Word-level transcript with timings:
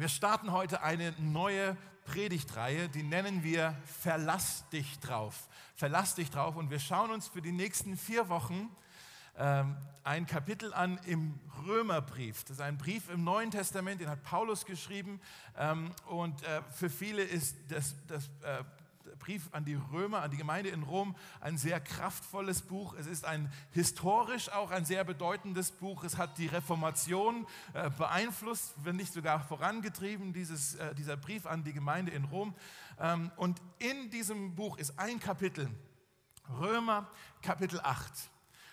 Wir 0.00 0.08
starten 0.08 0.50
heute 0.50 0.82
eine 0.82 1.12
neue 1.18 1.76
Predigtreihe, 2.06 2.88
die 2.88 3.02
nennen 3.02 3.42
wir 3.42 3.76
Verlass 3.84 4.66
dich 4.70 4.98
drauf. 5.00 5.46
Verlass 5.76 6.14
dich 6.14 6.30
drauf 6.30 6.56
und 6.56 6.70
wir 6.70 6.78
schauen 6.78 7.10
uns 7.10 7.28
für 7.28 7.42
die 7.42 7.52
nächsten 7.52 7.98
vier 7.98 8.30
Wochen 8.30 8.74
ähm, 9.36 9.76
ein 10.02 10.24
Kapitel 10.24 10.72
an 10.72 10.98
im 11.04 11.38
Römerbrief. 11.66 12.44
Das 12.44 12.52
ist 12.52 12.60
ein 12.62 12.78
Brief 12.78 13.10
im 13.10 13.24
Neuen 13.24 13.50
Testament, 13.50 14.00
den 14.00 14.08
hat 14.08 14.22
Paulus 14.22 14.64
geschrieben 14.64 15.20
ähm, 15.58 15.90
und 16.06 16.42
äh, 16.44 16.62
für 16.74 16.88
viele 16.88 17.22
ist 17.22 17.58
das, 17.68 17.94
das 18.06 18.30
äh, 18.42 18.64
Brief 19.20 19.48
an 19.52 19.64
die 19.64 19.78
Römer, 19.92 20.22
an 20.22 20.32
die 20.32 20.36
Gemeinde 20.36 20.70
in 20.70 20.82
Rom, 20.82 21.14
ein 21.40 21.56
sehr 21.56 21.78
kraftvolles 21.78 22.62
Buch. 22.62 22.94
Es 22.94 23.06
ist 23.06 23.24
ein 23.24 23.52
historisch 23.70 24.50
auch 24.50 24.72
ein 24.72 24.84
sehr 24.84 25.04
bedeutendes 25.04 25.70
Buch. 25.70 26.02
Es 26.02 26.18
hat 26.18 26.38
die 26.38 26.48
Reformation 26.48 27.46
äh, 27.74 27.88
beeinflusst, 27.90 28.74
wenn 28.82 28.96
nicht 28.96 29.12
sogar 29.12 29.38
vorangetrieben, 29.40 30.32
dieses, 30.32 30.74
äh, 30.74 30.94
dieser 30.96 31.16
Brief 31.16 31.46
an 31.46 31.62
die 31.62 31.72
Gemeinde 31.72 32.10
in 32.10 32.24
Rom. 32.24 32.54
Ähm, 32.98 33.30
und 33.36 33.62
in 33.78 34.10
diesem 34.10 34.56
Buch 34.56 34.76
ist 34.78 34.98
ein 34.98 35.20
Kapitel, 35.20 35.70
Römer 36.58 37.08
Kapitel 37.42 37.78
8. 37.80 38.12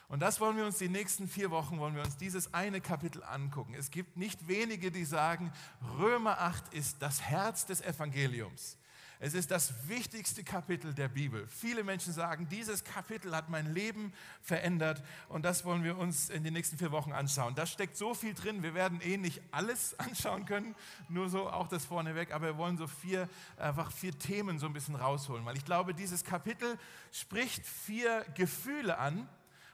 Und 0.09 0.21
das 0.21 0.39
wollen 0.39 0.55
wir 0.55 0.65
uns 0.65 0.77
die 0.77 0.87
nächsten 0.87 1.27
vier 1.27 1.51
Wochen, 1.51 1.79
wollen 1.79 1.95
wir 1.95 2.03
uns 2.03 2.15
dieses 2.15 2.53
eine 2.53 2.79
Kapitel 2.79 3.23
angucken. 3.23 3.73
Es 3.73 3.91
gibt 3.91 4.15
nicht 4.15 4.47
wenige, 4.47 4.89
die 4.89 5.03
sagen, 5.03 5.51
Römer 5.99 6.39
8 6.39 6.73
ist 6.73 7.01
das 7.01 7.21
Herz 7.21 7.65
des 7.65 7.81
Evangeliums. 7.81 8.77
Es 9.19 9.33
ist 9.33 9.49
das 9.49 9.73
wichtigste 9.87 10.43
Kapitel 10.43 10.93
der 10.93 11.07
Bibel. 11.07 11.47
Viele 11.47 11.83
Menschen 11.83 12.13
sagen, 12.13 12.47
dieses 12.49 12.83
Kapitel 12.83 13.35
hat 13.35 13.49
mein 13.49 13.73
Leben 13.73 14.13
verändert 14.41 15.03
und 15.27 15.43
das 15.43 15.65
wollen 15.65 15.83
wir 15.83 15.97
uns 15.97 16.29
in 16.29 16.43
den 16.43 16.53
nächsten 16.53 16.77
vier 16.77 16.91
Wochen 16.91 17.11
anschauen. 17.13 17.55
Da 17.55 17.65
steckt 17.65 17.97
so 17.97 18.13
viel 18.13 18.35
drin, 18.35 18.61
wir 18.61 18.75
werden 18.75 19.01
eh 19.01 19.17
nicht 19.17 19.41
alles 19.49 19.97
anschauen 19.99 20.45
können, 20.45 20.75
nur 21.09 21.29
so 21.29 21.49
auch 21.49 21.67
das 21.67 21.85
vorneweg, 21.85 22.31
aber 22.31 22.47
wir 22.47 22.57
wollen 22.57 22.77
so 22.77 22.85
vier, 22.85 23.27
einfach 23.57 23.91
vier 23.91 24.17
Themen 24.17 24.59
so 24.59 24.67
ein 24.67 24.73
bisschen 24.73 24.95
rausholen, 24.95 25.45
weil 25.45 25.57
ich 25.57 25.65
glaube, 25.65 25.95
dieses 25.95 26.23
Kapitel 26.23 26.77
spricht 27.11 27.65
vier 27.65 28.23
Gefühle 28.35 28.99
an 28.99 29.27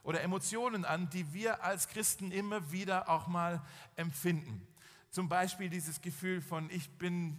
oder 0.04 0.22
Emotionen 0.22 0.86
an, 0.86 1.10
die 1.10 1.34
wir 1.34 1.66
als 1.66 1.90
Christen 1.90 2.32
immer 2.32 2.72
wieder 2.72 3.10
auch 3.10 3.28
mal 3.28 3.62
empfinden. 3.98 4.66
Zum 5.14 5.30
Beispiel 5.30 5.70
dieses 5.70 6.02
Gefühl 6.02 6.42
von, 6.42 6.72
ich, 6.72 6.90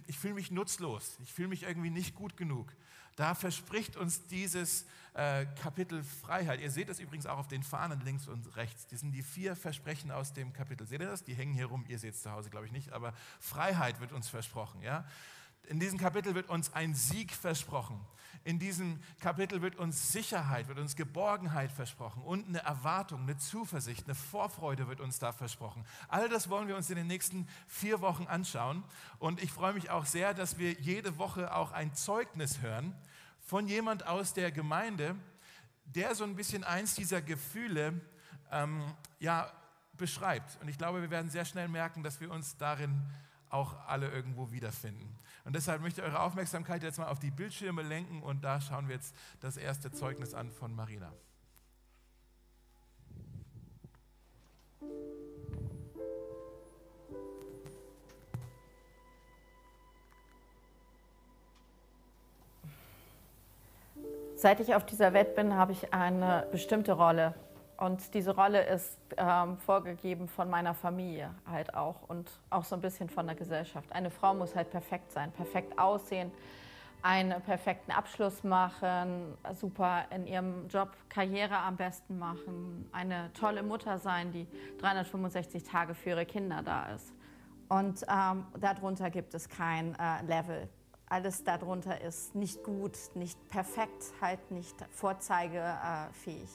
ich 0.07 0.17
fühle 0.17 0.35
mich 0.35 0.49
nutzlos, 0.49 1.17
ich 1.21 1.33
fühle 1.33 1.49
mich 1.49 1.63
irgendwie 1.63 1.89
nicht 1.89 2.15
gut 2.15 2.37
genug. 2.37 2.71
Da 3.17 3.35
verspricht 3.35 3.97
uns 3.97 4.25
dieses 4.27 4.85
äh, 5.13 5.45
Kapitel 5.61 6.01
Freiheit. 6.01 6.61
Ihr 6.61 6.71
seht 6.71 6.87
das 6.87 6.99
übrigens 6.99 7.25
auch 7.25 7.37
auf 7.37 7.49
den 7.49 7.63
Fahnen 7.63 7.99
links 8.05 8.29
und 8.29 8.55
rechts. 8.55 8.87
Das 8.87 9.01
sind 9.01 9.11
die 9.11 9.23
vier 9.23 9.57
Versprechen 9.57 10.09
aus 10.09 10.31
dem 10.31 10.53
Kapitel. 10.53 10.87
Seht 10.87 11.01
ihr 11.01 11.07
das? 11.07 11.25
Die 11.25 11.33
hängen 11.33 11.53
hier 11.53 11.65
rum. 11.65 11.83
Ihr 11.89 11.99
seht 11.99 12.13
es 12.13 12.21
zu 12.21 12.31
Hause, 12.31 12.49
glaube 12.49 12.65
ich 12.65 12.71
nicht. 12.71 12.93
Aber 12.93 13.13
Freiheit 13.41 13.99
wird 13.99 14.13
uns 14.13 14.29
versprochen. 14.29 14.81
Ja? 14.81 15.05
In 15.67 15.79
diesem 15.79 15.99
Kapitel 15.99 16.35
wird 16.35 16.49
uns 16.49 16.73
ein 16.73 16.93
Sieg 16.93 17.31
versprochen. 17.33 17.99
In 18.43 18.59
diesem 18.59 18.99
Kapitel 19.19 19.63
wird 19.63 19.75
uns 19.75 20.11
Sicherheit, 20.11 20.67
wird 20.67 20.77
uns 20.77 20.95
Geborgenheit 20.95 21.71
versprochen 21.71 22.21
und 22.21 22.47
eine 22.47 22.59
Erwartung, 22.59 23.21
eine 23.21 23.37
Zuversicht, 23.37 24.05
eine 24.05 24.13
Vorfreude 24.13 24.87
wird 24.87 25.01
uns 25.01 25.17
da 25.17 25.31
versprochen. 25.31 25.83
All 26.09 26.29
das 26.29 26.47
wollen 26.47 26.67
wir 26.67 26.75
uns 26.75 26.91
in 26.91 26.95
den 26.95 27.07
nächsten 27.07 27.47
vier 27.67 28.01
Wochen 28.01 28.27
anschauen. 28.27 28.83
Und 29.17 29.41
ich 29.41 29.51
freue 29.51 29.73
mich 29.73 29.89
auch 29.89 30.05
sehr, 30.05 30.35
dass 30.35 30.59
wir 30.59 30.73
jede 30.73 31.17
Woche 31.17 31.55
auch 31.55 31.71
ein 31.71 31.95
Zeugnis 31.95 32.61
hören 32.61 32.95
von 33.39 33.67
jemand 33.67 34.05
aus 34.05 34.33
der 34.33 34.51
Gemeinde, 34.51 35.15
der 35.85 36.13
so 36.13 36.23
ein 36.23 36.35
bisschen 36.35 36.63
eins 36.63 36.93
dieser 36.93 37.23
Gefühle 37.23 37.99
ähm, 38.51 38.83
ja, 39.19 39.51
beschreibt. 39.93 40.61
Und 40.61 40.67
ich 40.67 40.77
glaube, 40.77 41.01
wir 41.01 41.09
werden 41.09 41.31
sehr 41.31 41.45
schnell 41.45 41.67
merken, 41.67 42.03
dass 42.03 42.21
wir 42.21 42.29
uns 42.29 42.57
darin 42.57 43.01
auch 43.55 43.87
alle 43.87 44.09
irgendwo 44.09 44.51
wiederfinden. 44.51 45.17
Und 45.45 45.55
deshalb 45.55 45.81
möchte 45.81 46.01
ich 46.01 46.07
eure 46.07 46.19
Aufmerksamkeit 46.19 46.83
jetzt 46.83 46.99
mal 46.99 47.07
auf 47.07 47.19
die 47.19 47.31
Bildschirme 47.31 47.81
lenken 47.81 48.21
und 48.21 48.43
da 48.43 48.59
schauen 48.59 48.87
wir 48.87 48.95
jetzt 48.95 49.15
das 49.39 49.57
erste 49.57 49.91
Zeugnis 49.91 50.33
an 50.33 50.51
von 50.51 50.75
Marina. 50.75 51.11
Seit 64.35 64.59
ich 64.59 64.75
auf 64.75 64.85
dieser 64.85 65.13
Welt 65.13 65.35
bin, 65.35 65.55
habe 65.55 65.71
ich 65.71 65.93
eine 65.93 66.47
bestimmte 66.51 66.91
Rolle 66.91 67.33
und 67.77 68.13
diese 68.13 68.35
Rolle 68.35 68.63
ist 68.65 68.97
ähm, 69.17 69.57
vorgegeben 69.57 70.27
von 70.27 70.49
meiner 70.49 70.73
Familie 70.73 71.33
halt 71.49 71.73
auch 71.73 72.07
und 72.07 72.31
auch 72.49 72.63
so 72.63 72.75
ein 72.75 72.81
bisschen 72.81 73.09
von 73.09 73.25
der 73.25 73.35
Gesellschaft. 73.35 73.91
Eine 73.91 74.09
Frau 74.09 74.33
muss 74.33 74.55
halt 74.55 74.69
perfekt 74.71 75.11
sein, 75.11 75.31
perfekt 75.31 75.77
aussehen, 75.77 76.31
einen 77.01 77.41
perfekten 77.41 77.91
Abschluss 77.91 78.43
machen, 78.43 79.37
super 79.53 80.05
in 80.09 80.25
ihrem 80.25 80.67
Job 80.69 80.89
Karriere 81.09 81.57
am 81.57 81.75
besten 81.75 82.17
machen, 82.17 82.89
eine 82.91 83.31
tolle 83.33 83.61
Mutter 83.61 83.99
sein, 83.99 84.31
die 84.31 84.47
365 84.79 85.63
Tage 85.63 85.93
für 85.93 86.11
ihre 86.11 86.25
Kinder 86.25 86.63
da 86.63 86.87
ist. 86.93 87.13
Und 87.67 88.05
ähm, 88.09 88.45
darunter 88.59 89.09
gibt 89.09 89.33
es 89.33 89.49
kein 89.49 89.95
äh, 89.95 90.21
Level. 90.25 90.69
Alles 91.07 91.43
darunter 91.43 92.01
ist 92.01 92.35
nicht 92.35 92.63
gut, 92.63 92.97
nicht 93.13 93.37
perfekt, 93.49 94.13
halt 94.21 94.49
nicht 94.49 94.75
vorzeigefähig. 94.91 96.49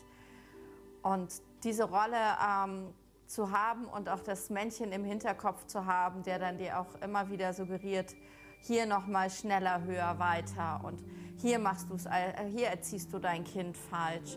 Und 1.02 1.42
diese 1.64 1.84
Rolle 1.84 2.16
ähm, 2.46 2.92
zu 3.26 3.52
haben 3.52 3.84
und 3.86 4.08
auch 4.08 4.20
das 4.20 4.50
Männchen 4.50 4.92
im 4.92 5.04
Hinterkopf 5.04 5.66
zu 5.66 5.86
haben, 5.86 6.22
der 6.22 6.38
dann 6.38 6.58
dir 6.58 6.80
auch 6.80 7.00
immer 7.02 7.30
wieder 7.30 7.52
suggeriert, 7.52 8.14
hier 8.62 8.86
nochmal 8.86 9.30
schneller, 9.30 9.82
höher, 9.84 10.18
weiter 10.18 10.80
und 10.84 11.02
hier 11.38 11.58
machst 11.58 11.88
du's, 11.90 12.06
äh, 12.06 12.44
hier 12.50 12.68
erziehst 12.68 13.12
du 13.12 13.18
dein 13.18 13.44
Kind 13.44 13.76
falsch. 13.76 14.36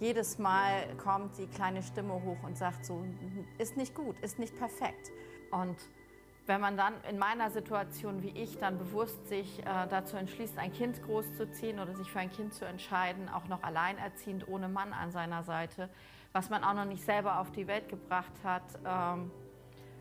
Jedes 0.00 0.38
Mal 0.38 0.96
kommt 0.96 1.38
die 1.38 1.46
kleine 1.46 1.82
Stimme 1.82 2.14
hoch 2.14 2.42
und 2.42 2.58
sagt 2.58 2.84
so, 2.84 3.04
ist 3.58 3.76
nicht 3.76 3.94
gut, 3.94 4.18
ist 4.20 4.38
nicht 4.38 4.56
perfekt. 4.58 5.12
Und 5.52 5.76
wenn 6.46 6.60
man 6.60 6.76
dann 6.76 6.94
in 7.08 7.18
meiner 7.18 7.50
Situation 7.50 8.22
wie 8.22 8.30
ich 8.30 8.58
dann 8.58 8.78
bewusst 8.78 9.28
sich 9.28 9.60
äh, 9.60 9.86
dazu 9.88 10.16
entschließt, 10.16 10.58
ein 10.58 10.72
Kind 10.72 11.02
großzuziehen 11.02 11.78
oder 11.78 11.94
sich 11.94 12.10
für 12.10 12.18
ein 12.18 12.30
Kind 12.30 12.52
zu 12.52 12.64
entscheiden, 12.64 13.28
auch 13.28 13.46
noch 13.48 13.62
alleinerziehend 13.62 14.48
ohne 14.48 14.68
Mann 14.68 14.92
an 14.92 15.12
seiner 15.12 15.44
Seite, 15.44 15.88
was 16.32 16.50
man 16.50 16.64
auch 16.64 16.74
noch 16.74 16.84
nicht 16.84 17.04
selber 17.04 17.38
auf 17.38 17.52
die 17.52 17.66
Welt 17.66 17.88
gebracht 17.88 18.32
hat, 18.42 18.64
ähm, 18.84 19.30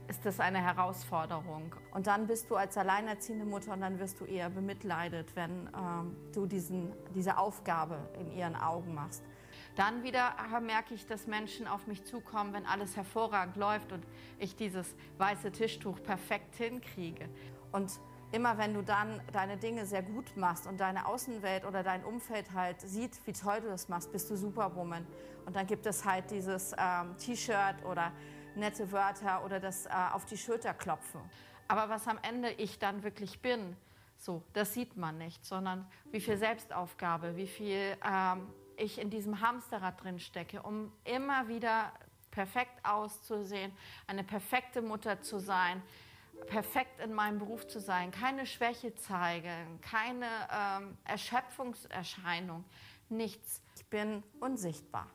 ist 0.08 0.26
das 0.26 0.40
eine 0.40 0.60
Herausforderung. 0.60 1.76
Und 1.94 2.08
dann 2.08 2.28
bist 2.28 2.50
du 2.50 2.56
als 2.56 2.78
alleinerziehende 2.78 3.46
Mutter 3.46 3.74
und 3.74 3.82
dann 3.82 4.00
wirst 4.00 4.20
du 4.20 4.26
eher 4.26 4.50
bemitleidet, 4.50 5.36
wenn 5.36 5.70
ähm, 5.78 6.16
du 6.34 6.48
diesen, 6.48 6.92
diese 7.16 7.38
Aufgabe 7.38 7.98
in 8.20 8.32
ihren 8.32 8.56
Augen 8.56 8.94
machst. 8.94 9.24
Dann 9.76 10.04
wieder 10.04 10.36
merke 10.62 10.94
ich, 10.94 11.06
dass 11.08 11.28
Menschen 11.28 11.68
auf 11.68 11.88
mich 11.88 12.04
zukommen, 12.04 12.54
wenn 12.54 12.66
alles 12.66 12.96
hervorragend 12.96 13.56
läuft 13.56 13.92
und 13.92 14.06
ich 14.38 14.56
dieses 14.56 14.96
weiße 15.18 15.52
Tischtuch 15.52 16.02
perfekt 16.04 16.56
hinkriege. 16.56 17.30
Und 17.72 18.00
immer 18.32 18.58
wenn 18.58 18.74
du 18.74 18.82
dann 18.82 19.22
deine 19.32 19.58
Dinge 19.58 19.86
sehr 19.86 20.04
gut 20.04 20.36
machst 20.36 20.68
und 20.68 20.80
deine 20.80 21.06
Außenwelt 21.06 21.66
oder 21.66 21.84
dein 21.84 22.04
Umfeld 22.04 22.54
halt 22.54 22.82
sieht, 22.82 23.20
wie 23.26 23.34
toll 23.34 23.62
du 23.62 23.68
das 23.68 23.90
machst, 23.90 24.12
bist 24.12 24.30
du 24.30 24.36
Superwoman. 24.36 25.06
Und 25.46 25.56
dann 25.56 25.68
gibt 25.68 25.86
es 25.86 26.06
halt 26.06 26.30
dieses 26.32 26.74
ähm, 26.78 27.18
T-Shirt 27.18 27.84
oder 27.86 28.12
nette 28.56 28.92
Wörter 28.92 29.44
oder 29.46 29.60
das 29.60 29.86
äh, 29.86 29.90
auf 30.12 30.26
die 30.26 30.38
Schulter 30.38 30.74
klopfen. 30.74 31.22
Aber 31.68 31.90
was 31.90 32.08
am 32.08 32.20
Ende 32.22 32.52
ich 32.52 32.80
dann 32.80 33.04
wirklich 33.04 33.42
bin, 33.42 33.76
so, 34.18 34.44
das 34.54 34.74
sieht 34.74 34.98
man 34.98 35.18
nicht, 35.18 35.44
sondern 35.46 35.88
wie 36.12 36.22
viel 36.22 36.38
Selbstaufgabe, 36.38 37.36
wie 37.38 37.48
viel 37.48 37.98
ähm, 38.06 38.48
ich 38.78 39.00
in 39.00 39.10
diesem 39.10 39.42
Hamsterrad 39.42 40.04
drin 40.04 40.20
stecke, 40.20 40.62
um 40.62 40.92
immer 41.04 41.48
wieder 41.48 41.92
perfekt 42.32 42.84
auszusehen, 42.84 43.72
eine 44.08 44.24
perfekte 44.24 44.82
Mutter 44.82 45.22
zu 45.22 45.40
sein, 45.40 45.82
perfekt 46.48 47.00
in 47.00 47.14
meinem 47.14 47.40
Beruf 47.40 47.68
zu 47.68 47.80
sein, 47.80 48.12
keine 48.12 48.46
Schwäche 48.46 48.96
zeigen, 48.96 49.80
keine 49.82 50.28
ähm, 50.52 50.98
Erschöpfungserscheinung, 51.04 52.64
nichts. 53.10 53.62
Ich 53.76 53.86
bin 53.86 54.24
unsichtbar. 54.40 55.08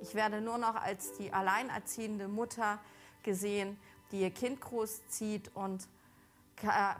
Ich 0.00 0.14
werde 0.14 0.40
nur 0.40 0.58
noch 0.58 0.74
als 0.74 1.12
die 1.18 1.32
alleinerziehende 1.32 2.26
Mutter 2.26 2.80
gesehen, 3.22 3.78
die 4.10 4.20
ihr 4.20 4.30
Kind 4.30 4.60
großzieht 4.60 5.54
und 5.54 5.86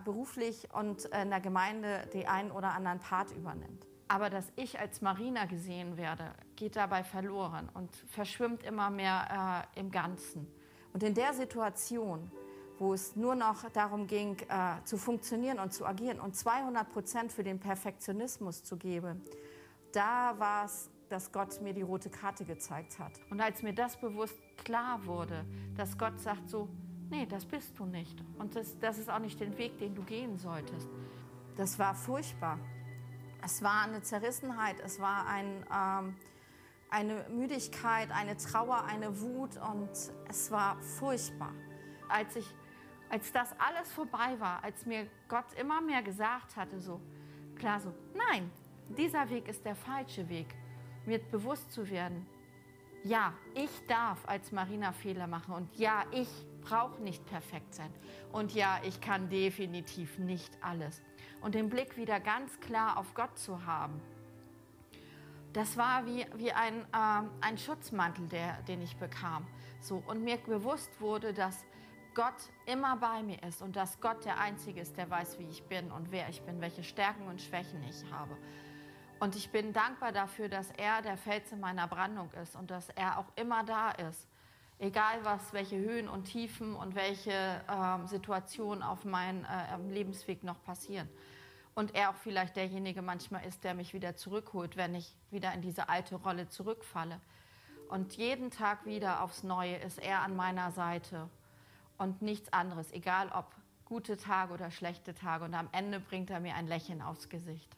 beruflich 0.05 0.69
und 0.73 1.05
in 1.07 1.31
der 1.31 1.41
Gemeinde 1.41 2.09
den 2.13 2.27
einen 2.27 2.51
oder 2.51 2.73
anderen 2.73 2.99
Part 2.99 3.31
übernimmt. 3.33 3.87
Aber 4.13 4.29
dass 4.29 4.53
ich 4.57 4.79
als 4.79 5.01
Marina 5.01 5.47
gesehen 5.47 5.97
werde, 5.97 6.35
geht 6.55 6.77
dabei 6.77 7.03
verloren 7.03 7.71
und 7.73 7.97
verschwimmt 8.11 8.63
immer 8.63 8.91
mehr 8.91 9.65
äh, 9.75 9.81
im 9.81 9.91
Ganzen. 9.91 10.47
Und 10.93 11.03
in 11.03 11.15
der 11.15 11.33
Situation, 11.33 12.31
wo 12.79 12.93
es 12.93 13.17
nur 13.17 13.35
noch 13.35 13.71
darum 13.71 14.07
ging, 14.07 14.37
äh, 14.51 14.85
zu 14.85 14.99
funktionieren 14.99 15.59
und 15.59 15.73
zu 15.73 15.87
agieren 15.87 16.21
und 16.21 16.37
200 16.37 16.91
Prozent 16.91 17.33
für 17.33 17.43
den 17.43 17.59
Perfektionismus 17.59 18.63
zu 18.63 18.77
geben, 18.77 19.23
da 19.93 20.39
war 20.39 20.67
es, 20.67 20.91
dass 21.09 21.33
Gott 21.33 21.63
mir 21.63 21.73
die 21.73 21.81
rote 21.81 22.11
Karte 22.11 22.45
gezeigt 22.45 22.99
hat. 22.99 23.13
Und 23.31 23.41
als 23.41 23.63
mir 23.63 23.73
das 23.73 23.99
bewusst 23.99 24.37
klar 24.63 25.07
wurde, 25.07 25.47
dass 25.75 25.97
Gott 25.97 26.21
sagt 26.21 26.51
so, 26.51 26.69
nee, 27.09 27.25
das 27.25 27.47
bist 27.47 27.79
du 27.79 27.87
nicht. 27.87 28.23
Und 28.39 28.57
das, 28.57 28.79
das 28.79 28.99
ist 28.99 29.09
auch 29.09 29.21
nicht 29.21 29.41
den 29.41 29.57
Weg, 29.57 29.79
den 29.79 29.95
du 29.95 30.03
gehen 30.03 30.37
solltest. 30.37 30.91
Das 31.57 31.79
war 31.79 31.95
furchtbar. 31.95 32.59
Es 33.45 33.63
war 33.63 33.83
eine 33.83 34.03
Zerrissenheit, 34.03 34.77
es 34.85 35.01
war 35.01 35.27
ein, 35.27 35.67
ähm, 35.73 36.17
eine 36.91 37.27
Müdigkeit, 37.29 38.11
eine 38.13 38.37
Trauer, 38.37 38.85
eine 38.85 39.21
Wut 39.21 39.57
und 39.57 39.91
es 40.29 40.51
war 40.51 40.81
furchtbar. 40.81 41.53
Als, 42.09 42.37
ich, 42.37 42.47
als 43.11 43.33
das 43.33 43.53
alles 43.59 43.91
vorbei 43.93 44.39
war, 44.39 44.63
als 44.63 44.87
mir 44.87 45.09
Gott 45.29 45.53
immer 45.59 45.81
mehr 45.81 46.03
gesagt 46.03 46.57
hatte, 46.57 46.81
so 46.81 47.01
klar 47.57 47.81
so, 47.81 47.93
nein, 48.15 48.51
dieser 48.97 49.29
Weg 49.29 49.49
ist 49.49 49.65
der 49.65 49.75
falsche 49.75 50.29
Weg, 50.29 50.55
mir 51.05 51.19
bewusst 51.19 51.73
zu 51.73 51.89
werden, 51.91 52.27
ja, 53.05 53.35
ich 53.55 53.71
darf 53.89 54.19
als 54.29 54.53
Marina 54.53 54.93
Fehler 54.93 55.27
machen 55.27 55.55
und 55.55 55.77
ja, 55.77 56.05
ich 56.13 56.29
brauche 56.61 57.03
nicht 57.03 57.27
perfekt 57.27 57.75
sein 57.75 57.93
und 58.31 58.55
ja, 58.55 58.81
ich 58.85 59.01
kann 59.01 59.29
definitiv 59.29 60.19
nicht 60.19 60.57
alles. 60.61 61.03
Und 61.43 61.55
den 61.55 61.69
Blick 61.69 61.97
wieder 61.97 62.21
ganz 62.21 62.61
klar 62.61 62.97
auf 62.97 63.15
Gott 63.15 63.39
zu 63.39 63.67
haben, 63.67 64.01
das 65.53 65.77
war 65.77 66.07
wie, 66.07 66.25
wie 66.37 66.53
ein, 66.53 66.81
äh, 66.93 67.29
ein 67.43 67.59
Schutzmantel, 67.59 68.27
der, 68.29 68.63
den 68.63 68.81
ich 68.81 68.97
bekam. 68.97 69.47
So, 69.81 70.03
und 70.07 70.25
mir 70.25 70.39
bewusst 70.39 71.01
wurde, 71.01 71.35
dass 71.35 71.65
Gott 72.15 72.51
immer 72.67 72.97
bei 72.97 73.23
mir 73.23 73.43
ist 73.43 73.63
und 73.63 73.77
dass 73.77 74.01
Gott 74.01 74.25
der 74.25 74.39
Einzige 74.39 74.81
ist, 74.81 74.97
der 74.97 75.11
weiß, 75.11 75.39
wie 75.39 75.49
ich 75.49 75.63
bin 75.65 75.91
und 75.91 76.11
wer 76.11 76.29
ich 76.29 76.43
bin, 76.43 76.61
welche 76.61 76.85
Stärken 76.85 77.27
und 77.27 77.41
Schwächen 77.41 77.83
ich 77.89 78.11
habe. 78.11 78.37
Und 79.19 79.37
ich 79.37 79.51
bin 79.51 79.73
dankbar 79.73 80.13
dafür, 80.13 80.49
dass 80.49 80.71
er 80.73 81.01
der 81.03 81.17
Fels 81.17 81.53
in 81.53 81.61
meiner 81.61 81.87
Brandung 81.87 82.31
ist 82.43 82.57
und 82.57 82.71
dass 82.71 82.89
er 82.91 83.19
auch 83.19 83.31
immer 83.37 83.63
da 83.65 83.93
ist. 83.93 84.27
Egal 84.79 85.25
was, 85.25 85.53
welche 85.53 85.77
Höhen 85.77 86.09
und 86.09 86.25
Tiefen 86.25 86.75
und 86.75 86.95
welche 86.95 87.31
äh, 87.31 88.07
Situationen 88.09 88.83
auf 88.83 89.05
meinem 89.05 89.45
äh, 89.45 89.93
Lebensweg 89.93 90.43
noch 90.43 90.63
passieren. 90.65 91.09
Und 91.75 91.95
er 91.95 92.11
auch 92.11 92.17
vielleicht 92.17 92.57
derjenige 92.57 93.01
manchmal 93.01 93.45
ist, 93.47 93.65
der 93.65 93.75
mich 93.75 93.95
wieder 93.95 94.15
zurückholt, 94.15 94.77
wenn 94.77 94.95
ich 94.95 95.15
wieder 95.31 95.53
in 95.55 95.63
diese 95.63 95.89
alte 95.89 96.17
Rolle 96.17 96.49
zurückfalle. 96.49 97.21
Und 97.89 98.17
jeden 98.17 98.51
Tag 98.51 98.85
wieder 98.85 99.23
aufs 99.23 99.43
Neue 99.43 99.77
ist 99.77 99.99
er 99.99 100.21
an 100.21 100.37
meiner 100.37 100.71
Seite 100.73 101.29
und 101.99 102.23
nichts 102.23 102.53
anderes, 102.53 102.91
egal 102.93 103.31
ob 103.31 103.55
gute 103.85 104.17
Tage 104.17 104.53
oder 104.55 104.71
schlechte 104.71 105.15
Tage. 105.15 105.45
Und 105.45 105.55
am 105.55 105.69
Ende 105.73 106.01
bringt 106.01 106.31
er 106.31 106.41
mir 106.41 106.55
ein 106.55 106.67
Lächeln 106.67 107.03
aufs 107.03 107.29
Gesicht. 107.29 107.77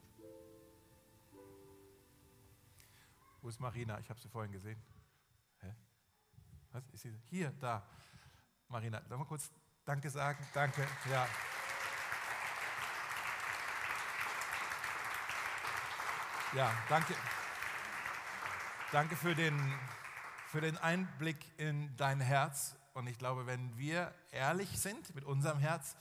Wo 3.43 3.49
ist 3.49 3.61
Marina? 3.61 3.99
Ich 3.99 4.09
habe 4.09 4.21
sie 4.21 4.29
vorhin 4.29 4.53
gesehen. 4.53 4.81
Hä? 5.61 5.75
Was? 6.73 6.89
Ist 6.93 7.03
sie? 7.03 7.13
Hier, 7.29 7.53
da. 7.61 7.87
Marina, 8.69 9.01
darf 9.01 9.19
mal 9.19 9.27
kurz 9.27 9.51
Danke 9.85 10.09
sagen? 10.09 10.47
Danke. 10.55 10.87
Ja. 11.11 11.29
Ja, 16.55 16.73
danke. 16.89 17.17
Danke 18.93 19.17
für 19.17 19.35
den, 19.35 19.61
für 20.53 20.61
den 20.61 20.79
Einblick 20.79 21.37
in 21.57 21.91
dein 21.97 22.21
Herz. 22.21 22.77
Und 22.93 23.09
ich 23.09 23.19
glaube, 23.19 23.45
wenn 23.47 23.77
wir 23.77 24.15
ehrlich 24.31 24.69
sind 24.79 25.13
mit 25.17 25.25
unserem 25.25 25.59
Herz, 25.59 25.97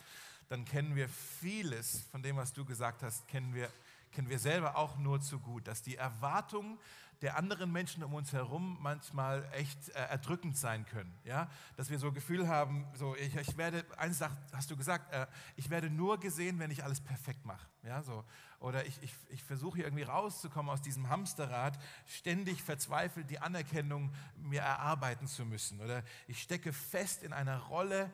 dann 0.50 0.64
kennen 0.64 0.96
wir 0.96 1.10
vieles 1.10 2.04
von 2.12 2.22
dem, 2.22 2.38
was 2.38 2.54
du 2.54 2.66
gesagt 2.66 3.02
hast, 3.02 3.28
kennen 3.28 3.56
wir, 3.56 3.68
kennen 4.14 4.30
wir 4.30 4.40
selber 4.40 4.78
auch 4.78 4.98
nur 4.98 5.20
zu 5.22 5.40
gut. 5.40 5.68
Dass 5.68 5.82
die 5.82 5.98
Erwartungen 5.98 6.80
der 7.24 7.38
anderen 7.38 7.72
Menschen 7.72 8.04
um 8.04 8.14
uns 8.14 8.34
herum 8.34 8.78
manchmal 8.82 9.48
echt 9.54 9.90
äh, 9.90 9.94
erdrückend 9.94 10.58
sein 10.58 10.86
können. 10.86 11.18
Ja? 11.24 11.50
Dass 11.78 11.90
wir 11.90 11.98
so 11.98 12.08
ein 12.08 12.14
Gefühl 12.14 12.50
haben, 12.50 12.86
so, 12.96 13.16
ich, 13.16 13.34
ich 13.38 13.58
werde, 13.58 13.86
eines 13.98 14.22
hast 14.52 14.70
du 14.70 14.76
gesagt, 14.76 15.12
äh, 15.14 15.26
ich 15.56 15.70
werde 15.70 15.90
nur 15.90 16.20
gesehen, 16.20 16.60
wenn 16.60 16.70
ich 16.70 16.84
alles 16.84 17.00
perfekt 17.00 17.46
mache. 17.46 17.66
Ja? 17.84 18.04
So, 18.04 18.26
oder 18.60 18.86
ich, 18.86 19.02
ich, 19.02 19.14
ich 19.30 19.42
versuche 19.42 19.82
irgendwie 19.82 20.04
rauszukommen 20.04 20.70
aus 20.70 20.82
diesem 20.82 21.08
Hamsterrad, 21.08 21.80
ständig 22.08 22.62
verzweifelt 22.62 23.30
die 23.30 23.40
Anerkennung 23.40 24.14
mir 24.36 24.62
erarbeiten 24.62 25.28
zu 25.28 25.46
müssen. 25.46 25.80
Oder 25.80 26.04
ich 26.28 26.42
stecke 26.42 26.74
fest 26.74 27.24
in 27.24 27.32
einer 27.32 27.58
Rolle, 27.58 28.12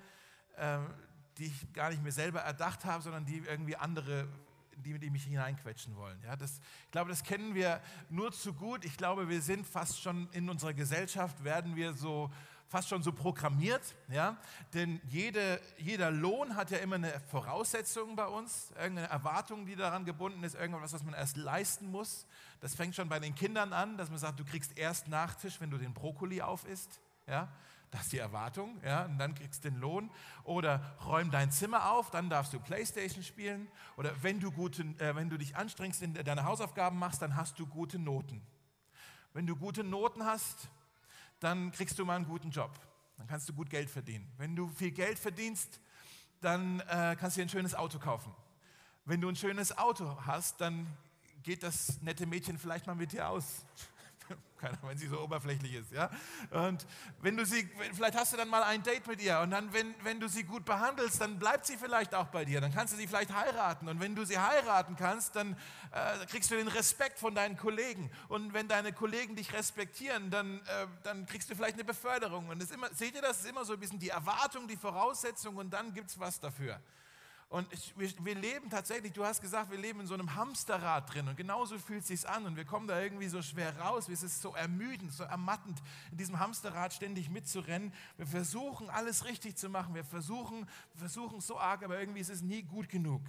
äh, 0.57 0.77
die 1.39 1.45
ich 1.45 1.73
gar 1.73 1.89
nicht 1.89 2.03
mir 2.03 2.11
selber 2.11 2.41
erdacht 2.41 2.85
habe, 2.85 3.01
sondern 3.01 3.25
die 3.25 3.39
irgendwie 3.39 3.75
andere 3.75 4.27
die, 4.83 4.97
die 4.99 5.09
mich 5.09 5.23
hineinquetschen 5.23 5.95
wollen. 5.95 6.19
Ja, 6.23 6.35
das, 6.35 6.59
ich 6.85 6.91
glaube, 6.91 7.09
das 7.09 7.23
kennen 7.23 7.55
wir 7.55 7.81
nur 8.09 8.31
zu 8.31 8.53
gut. 8.53 8.85
Ich 8.85 8.97
glaube, 8.97 9.29
wir 9.29 9.41
sind 9.41 9.65
fast 9.67 10.01
schon 10.01 10.29
in 10.31 10.49
unserer 10.49 10.73
Gesellschaft, 10.73 11.43
werden 11.43 11.75
wir 11.75 11.93
so 11.93 12.29
fast 12.69 12.87
schon 12.87 13.01
so 13.01 13.11
programmiert, 13.11 13.95
ja? 14.09 14.37
denn 14.75 15.01
jede, 15.05 15.59
jeder 15.77 16.11
Lohn 16.11 16.55
hat 16.55 16.69
ja 16.69 16.77
immer 16.77 16.95
eine 16.95 17.19
Voraussetzung 17.31 18.15
bei 18.15 18.27
uns, 18.27 18.71
irgendeine 18.77 19.09
Erwartung, 19.09 19.65
die 19.65 19.75
daran 19.75 20.05
gebunden 20.05 20.43
ist, 20.43 20.53
irgendwas, 20.53 20.93
was 20.93 21.03
man 21.03 21.15
erst 21.15 21.35
leisten 21.35 21.89
muss. 21.89 22.27
Das 22.59 22.75
fängt 22.75 22.95
schon 22.95 23.09
bei 23.09 23.19
den 23.19 23.33
Kindern 23.33 23.73
an, 23.73 23.97
dass 23.97 24.09
man 24.09 24.19
sagt, 24.19 24.39
du 24.39 24.45
kriegst 24.45 24.77
erst 24.77 25.07
Nachtisch, 25.07 25.59
wenn 25.59 25.71
du 25.71 25.79
den 25.79 25.95
Brokkoli 25.95 26.43
aufisst. 26.43 26.99
Ja? 27.25 27.51
Das 27.91 28.01
ist 28.01 28.11
die 28.11 28.19
Erwartung, 28.19 28.79
ja, 28.83 29.05
und 29.05 29.17
dann 29.17 29.33
kriegst 29.33 29.65
du 29.65 29.71
den 29.71 29.79
Lohn. 29.79 30.11
Oder 30.43 30.95
räum 31.05 31.31
dein 31.31 31.51
Zimmer 31.51 31.91
auf, 31.91 32.11
dann 32.11 32.29
darfst 32.29 32.53
du 32.53 32.59
Playstation 32.59 33.23
spielen. 33.23 33.67
Oder 33.97 34.11
wenn 34.21 34.39
du, 34.39 34.51
gute, 34.51 34.83
äh, 34.99 35.15
wenn 35.15 35.29
du 35.29 35.37
dich 35.37 35.55
anstrengst, 35.55 36.03
in 36.03 36.13
deine 36.13 36.43
Hausaufgaben 36.43 36.99
machst, 36.99 37.21
dann 37.21 37.35
hast 37.35 37.57
du 37.57 37.65
gute 37.65 37.97
Noten. 37.97 38.41
Wenn 39.33 39.47
du 39.47 39.55
gute 39.55 39.83
Noten 39.83 40.23
hast, 40.23 40.69
dann 41.39 41.71
kriegst 41.71 41.97
du 41.97 42.05
mal 42.05 42.15
einen 42.15 42.25
guten 42.25 42.51
Job. 42.51 42.79
Dann 43.17 43.27
kannst 43.27 43.49
du 43.49 43.53
gut 43.53 43.69
Geld 43.69 43.89
verdienen. 43.89 44.31
Wenn 44.37 44.55
du 44.55 44.69
viel 44.69 44.91
Geld 44.91 45.17
verdienst, 45.17 45.79
dann 46.41 46.79
äh, 46.81 47.15
kannst 47.19 47.37
du 47.37 47.41
dir 47.41 47.45
ein 47.45 47.49
schönes 47.49 47.73
Auto 47.73 47.97
kaufen. 47.99 48.33
Wenn 49.05 49.19
du 49.19 49.29
ein 49.29 49.35
schönes 49.35 49.77
Auto 49.77 50.17
hast, 50.25 50.61
dann 50.61 50.85
geht 51.41 51.63
das 51.63 52.01
nette 52.01 52.27
Mädchen 52.27 52.59
vielleicht 52.59 52.85
mal 52.85 52.95
mit 52.95 53.13
dir 53.13 53.27
aus 53.27 53.65
keiner, 54.59 54.77
wenn 54.83 54.97
sie 54.97 55.07
so 55.07 55.19
oberflächlich 55.21 55.73
ist. 55.73 55.91
Ja? 55.91 56.09
Und 56.51 56.85
wenn 57.21 57.37
du 57.37 57.45
sie, 57.45 57.69
vielleicht 57.93 58.15
hast 58.15 58.33
du 58.33 58.37
dann 58.37 58.49
mal 58.49 58.63
ein 58.63 58.83
Date 58.83 59.07
mit 59.07 59.21
ihr 59.21 59.39
und 59.39 59.51
dann, 59.51 59.71
wenn, 59.73 59.93
wenn 60.03 60.19
du 60.19 60.27
sie 60.27 60.43
gut 60.43 60.65
behandelst, 60.65 61.21
dann 61.21 61.39
bleibt 61.39 61.65
sie 61.65 61.77
vielleicht 61.77 62.13
auch 62.13 62.27
bei 62.27 62.45
dir. 62.45 62.61
Dann 62.61 62.73
kannst 62.73 62.93
du 62.93 62.97
sie 62.97 63.07
vielleicht 63.07 63.33
heiraten. 63.33 63.87
Und 63.87 63.99
wenn 63.99 64.15
du 64.15 64.25
sie 64.25 64.37
heiraten 64.37 64.95
kannst, 64.95 65.35
dann 65.35 65.53
äh, 65.91 66.25
kriegst 66.25 66.51
du 66.51 66.55
den 66.55 66.67
Respekt 66.67 67.19
von 67.19 67.33
deinen 67.35 67.57
Kollegen. 67.57 68.11
Und 68.27 68.53
wenn 68.53 68.67
deine 68.67 68.93
Kollegen 68.93 69.35
dich 69.35 69.53
respektieren, 69.53 70.29
dann, 70.29 70.59
äh, 70.59 70.87
dann 71.03 71.25
kriegst 71.25 71.49
du 71.49 71.55
vielleicht 71.55 71.75
eine 71.75 71.85
Beförderung. 71.85 72.49
Und 72.49 72.61
das 72.61 72.71
immer, 72.71 72.93
seht 72.93 73.15
ihr 73.15 73.21
das? 73.21 73.39
Ist 73.39 73.49
immer 73.49 73.65
so 73.65 73.73
ein 73.73 73.79
bisschen 73.79 73.99
die 73.99 74.09
Erwartung, 74.09 74.67
die 74.67 74.77
Voraussetzung 74.77 75.55
und 75.55 75.71
dann 75.71 75.93
gibt 75.93 76.09
es 76.09 76.19
was 76.19 76.39
dafür. 76.39 76.79
Und 77.49 77.67
wir, 77.97 78.11
wir, 78.23 78.35
leben 78.35 78.69
tatsächlich, 78.69 79.11
du 79.11 79.25
hast 79.25 79.41
gesagt, 79.41 79.71
wir 79.71 79.77
leben 79.79 80.01
in 80.01 80.05
so 80.05 80.13
einem 80.13 80.35
Hamsterrad 80.35 81.11
drin 81.11 81.27
und 81.27 81.35
genauso 81.35 81.79
fühlt 81.79 82.01
es 82.01 82.07
sich 82.07 82.29
an 82.29 82.45
und 82.45 82.55
wir 82.55 82.63
kommen 82.63 82.87
da 82.87 83.01
irgendwie 83.01 83.27
so 83.27 83.41
schwer 83.41 83.75
raus. 83.79 84.07
Es 84.07 84.21
ist 84.21 84.43
so 84.43 84.53
ermüdend, 84.53 85.11
so 85.11 85.23
ermattend, 85.23 85.81
in 86.11 86.17
diesem 86.17 86.37
Hamsterrad 86.37 86.93
ständig 86.93 87.31
mitzurennen. 87.31 87.91
Wir 88.17 88.27
versuchen 88.27 88.91
alles 88.91 89.25
richtig 89.25 89.57
zu 89.57 89.67
machen, 89.67 89.95
wir 89.95 90.05
versuchen, 90.05 90.69
versuchen 90.93 91.41
so 91.41 91.59
arg, 91.59 91.83
aber 91.83 91.99
irgendwie 91.99 92.19
ist 92.19 92.29
es 92.29 92.43
nie 92.43 92.61
gut 92.61 92.87
genug. 92.87 93.23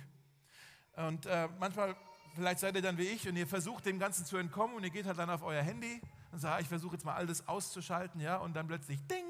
Und 0.96 1.24
äh, 1.24 1.48
manchmal, 1.58 1.96
vielleicht 2.34 2.58
seid 2.58 2.74
ihr 2.74 2.82
dann 2.82 2.98
wie 2.98 3.08
ich 3.08 3.26
und 3.26 3.36
ihr 3.36 3.46
versucht 3.46 3.86
dem 3.86 3.98
Ganzen 3.98 4.26
zu 4.26 4.36
entkommen 4.36 4.76
und 4.76 4.84
ihr 4.84 4.90
geht 4.90 5.06
halt 5.06 5.18
dann 5.18 5.30
auf 5.30 5.42
euer 5.42 5.62
Handy 5.62 5.98
und 6.30 6.40
sagt, 6.40 6.56
ah, 6.56 6.60
ich 6.60 6.68
versuche 6.68 6.92
jetzt 6.92 7.06
mal 7.06 7.14
alles 7.14 7.48
auszuschalten, 7.48 8.20
ja, 8.20 8.36
und 8.36 8.54
dann 8.54 8.66
plötzlich, 8.66 9.00
ding, 9.06 9.24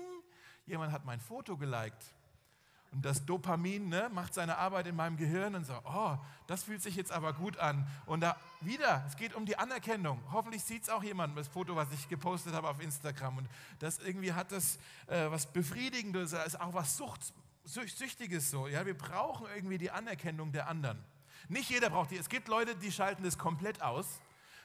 jemand 0.66 0.90
hat 0.90 1.04
mein 1.04 1.20
Foto 1.20 1.56
geliked 1.56 2.12
und 2.92 3.04
das 3.04 3.24
Dopamin 3.24 3.88
ne, 3.88 4.10
macht 4.12 4.34
seine 4.34 4.58
Arbeit 4.58 4.88
in 4.88 4.96
meinem 4.96 5.16
Gehirn 5.16 5.54
und 5.54 5.64
sagt, 5.64 5.86
oh, 5.86 6.18
das 6.48 6.64
fühlt 6.64 6.82
sich 6.82 6.96
jetzt 6.96 7.12
aber 7.12 7.32
gut 7.32 7.56
an. 7.58 7.86
Und 8.06 8.20
da 8.20 8.36
wieder, 8.60 9.04
es 9.06 9.16
geht 9.16 9.34
um 9.34 9.46
die 9.46 9.56
Anerkennung. 9.56 10.20
Hoffentlich 10.32 10.64
sieht 10.64 10.82
es 10.82 10.88
auch 10.88 11.02
jemand, 11.02 11.38
das 11.38 11.46
Foto, 11.46 11.76
was 11.76 11.92
ich 11.92 12.08
gepostet 12.08 12.52
habe 12.52 12.68
auf 12.68 12.82
Instagram. 12.82 13.38
Und 13.38 13.48
das 13.78 14.00
irgendwie 14.00 14.32
hat 14.32 14.50
das 14.50 14.76
äh, 15.06 15.30
was 15.30 15.46
Befriedigendes, 15.46 16.32
ist 16.32 16.60
auch 16.60 16.74
was 16.74 16.96
Sucht, 16.96 17.32
Süchtiges 17.64 18.50
so. 18.50 18.66
Ja, 18.66 18.84
wir 18.84 18.98
brauchen 18.98 19.46
irgendwie 19.54 19.78
die 19.78 19.92
Anerkennung 19.92 20.50
der 20.50 20.66
anderen. 20.66 20.98
Nicht 21.48 21.70
jeder 21.70 21.90
braucht 21.90 22.10
die. 22.10 22.16
Es 22.16 22.28
gibt 22.28 22.48
Leute, 22.48 22.74
die 22.74 22.90
schalten 22.90 23.22
das 23.22 23.38
komplett 23.38 23.82
aus. 23.82 24.20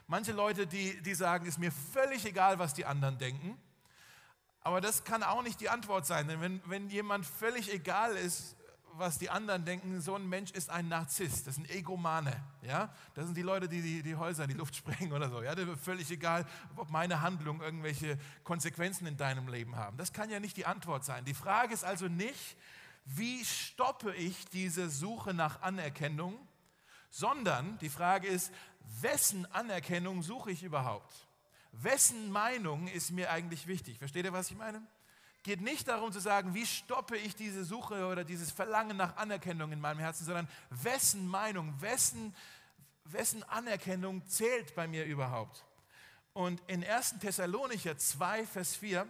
Manche 0.07 0.31
Leute, 0.31 0.65
die, 0.65 1.01
die 1.01 1.13
sagen, 1.13 1.45
ist 1.45 1.59
mir 1.59 1.71
völlig 1.71 2.25
egal, 2.25 2.57
was 2.57 2.73
die 2.73 2.85
anderen 2.85 3.17
denken. 3.19 3.57
Aber 4.65 4.81
das 4.81 5.03
kann 5.03 5.21
auch 5.21 5.43
nicht 5.43 5.61
die 5.61 5.69
Antwort 5.69 6.07
sein, 6.07 6.27
denn 6.27 6.41
wenn, 6.41 6.59
wenn 6.65 6.89
jemand 6.89 7.23
völlig 7.23 7.71
egal 7.71 8.15
ist, 8.15 8.55
was 8.93 9.19
die 9.19 9.29
anderen 9.29 9.63
denken, 9.63 10.01
so 10.01 10.15
ein 10.15 10.27
Mensch 10.27 10.49
ist 10.49 10.71
ein 10.71 10.87
Narzisst, 10.87 11.45
das 11.45 11.59
ein 11.59 11.69
Egomane. 11.69 12.35
Ja? 12.63 12.91
Das 13.13 13.25
sind 13.25 13.37
die 13.37 13.43
Leute, 13.43 13.69
die, 13.69 13.83
die 13.83 14.01
die 14.01 14.15
Häuser 14.15 14.45
in 14.45 14.49
die 14.49 14.55
Luft 14.55 14.75
sprengen 14.77 15.13
oder 15.13 15.29
so. 15.29 15.43
Ja? 15.43 15.53
Das 15.53 15.67
ist 15.67 15.83
völlig 15.83 16.09
egal, 16.09 16.47
ob 16.77 16.89
meine 16.89 17.21
Handlungen 17.21 17.61
irgendwelche 17.61 18.17
Konsequenzen 18.43 19.05
in 19.05 19.17
deinem 19.17 19.47
Leben 19.49 19.75
haben. 19.75 19.97
Das 19.97 20.13
kann 20.13 20.31
ja 20.31 20.39
nicht 20.39 20.57
die 20.57 20.65
Antwort 20.65 21.05
sein. 21.05 21.25
Die 21.25 21.35
Frage 21.35 21.71
ist 21.71 21.85
also 21.85 22.07
nicht, 22.07 22.57
wie 23.05 23.45
stoppe 23.45 24.15
ich 24.15 24.45
diese 24.47 24.89
Suche 24.89 25.35
nach 25.35 25.61
Anerkennung, 25.61 26.39
sondern 27.11 27.77
die 27.77 27.89
Frage 27.89 28.27
ist, 28.27 28.51
wessen 28.99 29.45
Anerkennung 29.51 30.23
suche 30.23 30.49
ich 30.49 30.63
überhaupt? 30.63 31.13
Wessen 31.81 32.31
Meinung 32.31 32.87
ist 32.87 33.11
mir 33.11 33.31
eigentlich 33.31 33.67
wichtig? 33.67 33.97
Versteht 33.97 34.25
ihr, 34.25 34.33
was 34.33 34.51
ich 34.51 34.57
meine? 34.57 34.81
geht 35.45 35.61
nicht 35.61 35.87
darum 35.87 36.11
zu 36.11 36.19
sagen, 36.19 36.55
wie 36.55 36.65
stoppe 36.65 37.15
ich 37.15 37.35
diese 37.35 37.63
Suche 37.63 38.07
oder 38.07 38.23
dieses 38.23 38.51
Verlangen 38.51 38.97
nach 38.97 39.15
Anerkennung 39.15 39.71
in 39.71 39.79
meinem 39.79 39.99
Herzen, 39.99 40.25
sondern 40.25 40.47
wessen 40.71 41.27
Meinung, 41.27 41.79
wessen, 41.79 42.35
wessen 43.05 43.43
Anerkennung 43.43 44.25
zählt 44.27 44.73
bei 44.73 44.87
mir 44.87 45.05
überhaupt. 45.05 45.63
Und 46.33 46.61
in 46.65 46.83
1. 46.83 47.19
Thessalonicher 47.19 47.95
2, 47.95 48.45
Vers 48.47 48.75
4, 48.75 49.01
äh, 49.01 49.05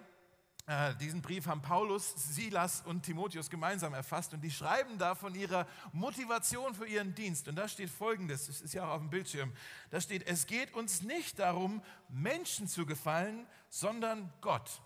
diesen 1.00 1.22
Brief 1.22 1.46
haben 1.46 1.62
Paulus, 1.62 2.14
Silas 2.16 2.82
und 2.86 3.04
Timotheus 3.04 3.52
gemeinsam 3.52 3.94
erfasst 3.94 4.34
und 4.34 4.42
die 4.42 4.50
schreiben 4.50 4.98
da 4.98 5.14
von 5.14 5.36
ihrer 5.36 5.68
Motivation 5.92 6.74
für 6.74 6.88
ihren 6.88 7.14
Dienst. 7.14 7.48
Und 7.48 7.56
da 7.56 7.68
steht 7.68 7.92
folgendes, 7.92 8.50
es 8.50 8.62
ist 8.62 8.74
ja 8.74 8.88
auch 8.88 8.96
auf 8.96 9.02
dem 9.02 9.12
Bildschirm, 9.12 9.54
da 9.92 10.02
steht, 10.02 10.26
es 10.26 10.48
geht 10.48 10.74
uns 10.74 11.04
nicht 11.04 11.38
darum, 11.38 11.84
Menschen 12.10 12.68
zu 12.68 12.88
gefallen, 12.88 13.46
sondern 13.70 14.34
Gott. 14.42 14.82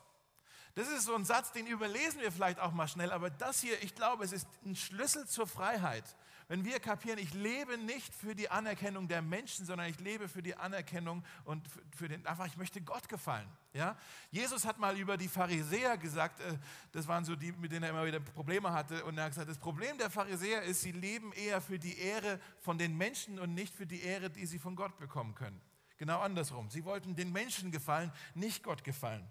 Das 0.75 0.89
ist 0.89 1.05
so 1.05 1.15
ein 1.15 1.23
Satz, 1.23 1.53
den 1.53 1.65
überlesen 1.65 2.19
wir 2.19 2.31
vielleicht 2.31 2.59
auch 2.59 2.73
mal 2.73 2.87
schnell, 2.89 3.11
aber 3.11 3.29
das 3.29 3.61
hier, 3.61 3.81
ich 3.81 3.95
glaube, 3.95 4.25
es 4.25 4.33
ist 4.33 4.47
ein 4.65 4.75
Schlüssel 4.75 5.27
zur 5.27 5.47
Freiheit 5.47 6.03
wenn 6.49 6.65
wir 6.65 6.79
kapieren, 6.79 7.19
ich 7.19 7.31
lebe 7.35 7.77
nicht 7.77 8.11
für 8.13 8.33
die 8.33 8.49
Anerkennung 8.49 9.07
der 9.07 9.21
Menschen, 9.21 9.67
sondern 9.67 9.87
ich 9.87 9.99
lebe 9.99 10.27
für 10.27 10.41
die 10.41 10.55
Anerkennung 10.55 11.23
und 11.45 11.63
für 11.95 12.07
den, 12.07 12.25
einfach, 12.25 12.47
ich 12.47 12.57
möchte 12.57 12.81
Gott 12.81 13.07
gefallen. 13.07 13.47
Ja? 13.71 13.95
Jesus 14.31 14.65
hat 14.65 14.79
mal 14.79 14.97
über 14.97 15.15
die 15.15 15.27
Pharisäer 15.27 15.95
gesagt, 15.97 16.39
äh, 16.39 16.57
das 16.91 17.07
waren 17.07 17.23
so 17.23 17.35
die, 17.35 17.51
mit 17.51 17.71
denen 17.71 17.83
er 17.83 17.91
immer 17.91 18.03
wieder 18.03 18.19
Probleme 18.19 18.73
hatte, 18.73 19.05
und 19.05 19.15
er 19.19 19.25
hat 19.25 19.31
gesagt, 19.31 19.47
das 19.47 19.59
Problem 19.59 19.99
der 19.99 20.09
Pharisäer 20.09 20.63
ist, 20.63 20.81
sie 20.81 20.91
leben 20.91 21.31
eher 21.33 21.61
für 21.61 21.77
die 21.77 21.99
Ehre 21.99 22.39
von 22.61 22.79
den 22.79 22.97
Menschen 22.97 23.37
und 23.37 23.53
nicht 23.53 23.75
für 23.75 23.85
die 23.85 24.01
Ehre, 24.01 24.31
die 24.31 24.47
sie 24.47 24.57
von 24.57 24.75
Gott 24.75 24.97
bekommen 24.97 25.35
können. 25.35 25.61
Genau 25.97 26.19
andersrum. 26.19 26.71
Sie 26.71 26.83
wollten 26.83 27.15
den 27.15 27.31
Menschen 27.31 27.69
gefallen, 27.69 28.11
nicht 28.33 28.63
Gott 28.63 28.83
gefallen. 28.83 29.29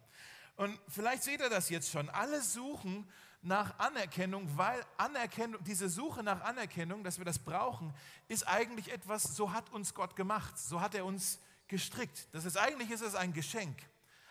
Und 0.54 0.78
vielleicht 0.86 1.24
seht 1.24 1.40
ihr 1.40 1.50
das 1.50 1.68
jetzt 1.68 1.90
schon. 1.90 2.08
Alle 2.10 2.42
suchen 2.42 3.08
nach 3.42 3.78
Anerkennung, 3.78 4.48
weil 4.56 4.84
Anerkennung, 4.96 5.62
diese 5.64 5.88
Suche 5.88 6.22
nach 6.22 6.40
Anerkennung, 6.42 7.04
dass 7.04 7.18
wir 7.18 7.24
das 7.24 7.38
brauchen, 7.38 7.94
ist 8.26 8.46
eigentlich 8.46 8.92
etwas, 8.92 9.36
so 9.36 9.52
hat 9.52 9.70
uns 9.70 9.94
Gott 9.94 10.16
gemacht, 10.16 10.58
so 10.58 10.80
hat 10.80 10.94
er 10.94 11.04
uns 11.04 11.38
gestrickt. 11.68 12.28
Das 12.32 12.44
ist 12.44 12.56
eigentlich 12.56 12.90
ist 12.90 13.02
es 13.02 13.14
ein 13.14 13.32
Geschenk. 13.32 13.78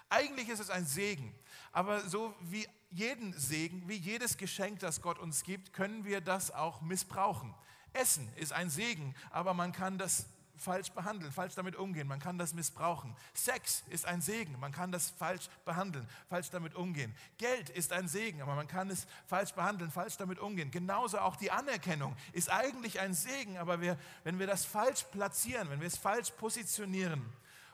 Eigentlich 0.10 0.50
ist 0.50 0.60
es 0.60 0.70
ein 0.70 0.86
Segen. 0.86 1.34
Aber 1.72 2.02
so 2.08 2.34
wie 2.42 2.68
jeden 2.90 3.34
Segen, 3.34 3.88
wie 3.88 3.96
jedes 3.96 4.38
Geschenk, 4.38 4.80
das 4.80 5.02
Gott 5.02 5.20
uns 5.20 5.44
gibt, 5.44 5.74
können 5.74 6.06
wir 6.06 6.22
das 6.22 6.52
auch 6.52 6.82
missbrauchen. 6.82 7.54
Essen 7.94 8.32
ist 8.36 8.54
ein 8.54 8.70
Segen, 8.70 9.16
aber 9.32 9.54
man 9.54 9.72
kann 9.72 9.98
das 9.98 10.28
falsch 10.58 10.92
behandeln, 10.92 11.32
falsch 11.32 11.56
damit 11.56 11.76
umgehen. 11.76 12.08
Man 12.08 12.20
kann 12.20 12.38
das 12.38 12.54
missbrauchen. 12.54 13.16
Sex 13.34 13.84
ist 13.90 14.06
ein 14.06 14.22
Segen, 14.22 14.60
man 14.60 14.72
kann 14.72 14.92
das 14.92 15.10
falsch 15.12 15.50
behandeln, 15.66 16.08
falsch 16.30 16.50
damit 16.50 16.76
umgehen. 16.76 17.14
Geld 17.38 17.70
ist 17.70 17.94
ein 17.94 18.08
Segen, 18.08 18.42
aber 18.42 18.56
man 18.56 18.68
kann 18.68 18.90
es 18.90 19.08
falsch 19.28 19.54
behandeln, 19.54 19.92
falsch 19.92 20.18
damit 20.18 20.40
umgehen. 20.40 20.72
Genauso 20.72 21.20
auch 21.20 21.36
die 21.36 21.52
Anerkennung 21.52 22.16
ist 22.34 22.52
eigentlich 22.52 23.00
ein 23.00 23.14
Segen, 23.14 23.58
aber 23.58 23.82
wir, 23.82 23.98
wenn 24.24 24.40
wir 24.40 24.48
das 24.48 24.66
falsch 24.66 25.04
platzieren, 25.12 25.70
wenn 25.70 25.80
wir 25.80 25.88
es 25.88 25.98
falsch 25.98 26.32
positionieren 26.32 27.26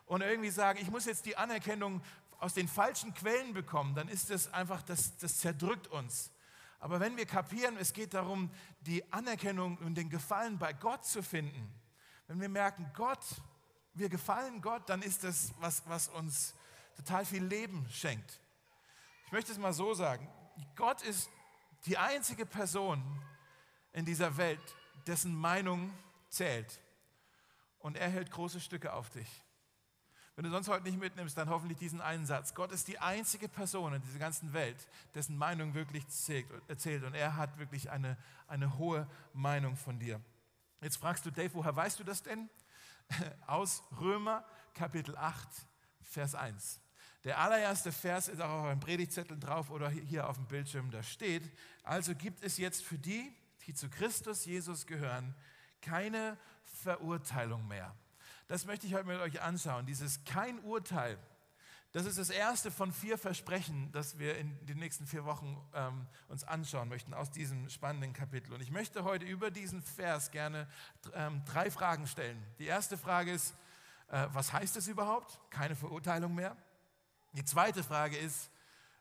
und 0.05 0.21
irgendwie 0.21 0.51
sagen, 0.51 0.79
ich 0.81 0.89
muss 0.89 1.05
jetzt 1.05 1.25
die 1.25 1.37
Anerkennung 1.37 2.01
aus 2.39 2.53
den 2.53 2.67
falschen 2.67 3.13
Quellen 3.13 3.53
bekommen, 3.53 3.95
dann 3.95 4.09
ist 4.09 4.29
das 4.29 4.53
einfach, 4.53 4.81
das, 4.81 5.15
das 5.17 5.39
zerdrückt 5.39 5.87
uns. 5.87 6.31
Aber 6.83 6.99
wenn 6.99 7.15
wir 7.15 7.25
kapieren, 7.25 7.77
es 7.77 7.93
geht 7.93 8.13
darum, 8.13 8.51
die 8.81 9.09
Anerkennung 9.13 9.77
und 9.77 9.95
den 9.95 10.09
Gefallen 10.09 10.59
bei 10.59 10.73
Gott 10.73 11.05
zu 11.05 11.23
finden, 11.23 11.73
wenn 12.33 12.41
wir 12.41 12.49
merken, 12.49 12.89
Gott, 12.95 13.23
wir 13.93 14.09
gefallen 14.09 14.59
Gott, 14.59 14.89
dann 14.89 15.03
ist 15.03 15.23
das, 15.23 15.53
was, 15.59 15.87
was 15.87 16.07
uns 16.07 16.55
total 16.95 17.25
viel 17.25 17.43
Leben 17.43 17.87
schenkt. 17.91 18.39
Ich 19.27 19.31
möchte 19.31 19.51
es 19.51 19.59
mal 19.59 19.71
so 19.71 19.93
sagen, 19.93 20.27
Gott 20.75 21.03
ist 21.03 21.29
die 21.85 21.95
einzige 21.95 22.47
Person 22.47 23.03
in 23.91 24.03
dieser 24.03 24.35
Welt, 24.37 24.75
dessen 25.05 25.35
Meinung 25.35 25.93
zählt. 26.29 26.79
Und 27.77 27.97
er 27.97 28.09
hält 28.09 28.31
große 28.31 28.59
Stücke 28.59 28.93
auf 28.93 29.11
dich. 29.11 29.43
Wenn 30.35 30.45
du 30.45 30.49
sonst 30.49 30.69
heute 30.69 30.85
nicht 30.85 30.99
mitnimmst, 30.99 31.37
dann 31.37 31.51
hoffentlich 31.51 31.77
diesen 31.77 32.01
einen 32.01 32.25
Satz. 32.25 32.55
Gott 32.55 32.71
ist 32.71 32.87
die 32.87 32.97
einzige 32.97 33.47
Person 33.47 33.93
in 33.93 34.01
dieser 34.01 34.17
ganzen 34.17 34.53
Welt, 34.53 34.87
dessen 35.13 35.37
Meinung 35.37 35.75
wirklich 35.75 36.07
zählt. 36.07 37.03
Und 37.03 37.13
er 37.13 37.35
hat 37.35 37.59
wirklich 37.59 37.91
eine, 37.91 38.17
eine 38.47 38.79
hohe 38.79 39.07
Meinung 39.33 39.75
von 39.75 39.99
dir. 39.99 40.19
Jetzt 40.83 40.97
fragst 40.97 41.25
du, 41.25 41.31
Dave, 41.31 41.53
woher 41.53 41.73
weißt 41.73 41.97
du 41.99 42.03
das 42.03 42.23
denn? 42.23 42.49
Aus 43.47 43.83
Römer 44.01 44.43
Kapitel 44.73 45.15
8, 45.15 45.47
Vers 46.01 46.35
1. 46.35 46.81
Der 47.23 47.39
allererste 47.39 47.93
Vers 47.93 48.27
ist 48.27 48.41
auch 48.41 48.49
auf 48.49 48.65
einem 48.65 48.81
Predigtzettel 48.81 49.39
drauf 49.39 49.69
oder 49.69 49.89
hier 49.89 50.27
auf 50.27 50.35
dem 50.35 50.45
Bildschirm, 50.47 50.91
da 50.91 51.01
steht, 51.01 51.49
also 51.83 52.13
gibt 52.13 52.43
es 52.43 52.57
jetzt 52.57 52.83
für 52.83 52.97
die, 52.97 53.33
die 53.65 53.73
zu 53.73 53.89
Christus 53.89 54.43
Jesus 54.43 54.85
gehören, 54.85 55.33
keine 55.81 56.37
Verurteilung 56.65 57.65
mehr. 57.69 57.95
Das 58.49 58.65
möchte 58.65 58.85
ich 58.85 58.93
heute 58.93 59.07
mit 59.07 59.21
euch 59.21 59.41
anschauen, 59.41 59.85
dieses 59.85 60.25
kein 60.25 60.59
Urteil. 60.59 61.17
Das 61.93 62.07
ist 62.07 62.17
das 62.17 62.31
erste 62.31 62.71
von 62.71 62.91
vier 62.91 63.19
Versprechen, 63.19 63.91
das 63.91 64.17
wir 64.17 64.35
in 64.39 64.65
den 64.65 64.79
nächsten 64.79 65.05
vier 65.05 65.25
Wochen 65.25 65.63
ähm, 65.75 66.07
uns 66.27 66.43
anschauen 66.43 66.89
möchten 66.89 67.13
aus 67.13 67.29
diesem 67.29 67.69
spannenden 67.69 68.13
Kapitel. 68.13 68.51
Und 68.51 68.61
ich 68.61 68.71
möchte 68.71 69.03
heute 69.03 69.25
über 69.25 69.51
diesen 69.51 69.83
Vers 69.83 70.31
gerne 70.31 70.67
ähm, 71.13 71.43
drei 71.45 71.69
Fragen 71.69 72.07
stellen. 72.07 72.43
Die 72.57 72.65
erste 72.65 72.97
Frage 72.97 73.31
ist, 73.31 73.53
äh, 74.07 74.25
was 74.33 74.51
heißt 74.53 74.75
es 74.75 74.87
überhaupt? 74.87 75.39
Keine 75.51 75.75
Verurteilung 75.75 76.33
mehr. 76.33 76.57
Die 77.33 77.45
zweite 77.45 77.83
Frage 77.83 78.17
ist, 78.17 78.49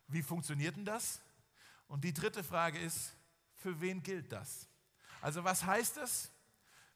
wie 0.08 0.22
funktioniert 0.22 0.76
denn 0.76 0.84
das? 0.84 1.22
Und 1.88 2.04
die 2.04 2.12
dritte 2.12 2.44
Frage 2.44 2.78
ist, 2.78 3.14
für 3.54 3.80
wen 3.80 4.02
gilt 4.02 4.32
das? 4.32 4.68
Also 5.22 5.44
was 5.44 5.64
heißt 5.64 5.96
es? 5.96 6.31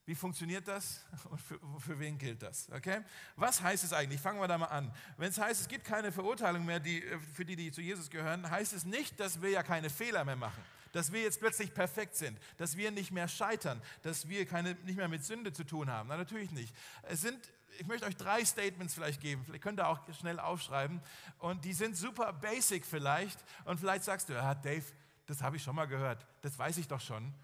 Wie 0.06 0.14
funktioniert 0.14 0.66
das 0.68 1.04
und 1.30 1.40
für, 1.40 1.58
für, 1.80 1.98
wen 1.98 2.16
gilt 2.16 2.40
das? 2.40 2.70
Okay? 2.70 3.00
Was 3.34 3.60
heißt 3.60 3.82
es 3.84 3.92
eigentlich? 3.92 4.20
Fangen 4.20 4.40
wir 4.40 4.48
da 4.48 4.56
mal 4.56 4.66
an. 4.66 4.92
Wenn 5.16 5.30
es 5.30 5.38
heißt, 5.38 5.60
es 5.60 5.68
gibt 5.68 5.84
keine 5.84 6.12
Verurteilung 6.12 6.64
mehr 6.64 6.78
die, 6.80 7.02
äh, 7.02 7.18
für 7.34 7.44
die, 7.44 7.56
die 7.56 7.72
zu 7.72 7.80
Jesus 7.80 8.08
gehören, 8.08 8.48
heißt 8.48 8.72
es 8.72 8.84
nicht, 8.84 9.18
dass 9.18 9.42
wir 9.42 9.50
ja 9.50 9.64
keine 9.64 9.90
Fehler 9.90 10.24
mehr 10.24 10.36
machen, 10.36 10.62
dass 10.92 11.12
wir 11.12 11.22
jetzt 11.22 11.40
plötzlich 11.40 11.74
perfekt 11.74 12.14
sind, 12.14 12.38
dass 12.56 12.76
wir 12.76 12.92
nicht 12.92 13.10
mehr 13.10 13.26
scheitern, 13.26 13.82
dass 14.02 14.28
wir 14.28 14.46
keine, 14.46 14.74
nicht 14.84 14.96
mehr 14.96 15.08
mit 15.08 15.24
Sünde 15.24 15.52
zu 15.52 15.64
tun 15.64 15.90
haben. 15.90 16.08
Na, 16.08 16.16
natürlich 16.16 16.52
nicht. 16.52 16.74
Es 17.02 17.20
sind 17.20 17.38
ich 17.78 17.86
möchte 17.86 18.06
euch 18.06 18.16
drei 18.16 18.42
Statements 18.42 18.94
vielleicht 18.94 19.20
geben. 19.20 19.44
Vielleicht 19.44 19.62
könnt 19.62 19.78
ihr 19.80 19.86
auch 19.86 20.00
schnell 20.18 20.40
aufschreiben. 20.40 21.02
Und 21.38 21.62
die 21.66 21.74
sind 21.74 21.94
super 21.94 22.32
basic 22.32 22.86
vielleicht. 22.86 23.38
Und 23.66 23.78
vielleicht 23.78 24.04
sagst 24.04 24.30
du, 24.30 24.32
ja, 24.32 24.54
Dave, 24.54 24.84
das 25.26 25.42
habe 25.42 25.56
ich 25.56 25.62
schon 25.62 25.76
mal 25.76 25.84
gehört. 25.84 26.24
Das 26.40 26.58
weiß 26.58 26.78
ich 26.78 26.88
doch 26.88 27.02
schon. 27.02 27.34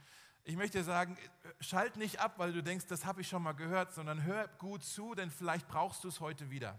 Ich 0.45 0.57
möchte 0.57 0.83
sagen, 0.83 1.17
schalt 1.61 1.97
nicht 1.97 2.19
ab, 2.19 2.35
weil 2.39 2.53
du 2.53 2.63
denkst, 2.63 2.87
das 2.89 3.05
habe 3.05 3.21
ich 3.21 3.29
schon 3.29 3.43
mal 3.43 3.53
gehört, 3.53 3.95
sondern 3.95 4.25
hör 4.25 4.49
gut 4.59 4.83
zu, 4.83 5.15
denn 5.15 5.31
vielleicht 5.31 5.69
brauchst 5.69 6.03
du 6.03 6.09
es 6.09 6.21
heute 6.21 6.51
wieder. 6.51 6.79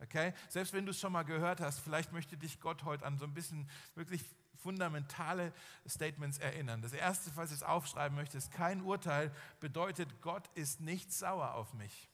Okay? 0.00 0.32
Selbst 0.48 0.72
wenn 0.72 0.84
du 0.84 0.90
es 0.90 0.98
schon 0.98 1.12
mal 1.12 1.22
gehört 1.22 1.60
hast, 1.60 1.78
vielleicht 1.78 2.12
möchte 2.12 2.36
dich 2.36 2.60
Gott 2.60 2.82
heute 2.84 3.06
an 3.06 3.18
so 3.18 3.24
ein 3.24 3.34
bisschen 3.34 3.70
wirklich 3.94 4.24
fundamentale 4.56 5.52
Statements 5.86 6.38
erinnern. 6.38 6.82
Das 6.82 6.92
erste, 6.92 7.30
falls 7.30 7.50
ich 7.50 7.58
es 7.58 7.62
aufschreiben 7.62 8.16
möchte, 8.16 8.38
ist 8.38 8.50
kein 8.50 8.80
Urteil 8.80 9.30
bedeutet, 9.60 10.20
Gott 10.20 10.48
ist 10.54 10.80
nicht 10.80 11.12
sauer 11.12 11.54
auf 11.54 11.74
mich. 11.74 12.10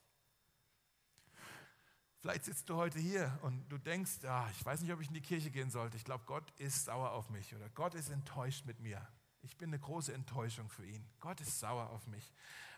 Vielleicht 2.21 2.45
sitzt 2.45 2.69
du 2.69 2.77
heute 2.77 2.99
hier 2.99 3.39
und 3.43 3.67
du 3.71 3.79
denkst, 3.79 4.25
ah, 4.25 4.47
ich 4.53 4.63
weiß 4.63 4.83
nicht, 4.83 4.93
ob 4.93 5.01
ich 5.01 5.09
in 5.09 5.15
die 5.15 5.23
Kirche 5.23 5.51
gehen 5.51 5.71
sollte. 5.71 5.97
Ich 5.97 6.05
glaube, 6.05 6.25
Gott 6.27 6.51
ist 6.59 6.85
sauer 6.85 7.13
auf 7.13 7.31
mich 7.31 7.55
oder 7.55 7.71
Gott 7.71 7.95
ist 7.95 8.11
enttäuscht 8.11 8.67
mit 8.67 8.81
mir. 8.81 9.07
Ich 9.43 9.57
bin 9.57 9.71
eine 9.71 9.79
große 9.79 10.13
Enttäuschung 10.13 10.69
für 10.69 10.85
ihn. 10.85 11.05
Gott 11.21 11.41
ist 11.41 11.59
sauer 11.59 11.91
auf 11.91 12.07
mich. 12.07 12.33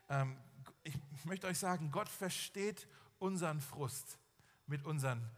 Ähm, 0.09 0.37
ich 0.85 0.97
möchte 1.25 1.47
euch 1.47 1.59
sagen, 1.59 1.91
Gott 1.91 2.09
versteht 2.09 2.87
unseren 3.19 3.61
Frust 3.61 4.19
mit 4.67 4.85
unseren 4.85 5.29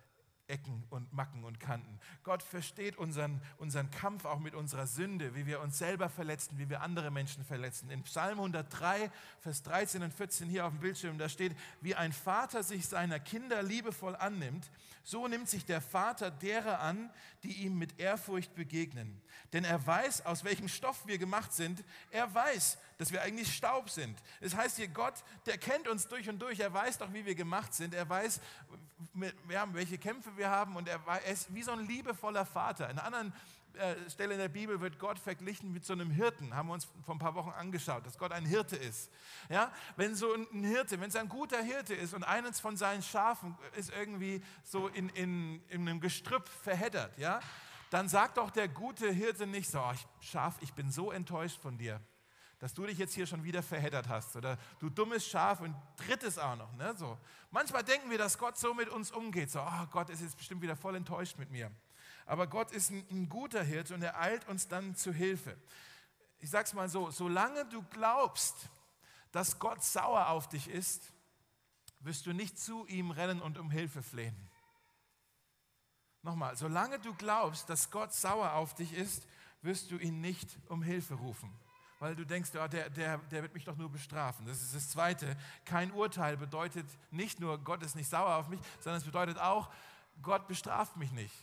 Ecken 0.47 0.85
und 0.91 1.13
Macken 1.13 1.45
und 1.45 1.59
Kanten. 1.59 1.99
Gott 2.23 2.43
versteht 2.43 2.97
unseren, 2.97 3.41
unseren 3.57 3.91
Kampf 3.91 4.25
auch 4.25 4.39
mit 4.39 4.55
unserer 4.55 4.87
Sünde, 4.87 5.35
wie 5.35 5.47
wir 5.47 5.61
uns 5.61 5.79
selber 5.79 6.09
verletzen, 6.09 6.59
wie 6.59 6.69
wir 6.69 6.83
andere 6.83 7.11
Menschen 7.11 7.45
verletzen. 7.45 7.91
In 7.91 8.03
Psalm 8.03 8.39
103, 8.39 9.11
Vers 9.41 9.63
13 9.63 10.03
und 10.03 10.13
14 10.13 10.49
hier 10.49 10.67
auf 10.67 10.73
dem 10.73 10.81
Bildschirm, 10.81 11.19
da 11.19 11.29
steht, 11.29 11.57
wie 11.81 11.95
ein 11.95 12.13
Vater 12.13 12.63
sich 12.63 12.87
seiner 12.87 13.19
Kinder 13.21 13.63
liebevoll 13.63 14.17
annimmt, 14.17 14.71
so 15.03 15.29
nimmt 15.29 15.49
sich 15.49 15.65
der 15.65 15.81
Vater 15.81 16.31
derer 16.31 16.81
an, 16.81 17.11
die 17.43 17.65
ihm 17.65 17.79
mit 17.79 18.01
Ehrfurcht 18.01 18.55
begegnen. 18.55 19.21
Denn 19.53 19.65
er 19.65 19.87
weiß, 19.87 20.25
aus 20.27 20.45
welchem 20.45 20.69
Stoff 20.69 21.07
wir 21.07 21.19
gemacht 21.19 21.53
sind. 21.53 21.85
Er 22.11 22.35
weiß, 22.35 22.79
dass 22.99 23.13
wir 23.13 23.23
eigentlich 23.23 23.55
Staub 23.55 23.91
sind. 23.91 24.19
Das 24.41 24.55
heißt 24.55 24.77
hier, 24.77 24.89
Gott, 24.89 25.15
der 25.47 25.59
kennt 25.59 25.89
uns 25.89 26.09
durch 26.09 26.29
und 26.29 26.41
durch. 26.41 26.61
Er 26.61 26.73
weiß 26.73 26.99
doch, 26.99 27.13
wie 27.13 27.25
wir 27.25 27.35
gemacht 27.35 27.75
sind. 27.75 27.95
Er 27.95 28.09
weiß, 28.09 28.41
welche 29.73 29.99
Kämpfe 29.99 30.37
wir 30.37 30.51
haben. 30.51 30.77
Und 30.77 30.89
er 30.89 31.01
ist 31.31 31.53
wie 31.55 31.63
so 31.63 31.73
ein 31.73 31.87
liebevoller 31.87 32.47
Vater. 32.47 32.91
In 32.91 32.99
einer 32.99 33.05
anderen 33.05 33.33
äh, 33.75 33.97
Stelle 34.09 34.35
in 34.35 34.39
der 34.39 34.49
Bibel 34.49 34.81
wird 34.81 35.01
Gott 35.01 35.19
verglichen 35.19 35.73
mit 35.73 35.85
so 35.85 35.93
einem 35.95 36.11
Hirten. 36.11 36.55
Haben 36.55 36.69
wir 36.69 36.75
uns 36.75 36.87
vor 37.05 37.17
ein 37.17 37.19
paar 37.19 37.35
Wochen 37.35 37.51
angeschaut, 37.51 38.07
dass 38.07 38.17
Gott 38.19 38.31
ein 38.31 38.47
Hirte 38.47 38.77
ist. 38.77 39.11
Ja? 39.49 39.73
Wenn 39.97 40.15
so 40.15 40.33
ein 40.33 40.63
Hirte, 40.63 41.01
wenn 41.01 41.09
es 41.09 41.17
ein 41.17 41.29
guter 41.29 41.61
Hirte 41.61 41.95
ist 41.95 42.15
und 42.15 42.23
eines 42.23 42.61
von 42.61 42.77
seinen 42.77 43.03
Schafen 43.03 43.57
ist 43.77 43.91
irgendwie 43.91 44.43
so 44.63 44.87
in, 44.89 45.09
in, 45.11 45.61
in 45.69 45.89
einem 45.89 46.01
Gestrüpp 46.01 46.49
verheddert, 46.49 47.19
ja? 47.19 47.41
dann 47.91 48.09
sagt 48.09 48.37
doch 48.37 48.51
der 48.51 48.69
gute 48.69 49.11
Hirte 49.11 49.47
nicht 49.47 49.69
so, 49.69 49.81
oh, 49.81 49.93
Schaf, 50.21 50.57
ich 50.61 50.73
bin 50.75 50.91
so 50.91 51.11
enttäuscht 51.11 51.61
von 51.61 51.77
dir, 51.77 52.01
dass 52.59 52.75
du 52.75 52.87
dich 52.87 52.99
jetzt 52.99 53.15
hier 53.15 53.27
schon 53.27 53.45
wieder 53.45 53.63
verheddert 53.63 54.09
hast 54.09 54.37
oder 54.37 54.59
du 54.79 54.89
dummes 54.89 55.27
Schaf 55.27 55.61
und 55.61 55.75
drittes 55.97 56.39
auch 56.39 56.57
noch. 56.57 56.73
Ne? 56.75 56.95
So. 56.97 57.19
Manchmal 57.51 57.85
denken 57.85 58.11
wir, 58.11 58.19
dass 58.19 58.39
Gott 58.39 58.57
so 58.57 58.75
mit 58.75 58.89
uns 58.89 59.11
umgeht, 59.11 59.51
so, 59.51 59.61
oh 59.61 59.87
Gott 59.91 60.11
ist 60.11 60.23
jetzt 60.23 60.37
bestimmt 60.37 60.63
wieder 60.63 60.77
voll 60.77 60.97
enttäuscht 60.97 61.39
mit 61.39 61.51
mir. 61.51 61.71
Aber 62.27 62.47
Gott 62.47 62.73
ist 62.73 62.91
ein, 62.91 63.07
ein 63.11 63.29
guter 63.29 63.63
Hirte 63.63 63.95
und 63.95 64.03
er 64.03 64.19
eilt 64.21 64.49
uns 64.49 64.69
dann 64.69 64.95
zu 64.95 65.13
Hilfe. 65.13 65.57
Ich 66.39 66.51
sage 66.51 66.65
es 66.65 66.75
mal 66.75 66.89
so, 66.89 67.11
solange 67.11 67.65
du 67.67 67.83
glaubst, 67.91 68.57
dass 69.33 69.59
Gott 69.59 69.83
sauer 69.83 70.29
auf 70.29 70.49
dich 70.49 70.69
ist, 70.69 71.13
wirst 72.01 72.27
du 72.27 72.33
nicht 72.33 72.59
zu 72.59 72.87
ihm 72.87 73.11
rennen 73.11 73.41
und 73.41 73.59
um 73.59 73.71
Hilfe 73.71 74.03
flehen. 74.03 74.37
Nochmal, 76.23 76.57
solange 76.57 76.99
du 77.01 77.15
glaubst, 77.15 77.69
dass 77.69 77.91
Gott 77.91 78.15
sauer 78.15 78.53
auf 78.55 78.75
dich 78.75 78.95
ist, 78.95 79.27
wirst 79.61 79.91
du 79.91 79.99
ihn 79.99 80.21
nicht 80.21 80.59
um 80.69 80.83
Hilfe 80.83 81.15
rufen. 81.15 81.53
Weil 82.05 82.15
du 82.15 82.27
denkst, 82.27 82.51
oh, 82.63 82.69
der, 82.69 82.91
der, 82.91 83.17
der 83.17 83.41
wird 83.41 83.55
mich 83.55 83.65
doch 83.65 83.79
nur 83.79 83.91
bestrafen. 83.91 84.45
Das 84.45 84.61
ist 84.61 84.75
das 84.75 84.91
Zweite. 84.91 85.39
Kein 85.65 85.91
Urteil 85.91 86.37
bedeutet 86.37 86.85
nicht 87.11 87.41
nur, 87.41 87.57
Gott 87.57 87.83
ist 87.83 87.97
nicht 87.97 88.11
sauer 88.11 88.37
auf 88.37 88.51
mich, 88.51 88.61
sondern 88.81 88.99
es 88.99 89.07
bedeutet 89.07 89.39
auch, 89.39 89.71
Gott 90.21 90.47
bestraft 90.47 90.99
mich 90.99 91.13
nicht. 91.13 91.35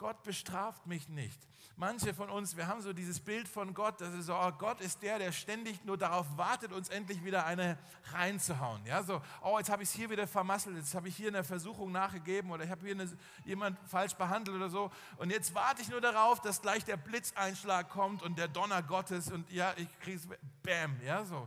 Gott 0.00 0.22
bestraft 0.22 0.86
mich 0.86 1.10
nicht. 1.10 1.38
Manche 1.76 2.14
von 2.14 2.30
uns, 2.30 2.56
wir 2.56 2.66
haben 2.66 2.80
so 2.80 2.94
dieses 2.94 3.20
Bild 3.20 3.46
von 3.46 3.74
Gott, 3.74 4.00
dass 4.00 4.14
es 4.14 4.26
so, 4.26 4.34
oh, 4.34 4.50
Gott 4.52 4.80
ist 4.80 5.02
der, 5.02 5.18
der 5.18 5.30
ständig 5.30 5.84
nur 5.84 5.98
darauf 5.98 6.26
wartet, 6.38 6.72
uns 6.72 6.88
endlich 6.88 7.22
wieder 7.22 7.44
eine 7.44 7.76
reinzuhauen. 8.10 8.80
Ja, 8.86 9.02
so, 9.02 9.20
oh, 9.42 9.58
jetzt 9.58 9.68
habe 9.68 9.82
ich 9.82 9.90
es 9.90 9.94
hier 9.94 10.08
wieder 10.08 10.26
vermasselt, 10.26 10.78
jetzt 10.78 10.94
habe 10.94 11.08
ich 11.08 11.16
hier 11.16 11.28
eine 11.28 11.44
Versuchung 11.44 11.92
nachgegeben 11.92 12.50
oder 12.50 12.64
ich 12.64 12.70
habe 12.70 12.80
hier 12.80 12.94
eine, 12.94 13.10
jemand 13.44 13.78
falsch 13.86 14.14
behandelt 14.14 14.56
oder 14.56 14.70
so. 14.70 14.90
Und 15.18 15.28
jetzt 15.28 15.54
warte 15.54 15.82
ich 15.82 15.90
nur 15.90 16.00
darauf, 16.00 16.40
dass 16.40 16.62
gleich 16.62 16.82
der 16.86 16.96
Blitzeinschlag 16.96 17.90
kommt 17.90 18.22
und 18.22 18.38
der 18.38 18.48
Donner 18.48 18.82
Gottes 18.82 19.30
und 19.30 19.50
ja, 19.50 19.74
ich 19.76 20.00
kriege 20.00 20.16
es, 20.16 20.26
bam, 20.62 20.98
ja, 21.04 21.26
so. 21.26 21.46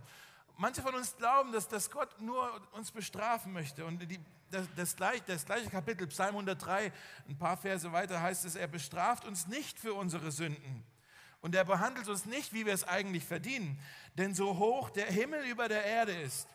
Manche 0.58 0.82
von 0.82 0.94
uns 0.94 1.16
glauben, 1.18 1.52
dass, 1.52 1.68
dass 1.68 1.90
Gott 1.90 2.22
nur 2.22 2.50
uns 2.74 2.92
bestrafen 2.92 3.54
möchte. 3.54 3.86
Und 3.86 4.00
die, 4.00 4.20
das, 4.52 4.68
das, 4.76 4.96
gleiche, 4.96 5.24
das 5.26 5.46
gleiche 5.46 5.70
Kapitel, 5.70 6.08
Psalm 6.08 6.36
103, 6.36 6.92
ein 7.28 7.38
paar 7.38 7.58
Verse 7.58 7.92
weiter 7.92 8.22
heißt 8.22 8.46
es, 8.46 8.56
er 8.56 8.68
bestraft 8.68 9.26
uns 9.26 9.48
nicht 9.48 9.80
für 9.80 9.94
unsere 9.94 10.32
Sünden. 10.32 10.84
Und 11.42 11.56
er 11.56 11.66
behandelt 11.66 12.08
uns 12.08 12.26
nicht, 12.26 12.54
wie 12.54 12.66
wir 12.66 12.74
es 12.74 12.88
eigentlich 12.88 13.26
verdienen. 13.26 13.80
Denn 14.18 14.34
so 14.34 14.58
hoch 14.58 14.90
der 14.92 15.08
Himmel 15.08 15.44
über 15.46 15.68
der 15.68 15.84
Erde 15.84 16.14
ist, 16.14 16.48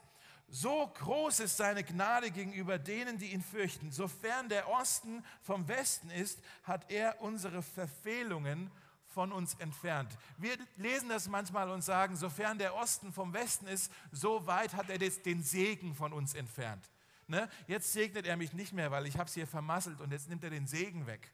so 0.50 0.86
groß 0.86 1.40
ist 1.40 1.58
seine 1.58 1.84
Gnade 1.84 2.30
gegenüber 2.30 2.78
denen, 2.78 3.18
die 3.18 3.32
ihn 3.32 3.42
fürchten. 3.42 3.92
Sofern 3.92 4.48
der 4.48 4.68
Osten 4.68 5.22
vom 5.42 5.68
Westen 5.68 6.08
ist, 6.08 6.40
hat 6.62 6.90
er 6.90 7.20
unsere 7.20 7.62
Verfehlungen 7.62 8.70
von 9.18 9.32
uns 9.32 9.54
entfernt. 9.54 10.16
Wir 10.36 10.56
lesen 10.76 11.08
das 11.08 11.26
manchmal 11.26 11.70
und 11.70 11.82
sagen, 11.82 12.14
sofern 12.14 12.56
der 12.56 12.76
Osten 12.76 13.12
vom 13.12 13.32
Westen 13.32 13.66
ist, 13.66 13.92
so 14.12 14.46
weit 14.46 14.74
hat 14.74 14.90
er 14.90 14.98
den 14.98 15.42
Segen 15.42 15.92
von 15.92 16.12
uns 16.12 16.34
entfernt. 16.34 16.88
Ne? 17.26 17.50
Jetzt 17.66 17.92
segnet 17.92 18.26
er 18.26 18.36
mich 18.36 18.52
nicht 18.52 18.72
mehr, 18.72 18.92
weil 18.92 19.08
ich 19.08 19.18
habe 19.18 19.26
es 19.26 19.34
hier 19.34 19.48
vermasselt 19.48 20.00
und 20.00 20.12
jetzt 20.12 20.28
nimmt 20.28 20.44
er 20.44 20.50
den 20.50 20.68
Segen 20.68 21.08
weg. 21.08 21.32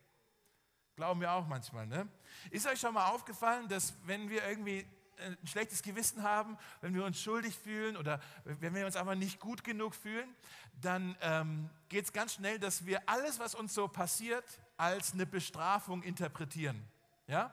Glauben 0.96 1.20
wir 1.20 1.30
auch 1.32 1.46
manchmal. 1.46 1.86
Ne? 1.86 2.08
Ist 2.48 2.66
euch 2.66 2.80
schon 2.80 2.94
mal 2.94 3.10
aufgefallen, 3.10 3.68
dass 3.68 3.92
wenn 4.06 4.30
wir 4.30 4.42
irgendwie 4.48 4.78
äh, 5.18 5.36
ein 5.42 5.46
schlechtes 5.46 5.82
Gewissen 5.82 6.22
haben, 6.22 6.56
wenn 6.80 6.94
wir 6.94 7.04
uns 7.04 7.20
schuldig 7.20 7.54
fühlen 7.54 7.98
oder 7.98 8.18
wenn 8.44 8.74
wir 8.74 8.86
uns 8.86 8.96
aber 8.96 9.14
nicht 9.14 9.40
gut 9.40 9.62
genug 9.62 9.94
fühlen, 9.94 10.34
dann 10.80 11.16
ähm, 11.20 11.68
geht 11.90 12.06
es 12.06 12.14
ganz 12.14 12.32
schnell, 12.32 12.58
dass 12.58 12.86
wir 12.86 13.06
alles, 13.06 13.38
was 13.38 13.54
uns 13.54 13.74
so 13.74 13.88
passiert, 13.88 14.46
als 14.78 15.12
eine 15.12 15.26
Bestrafung 15.26 16.02
interpretieren. 16.02 16.82
Ja? 17.26 17.52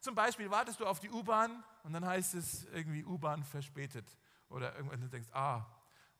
Zum 0.00 0.14
Beispiel 0.14 0.50
wartest 0.50 0.80
du 0.80 0.86
auf 0.86 0.98
die 0.98 1.10
U-Bahn 1.10 1.62
und 1.82 1.92
dann 1.92 2.06
heißt 2.06 2.34
es 2.34 2.64
irgendwie 2.66 3.04
U-Bahn 3.04 3.44
verspätet. 3.44 4.06
Oder 4.48 4.74
irgendwann 4.74 5.00
du 5.00 5.08
denkst, 5.08 5.28
ah, 5.32 5.66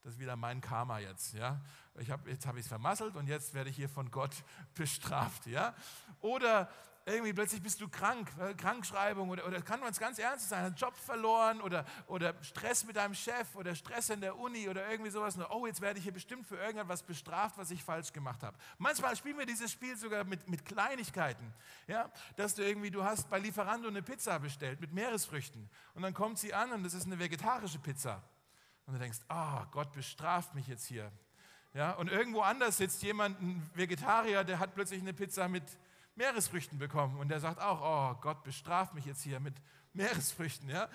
das 0.02 0.14
ist 0.14 0.18
wieder 0.18 0.36
mein 0.36 0.60
Karma 0.60 0.98
jetzt. 0.98 1.34
Ja? 1.34 1.60
Ich 1.98 2.10
hab, 2.10 2.26
jetzt 2.26 2.46
habe 2.46 2.58
ich 2.58 2.64
es 2.64 2.68
vermasselt 2.68 3.16
und 3.16 3.26
jetzt 3.26 3.54
werde 3.54 3.70
ich 3.70 3.76
hier 3.76 3.88
von 3.88 4.10
Gott 4.10 4.34
bestraft. 4.74 5.46
Ja? 5.46 5.74
Oder 6.20 6.70
irgendwie 7.10 7.32
plötzlich 7.32 7.62
bist 7.62 7.80
du 7.80 7.88
krank, 7.88 8.30
äh, 8.40 8.54
Krankschreibung 8.54 9.30
oder, 9.30 9.46
oder 9.46 9.60
kann 9.62 9.80
man 9.80 9.90
es 9.90 9.98
ganz 9.98 10.18
ernst 10.18 10.48
sein, 10.48 10.64
einen 10.64 10.74
Job 10.74 10.96
verloren 10.96 11.60
oder, 11.60 11.84
oder 12.06 12.34
Stress 12.42 12.84
mit 12.84 12.96
deinem 12.96 13.14
Chef 13.14 13.54
oder 13.54 13.74
Stress 13.74 14.10
in 14.10 14.20
der 14.20 14.38
Uni 14.38 14.68
oder 14.68 14.90
irgendwie 14.90 15.10
sowas. 15.10 15.36
Und, 15.36 15.44
oh, 15.50 15.66
jetzt 15.66 15.80
werde 15.80 15.98
ich 15.98 16.04
hier 16.04 16.12
bestimmt 16.12 16.46
für 16.46 16.56
irgendetwas 16.56 17.02
bestraft, 17.02 17.58
was 17.58 17.70
ich 17.70 17.82
falsch 17.82 18.12
gemacht 18.12 18.42
habe. 18.42 18.56
Manchmal 18.78 19.16
spielen 19.16 19.38
wir 19.38 19.46
dieses 19.46 19.72
Spiel 19.72 19.96
sogar 19.96 20.24
mit, 20.24 20.48
mit 20.48 20.64
Kleinigkeiten. 20.64 21.52
Ja? 21.86 22.10
Dass 22.36 22.54
du 22.54 22.62
irgendwie, 22.62 22.90
du 22.90 23.04
hast 23.04 23.28
bei 23.30 23.38
Lieferando 23.38 23.88
eine 23.88 24.02
Pizza 24.02 24.38
bestellt 24.38 24.80
mit 24.80 24.92
Meeresfrüchten 24.92 25.68
und 25.94 26.02
dann 26.02 26.14
kommt 26.14 26.38
sie 26.38 26.54
an 26.54 26.72
und 26.72 26.82
das 26.82 26.94
ist 26.94 27.06
eine 27.06 27.18
vegetarische 27.18 27.78
Pizza. 27.78 28.22
Und 28.86 28.94
du 28.94 29.00
denkst, 29.00 29.18
oh, 29.28 29.64
Gott 29.70 29.92
bestraft 29.92 30.54
mich 30.54 30.66
jetzt 30.66 30.86
hier. 30.86 31.12
Ja, 31.72 31.92
und 31.92 32.08
irgendwo 32.08 32.40
anders 32.40 32.78
sitzt 32.78 33.02
jemand, 33.02 33.40
ein 33.40 33.70
Vegetarier, 33.74 34.42
der 34.42 34.58
hat 34.58 34.74
plötzlich 34.74 35.00
eine 35.00 35.14
Pizza 35.14 35.46
mit 35.46 35.62
Meeresfrüchten 36.16 36.78
bekommen 36.78 37.18
und 37.18 37.28
der 37.28 37.40
sagt 37.40 37.60
auch, 37.60 37.80
oh, 37.82 38.20
Gott 38.20 38.42
bestraft 38.44 38.94
mich 38.94 39.04
jetzt 39.04 39.22
hier 39.22 39.40
mit 39.40 39.54
Meeresfrüchten. 39.92 40.68
Ja? 40.68 40.88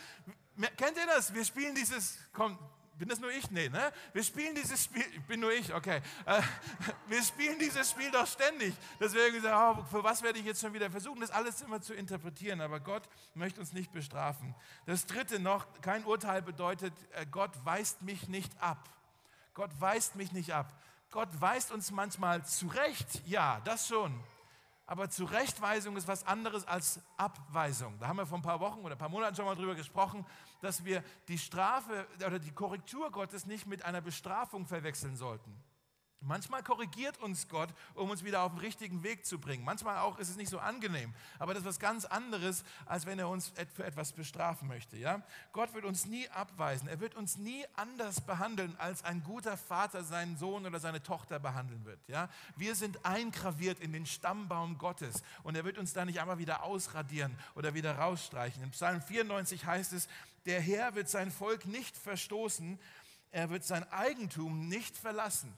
Kennt 0.77 0.97
ihr 0.97 1.05
das? 1.07 1.33
Wir 1.33 1.43
spielen 1.43 1.75
dieses, 1.75 2.17
komm, 2.33 2.57
bin 2.97 3.09
das 3.09 3.19
nur 3.19 3.31
ich? 3.31 3.51
Nee, 3.51 3.67
ne? 3.67 3.91
Wir 4.13 4.23
spielen 4.23 4.55
dieses 4.55 4.85
Spiel, 4.85 5.03
bin 5.27 5.41
nur 5.41 5.51
ich, 5.51 5.73
okay. 5.73 6.01
Äh, 6.25 6.41
wir 7.07 7.21
spielen 7.23 7.59
dieses 7.59 7.91
Spiel 7.91 8.09
doch 8.09 8.25
ständig. 8.25 8.73
Deswegen 8.99 9.41
sagen, 9.41 9.81
oh, 9.81 9.85
für 9.91 10.03
was 10.03 10.21
werde 10.21 10.39
ich 10.39 10.45
jetzt 10.45 10.61
schon 10.61 10.73
wieder 10.73 10.89
versuchen, 10.89 11.19
das 11.19 11.31
alles 11.31 11.61
immer 11.61 11.81
zu 11.81 11.93
interpretieren. 11.93 12.61
Aber 12.61 12.79
Gott 12.79 13.03
möchte 13.33 13.59
uns 13.59 13.73
nicht 13.73 13.91
bestrafen. 13.91 14.55
Das 14.85 15.05
dritte 15.05 15.39
noch, 15.39 15.65
kein 15.81 16.05
Urteil 16.05 16.41
bedeutet, 16.41 16.93
äh, 17.13 17.25
Gott 17.25 17.51
weist 17.65 18.01
mich 18.01 18.29
nicht 18.29 18.61
ab. 18.61 18.89
Gott 19.53 19.71
weist 19.79 20.15
mich 20.15 20.31
nicht 20.31 20.53
ab. 20.53 20.73
Gott 21.11 21.29
weist 21.39 21.71
uns 21.71 21.91
manchmal 21.91 22.45
zurecht, 22.45 23.21
ja, 23.25 23.61
das 23.65 23.87
schon. 23.87 24.17
Aber 24.87 25.09
Zurechtweisung 25.09 25.97
ist 25.97 26.07
was 26.07 26.25
anderes 26.27 26.67
als 26.67 26.99
Abweisung. 27.17 27.97
Da 27.99 28.07
haben 28.07 28.17
wir 28.17 28.27
vor 28.27 28.37
ein 28.37 28.43
paar 28.43 28.59
Wochen 28.59 28.81
oder 28.81 28.95
ein 28.95 28.97
paar 28.99 29.09
Monaten 29.09 29.35
schon 29.35 29.45
mal 29.45 29.55
drüber 29.55 29.73
gesprochen, 29.73 30.25
dass 30.61 30.85
wir 30.85 31.03
die 31.27 31.39
Strafe 31.39 32.07
oder 32.17 32.37
die 32.37 32.51
Korrektur 32.51 33.11
Gottes 33.11 33.47
nicht 33.47 33.65
mit 33.65 33.83
einer 33.83 34.01
Bestrafung 34.01 34.67
verwechseln 34.67 35.15
sollten. 35.15 35.51
Manchmal 36.27 36.63
korrigiert 36.63 37.19
uns 37.19 37.47
Gott, 37.47 37.69
um 37.93 38.09
uns 38.09 38.23
wieder 38.23 38.41
auf 38.41 38.51
den 38.51 38.59
richtigen 38.59 39.03
Weg 39.03 39.25
zu 39.25 39.39
bringen. 39.39 39.63
Manchmal 39.63 39.99
auch 39.99 40.17
ist 40.17 40.29
es 40.29 40.37
nicht 40.37 40.49
so 40.49 40.57
angenehm, 40.57 41.13
aber 41.37 41.53
das 41.53 41.61
ist 41.61 41.69
was 41.69 41.79
ganz 41.79 42.05
anderes, 42.05 42.63
als 42.85 43.05
wenn 43.05 43.19
er 43.19 43.29
uns 43.29 43.51
für 43.75 43.85
etwas 43.85 44.11
bestrafen 44.11 44.67
möchte. 44.67 44.97
Ja? 44.97 45.21
Gott 45.53 45.73
wird 45.75 45.85
uns 45.85 46.05
nie 46.05 46.27
abweisen. 46.29 46.87
Er 46.87 46.99
wird 46.99 47.13
uns 47.13 47.37
nie 47.37 47.63
anders 47.75 48.21
behandeln, 48.21 48.75
als 48.79 49.03
ein 49.03 49.23
guter 49.23 49.55
Vater 49.55 50.03
seinen 50.03 50.35
Sohn 50.37 50.65
oder 50.65 50.79
seine 50.79 51.03
Tochter 51.03 51.39
behandeln 51.39 51.85
wird. 51.85 51.99
Ja? 52.07 52.29
Wir 52.55 52.73
sind 52.73 53.05
eingraviert 53.05 53.79
in 53.79 53.93
den 53.93 54.07
Stammbaum 54.07 54.79
Gottes 54.79 55.21
und 55.43 55.55
er 55.55 55.63
wird 55.63 55.77
uns 55.77 55.93
da 55.93 56.05
nicht 56.05 56.19
einmal 56.19 56.39
wieder 56.39 56.63
ausradieren 56.63 57.37
oder 57.53 57.75
wieder 57.75 57.97
rausstreichen. 57.99 58.63
In 58.63 58.71
Psalm 58.71 59.01
94 59.01 59.65
heißt 59.65 59.93
es, 59.93 60.07
der 60.45 60.59
Herr 60.59 60.95
wird 60.95 61.09
sein 61.09 61.31
Volk 61.31 61.65
nicht 61.65 61.95
verstoßen, 61.95 62.79
er 63.31 63.49
wird 63.49 63.63
sein 63.63 63.83
Eigentum 63.91 64.67
nicht 64.67 64.97
verlassen. 64.97 65.53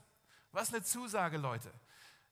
Was 0.58 0.74
eine 0.74 0.82
Zusage, 0.82 1.38
Leute. 1.38 1.72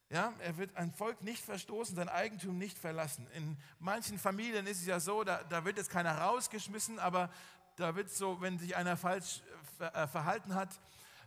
Ja, 0.09 0.33
er 0.39 0.57
wird 0.57 0.75
ein 0.77 0.91
Volk 0.91 1.21
nicht 1.21 1.45
verstoßen, 1.45 1.95
sein 1.95 2.09
Eigentum 2.09 2.57
nicht 2.57 2.75
verlassen. 2.75 3.27
In 3.35 3.55
manchen 3.77 4.17
Familien 4.17 4.65
ist 4.65 4.79
es 4.79 4.87
ja 4.87 4.99
so, 4.99 5.23
da, 5.23 5.43
da 5.43 5.63
wird 5.63 5.77
jetzt 5.77 5.91
keiner 5.91 6.17
rausgeschmissen, 6.17 6.97
aber 6.97 7.29
da 7.75 7.95
wird 7.95 8.09
so, 8.09 8.41
wenn 8.41 8.57
sich 8.57 8.75
einer 8.75 8.97
falsch 8.97 9.43
äh, 9.77 10.07
verhalten 10.07 10.55
hat, 10.55 10.73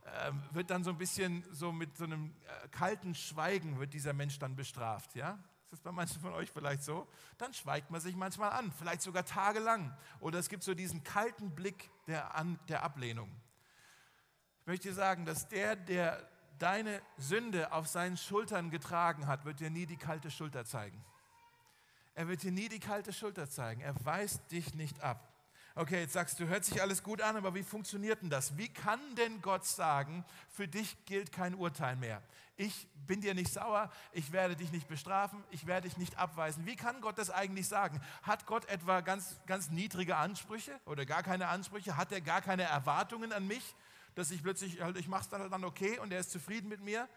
äh, 0.06 0.32
wird 0.50 0.70
dann 0.70 0.82
so 0.82 0.90
ein 0.90 0.98
bisschen 0.98 1.44
so 1.52 1.70
mit 1.70 1.96
so 1.96 2.02
einem 2.02 2.34
äh, 2.64 2.68
kalten 2.70 3.14
Schweigen 3.14 3.78
wird 3.78 3.94
dieser 3.94 4.12
Mensch 4.12 4.40
dann 4.40 4.56
bestraft. 4.56 5.14
Ja? 5.14 5.38
Ist 5.66 5.74
das 5.74 5.80
bei 5.82 5.92
manchen 5.92 6.20
von 6.20 6.32
euch 6.32 6.50
vielleicht 6.50 6.82
so? 6.82 7.06
Dann 7.36 7.54
schweigt 7.54 7.92
man 7.92 8.00
sich 8.00 8.16
manchmal 8.16 8.50
an, 8.50 8.72
vielleicht 8.72 9.02
sogar 9.02 9.24
tagelang. 9.24 9.96
Oder 10.18 10.40
es 10.40 10.48
gibt 10.48 10.64
so 10.64 10.74
diesen 10.74 11.04
kalten 11.04 11.54
Blick 11.54 11.92
der, 12.08 12.34
an, 12.34 12.58
der 12.66 12.82
Ablehnung. 12.82 13.30
Ich 14.62 14.66
möchte 14.66 14.92
sagen, 14.92 15.26
dass 15.26 15.46
der, 15.46 15.76
der 15.76 16.28
deine 16.58 17.00
Sünde 17.16 17.72
auf 17.72 17.88
seinen 17.88 18.16
Schultern 18.16 18.70
getragen 18.70 19.26
hat, 19.26 19.44
wird 19.44 19.60
dir 19.60 19.70
nie 19.70 19.86
die 19.86 19.96
kalte 19.96 20.30
Schulter 20.30 20.64
zeigen. 20.64 21.04
Er 22.14 22.28
wird 22.28 22.42
dir 22.42 22.52
nie 22.52 22.68
die 22.68 22.80
kalte 22.80 23.12
Schulter 23.12 23.48
zeigen. 23.48 23.80
Er 23.80 23.94
weist 24.04 24.50
dich 24.50 24.74
nicht 24.74 25.00
ab. 25.00 25.32
Okay, 25.76 26.00
jetzt 26.00 26.14
sagst 26.14 26.40
du, 26.40 26.48
hört 26.48 26.64
sich 26.64 26.82
alles 26.82 27.04
gut 27.04 27.22
an, 27.22 27.36
aber 27.36 27.54
wie 27.54 27.62
funktioniert 27.62 28.20
denn 28.20 28.30
das? 28.30 28.56
Wie 28.56 28.68
kann 28.68 28.98
denn 29.14 29.40
Gott 29.40 29.64
sagen, 29.64 30.24
für 30.50 30.66
dich 30.66 30.96
gilt 31.04 31.30
kein 31.30 31.54
Urteil 31.54 31.94
mehr? 31.94 32.20
Ich 32.56 32.88
bin 33.06 33.20
dir 33.20 33.34
nicht 33.34 33.52
sauer, 33.52 33.88
ich 34.10 34.32
werde 34.32 34.56
dich 34.56 34.72
nicht 34.72 34.88
bestrafen, 34.88 35.44
ich 35.52 35.68
werde 35.68 35.88
dich 35.88 35.96
nicht 35.96 36.18
abweisen. 36.18 36.66
Wie 36.66 36.74
kann 36.74 37.00
Gott 37.00 37.16
das 37.16 37.30
eigentlich 37.30 37.68
sagen? 37.68 38.00
Hat 38.24 38.46
Gott 38.46 38.64
etwa 38.64 39.00
ganz, 39.02 39.36
ganz 39.46 39.70
niedrige 39.70 40.16
Ansprüche 40.16 40.72
oder 40.84 41.06
gar 41.06 41.22
keine 41.22 41.46
Ansprüche? 41.46 41.96
Hat 41.96 42.10
er 42.10 42.20
gar 42.20 42.42
keine 42.42 42.64
Erwartungen 42.64 43.32
an 43.32 43.46
mich? 43.46 43.76
Dass 44.18 44.32
ich 44.32 44.42
plötzlich, 44.42 44.80
halt, 44.80 44.96
ich 44.96 45.06
mache 45.06 45.22
es 45.22 45.28
dann, 45.28 45.48
dann 45.48 45.64
okay 45.64 45.98
und 46.00 46.12
er 46.12 46.18
ist 46.18 46.32
zufrieden 46.32 46.68
mit 46.68 46.80
mir. 46.80 47.08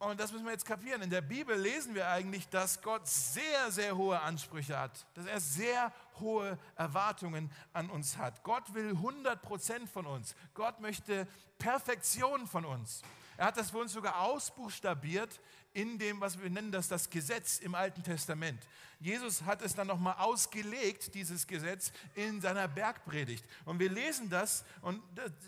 Und 0.00 0.18
das 0.18 0.32
müssen 0.32 0.44
wir 0.44 0.52
jetzt 0.52 0.66
kapieren. 0.66 1.02
In 1.02 1.10
der 1.10 1.20
Bibel 1.20 1.56
lesen 1.56 1.94
wir 1.94 2.08
eigentlich, 2.08 2.48
dass 2.48 2.82
Gott 2.82 3.06
sehr, 3.06 3.70
sehr 3.70 3.96
hohe 3.96 4.20
Ansprüche 4.20 4.78
hat, 4.78 5.06
dass 5.14 5.26
er 5.26 5.40
sehr 5.40 5.92
hohe 6.18 6.58
Erwartungen 6.74 7.50
an 7.72 7.90
uns 7.90 8.16
hat. 8.16 8.42
Gott 8.42 8.74
will 8.74 8.90
100 8.90 9.40
Prozent 9.40 9.88
von 9.88 10.06
uns. 10.06 10.34
Gott 10.54 10.80
möchte 10.80 11.28
Perfektion 11.58 12.48
von 12.48 12.64
uns. 12.64 13.02
Er 13.36 13.46
hat 13.46 13.56
das 13.56 13.70
für 13.70 13.78
uns 13.78 13.92
sogar 13.92 14.20
ausbuchstabiert 14.20 15.40
in 15.72 15.98
dem, 15.98 16.20
was 16.20 16.40
wir 16.40 16.50
nennen 16.50 16.72
das 16.72 16.88
das 16.88 17.10
Gesetz 17.10 17.58
im 17.58 17.74
Alten 17.74 18.02
Testament. 18.02 18.66
Jesus 19.00 19.42
hat 19.42 19.62
es 19.62 19.74
dann 19.74 19.86
nochmal 19.86 20.16
ausgelegt, 20.18 21.14
dieses 21.14 21.46
Gesetz, 21.46 21.92
in 22.14 22.40
seiner 22.40 22.66
Bergpredigt. 22.66 23.44
Und 23.64 23.78
wir 23.78 23.90
lesen 23.90 24.28
das 24.28 24.64
und 24.80 25.00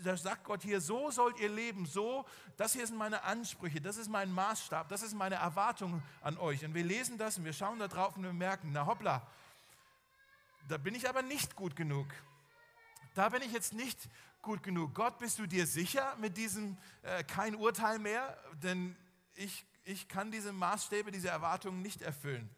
da 0.03 0.15
sagt 0.15 0.45
Gott 0.45 0.63
hier, 0.63 0.79
so 0.79 1.11
sollt 1.11 1.39
ihr 1.39 1.49
leben, 1.49 1.85
so, 1.85 2.25
das 2.55 2.73
hier 2.73 2.87
sind 2.87 2.97
meine 2.97 3.23
Ansprüche, 3.23 3.81
das 3.81 3.97
ist 3.97 4.09
mein 4.09 4.31
Maßstab, 4.31 4.87
das 4.87 5.01
ist 5.01 5.13
meine 5.13 5.35
Erwartung 5.35 6.01
an 6.21 6.37
euch. 6.37 6.63
Und 6.63 6.73
wir 6.73 6.83
lesen 6.83 7.17
das 7.17 7.37
und 7.37 7.43
wir 7.43 7.53
schauen 7.53 7.79
da 7.79 7.89
drauf 7.89 8.15
und 8.15 8.23
wir 8.23 8.31
merken, 8.31 8.69
na 8.71 8.85
hoppla, 8.85 9.27
da 10.69 10.77
bin 10.77 10.95
ich 10.95 11.09
aber 11.09 11.21
nicht 11.21 11.55
gut 11.55 11.75
genug. 11.75 12.07
Da 13.15 13.27
bin 13.27 13.41
ich 13.41 13.51
jetzt 13.51 13.73
nicht 13.73 13.99
gut 14.41 14.63
genug. 14.63 14.93
Gott, 14.95 15.19
bist 15.19 15.37
du 15.39 15.45
dir 15.45 15.67
sicher 15.67 16.15
mit 16.17 16.37
diesem 16.37 16.77
äh, 17.01 17.23
kein 17.25 17.55
Urteil 17.55 17.99
mehr? 17.99 18.37
Denn 18.63 18.95
ich, 19.35 19.65
ich 19.83 20.07
kann 20.07 20.31
diese 20.31 20.53
Maßstäbe, 20.53 21.11
diese 21.11 21.29
Erwartungen 21.29 21.81
nicht 21.81 22.01
erfüllen. 22.01 22.49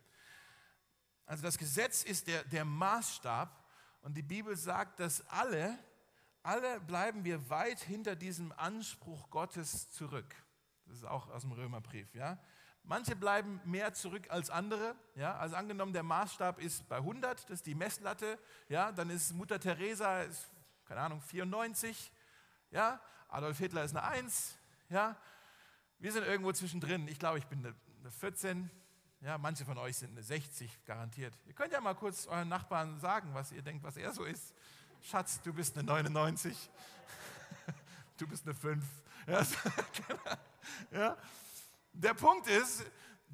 Also 1.25 1.43
das 1.43 1.57
Gesetz 1.57 2.03
ist 2.03 2.27
der, 2.27 2.43
der 2.43 2.65
Maßstab 2.65 3.63
und 4.01 4.15
die 4.15 4.23
Bibel 4.23 4.55
sagt, 4.57 4.99
dass 4.99 5.25
alle, 5.29 5.77
alle 6.41 6.81
bleiben 6.81 7.23
wir 7.23 7.49
weit 7.49 7.79
hinter 7.79 8.15
diesem 8.15 8.51
Anspruch 8.51 9.29
Gottes 9.29 9.89
zurück. 9.91 10.35
Das 10.85 10.97
ist 10.97 11.05
auch 11.05 11.29
aus 11.29 11.43
dem 11.43 11.53
Römerbrief, 11.53 12.13
ja. 12.13 12.37
Manche 12.85 13.15
bleiben 13.15 13.61
mehr 13.63 13.93
zurück 13.93 14.29
als 14.29 14.49
andere. 14.49 14.95
Ja? 15.15 15.37
Also 15.37 15.55
angenommen, 15.55 15.93
der 15.93 16.03
Maßstab 16.03 16.59
ist 16.59 16.87
bei 16.89 16.97
100, 16.97 17.43
das 17.45 17.59
ist 17.59 17.65
die 17.65 17.75
Messlatte. 17.75 18.37
Ja? 18.67 18.91
Dann 18.91 19.09
ist 19.09 19.31
Mutter 19.33 19.57
Teresa, 19.57 20.23
ist, 20.23 20.51
keine 20.83 20.99
Ahnung, 20.99 21.21
94. 21.21 22.11
Ja? 22.71 22.99
Adolf 23.29 23.57
Hitler 23.57 23.85
ist 23.85 23.95
eine 23.95 24.05
1. 24.05 24.57
Ja? 24.89 25.15
Wir 26.03 26.11
sind 26.11 26.25
irgendwo 26.25 26.51
zwischendrin. 26.51 27.07
Ich 27.07 27.17
glaube, 27.17 27.37
ich 27.37 27.45
bin 27.45 27.59
eine, 27.59 27.73
eine 28.01 28.11
14. 28.11 28.69
Ja, 29.21 29.37
manche 29.37 29.63
von 29.63 29.77
euch 29.77 29.95
sind 29.95 30.11
eine 30.11 30.21
60 30.21 30.83
garantiert. 30.83 31.33
Ihr 31.45 31.53
könnt 31.53 31.71
ja 31.71 31.79
mal 31.79 31.93
kurz 31.93 32.27
euren 32.27 32.49
Nachbarn 32.49 32.99
sagen, 32.99 33.33
was 33.33 33.53
ihr 33.53 33.61
denkt, 33.61 33.85
was 33.85 33.95
er 33.95 34.11
so 34.11 34.25
ist. 34.25 34.53
Schatz, 34.99 35.41
du 35.43 35.53
bist 35.53 35.77
eine 35.77 35.87
99. 35.87 36.69
Du 38.17 38.27
bist 38.27 38.45
eine 38.45 38.53
5. 38.53 38.83
Ja, 39.27 39.47
genau. 40.07 40.19
ja. 40.91 41.17
Der 41.93 42.13
Punkt 42.15 42.47
ist, 42.47 42.83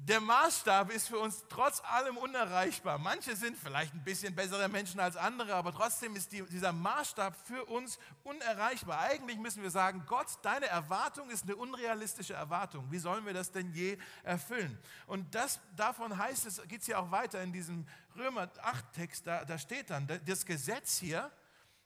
der 0.02 0.20
Maßstab 0.20 0.90
ist 0.90 1.08
für 1.08 1.18
uns 1.18 1.44
trotz 1.50 1.82
allem 1.84 2.16
unerreichbar. 2.16 2.98
Manche 2.98 3.36
sind 3.36 3.56
vielleicht 3.56 3.92
ein 3.92 4.02
bisschen 4.02 4.34
bessere 4.34 4.68
Menschen 4.68 4.98
als 4.98 5.14
andere, 5.14 5.54
aber 5.54 5.72
trotzdem 5.72 6.16
ist 6.16 6.32
die, 6.32 6.42
dieser 6.44 6.72
Maßstab 6.72 7.36
für 7.46 7.66
uns 7.66 7.98
unerreichbar. 8.24 9.00
Eigentlich 9.00 9.38
müssen 9.38 9.62
wir 9.62 9.70
sagen, 9.70 10.04
Gott, 10.06 10.26
deine 10.40 10.66
Erwartung 10.66 11.28
ist 11.28 11.44
eine 11.44 11.54
unrealistische 11.54 12.32
Erwartung. 12.32 12.90
Wie 12.90 12.98
sollen 12.98 13.26
wir 13.26 13.34
das 13.34 13.52
denn 13.52 13.72
je 13.72 13.98
erfüllen? 14.22 14.78
Und 15.06 15.34
das, 15.34 15.60
davon 15.76 16.16
heißt 16.16 16.46
es, 16.46 16.62
geht 16.66 16.80
es 16.80 16.86
ja 16.86 16.98
auch 16.98 17.10
weiter 17.10 17.42
in 17.42 17.52
diesem 17.52 17.86
Römer 18.16 18.44
8-Text, 18.44 19.26
da, 19.26 19.44
da 19.44 19.58
steht 19.58 19.90
dann, 19.90 20.08
das 20.24 20.46
Gesetz 20.46 20.98
hier, 20.98 21.30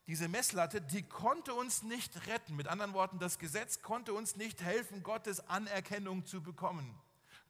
diese 0.07 0.29
Messlatte, 0.29 0.81
die 0.81 1.03
konnte 1.03 1.53
uns 1.55 1.83
nicht 1.83 2.27
retten. 2.29 2.55
Mit 2.55 2.68
anderen 2.68 2.92
Worten, 2.92 3.18
das 3.18 3.38
Gesetz 3.38 3.83
konnte 3.83 4.12
uns 4.12 4.37
nicht 4.37 4.62
helfen, 4.62 5.03
Gottes 5.03 5.48
Anerkennung 5.48 6.27
zu 6.27 6.42
bekommen, 6.42 6.94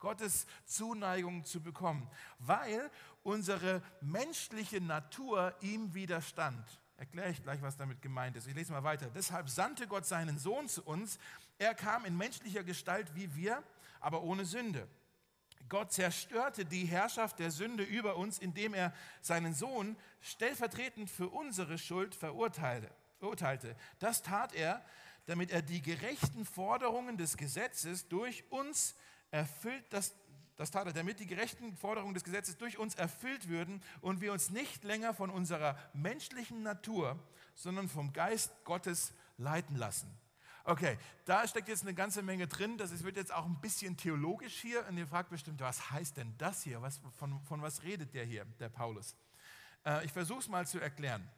Gottes 0.05 0.47
Zuneigung 0.67 1.47
zu 1.47 1.63
bekommen, 1.63 2.07
weil 2.39 2.91
unsere 3.23 3.83
menschliche 4.03 4.79
Natur 4.83 5.55
ihm 5.63 5.95
widerstand. 5.95 6.63
Erkläre 6.99 7.31
ich 7.31 7.43
gleich, 7.43 7.63
was 7.63 7.79
damit 7.79 8.03
gemeint 8.03 8.37
ist. 8.37 8.47
Ich 8.47 8.55
lese 8.55 8.71
mal 8.71 8.85
weiter. 8.85 9.07
Deshalb 9.15 9.49
sandte 9.49 9.87
Gott 9.87 10.05
seinen 10.05 10.39
Sohn 10.39 10.69
zu 10.69 10.85
uns. 10.85 11.19
Er 11.57 11.75
kam 11.75 12.05
in 12.05 12.19
menschlicher 12.19 12.63
Gestalt 12.63 13.15
wie 13.15 13.35
wir, 13.35 13.63
aber 13.99 14.23
ohne 14.23 14.45
Sünde. 14.45 14.87
Gott 15.71 15.91
zerstörte 15.91 16.67
die 16.67 16.85
Herrschaft 16.85 17.39
der 17.39 17.51
Sünde 17.51 17.83
über 17.83 18.17
uns, 18.17 18.39
indem 18.39 18.75
er 18.75 18.93
seinen 19.23 19.55
Sohn 19.55 19.97
stellvertretend 20.21 21.09
für 21.09 21.29
unsere 21.31 21.79
Schuld 21.79 22.15
verurteilte. 22.15 22.91
Das 24.01 24.23
tat 24.23 24.53
er, 24.55 24.85
damit 25.25 25.51
er 25.51 25.63
die 25.63 25.81
gerechten 25.81 26.45
Forderungen 26.45 27.17
des 27.17 27.39
Gesetzes 27.39 28.07
durch 28.09 28.45
uns 28.51 28.95
erfüllt, 29.35 29.85
das, 29.91 30.15
das 30.57 30.71
tat 30.71 30.87
er, 30.87 30.93
damit 30.93 31.19
die 31.19 31.27
gerechten 31.27 31.77
Forderungen 31.77 32.15
des 32.15 32.25
Gesetzes 32.25 32.57
durch 32.57 32.79
uns 32.79 32.95
erfüllt 32.95 33.49
würden 33.49 33.83
und 34.01 34.21
wir 34.21 34.33
uns 34.33 34.51
nicht 34.51 34.85
länger 34.85 35.13
von 35.13 35.29
unserer 35.29 35.77
menschlichen 35.93 36.63
Natur, 36.63 37.19
sondern 37.55 37.89
vom 37.89 38.13
Geist 38.13 38.53
Gottes 38.65 39.13
leiten 39.37 39.77
lassen. 39.77 40.09
Okay, 40.67 40.97
da 41.27 41.47
steckt 41.47 41.69
jetzt 41.69 41.83
eine 41.83 41.93
ganze 41.93 42.23
Menge 42.23 42.47
drin. 42.47 42.79
Das 42.79 43.05
wird 43.05 43.17
jetzt 43.17 43.35
auch 43.35 43.45
ein 43.45 43.61
bisschen 43.61 43.99
theologisch 43.99 44.63
hier. 44.63 44.87
Und 44.89 44.97
ihr 44.97 45.07
fragt 45.07 45.29
bestimmt, 45.29 45.61
was 45.61 45.91
heißt 45.91 46.17
denn 46.17 46.33
das 46.39 46.63
hier? 46.63 46.81
Was, 46.81 47.01
von, 47.19 47.39
von 47.43 47.61
was 47.61 47.83
redet 47.83 48.15
der 48.15 48.25
hier, 48.25 48.47
der 48.61 48.71
Paulus? 48.71 49.15
Äh, 49.85 50.07
ich 50.07 50.13
versuche 50.13 50.39
es 50.39 50.49
mal 50.49 50.67
zu 50.67 50.79
erklären. 50.79 51.29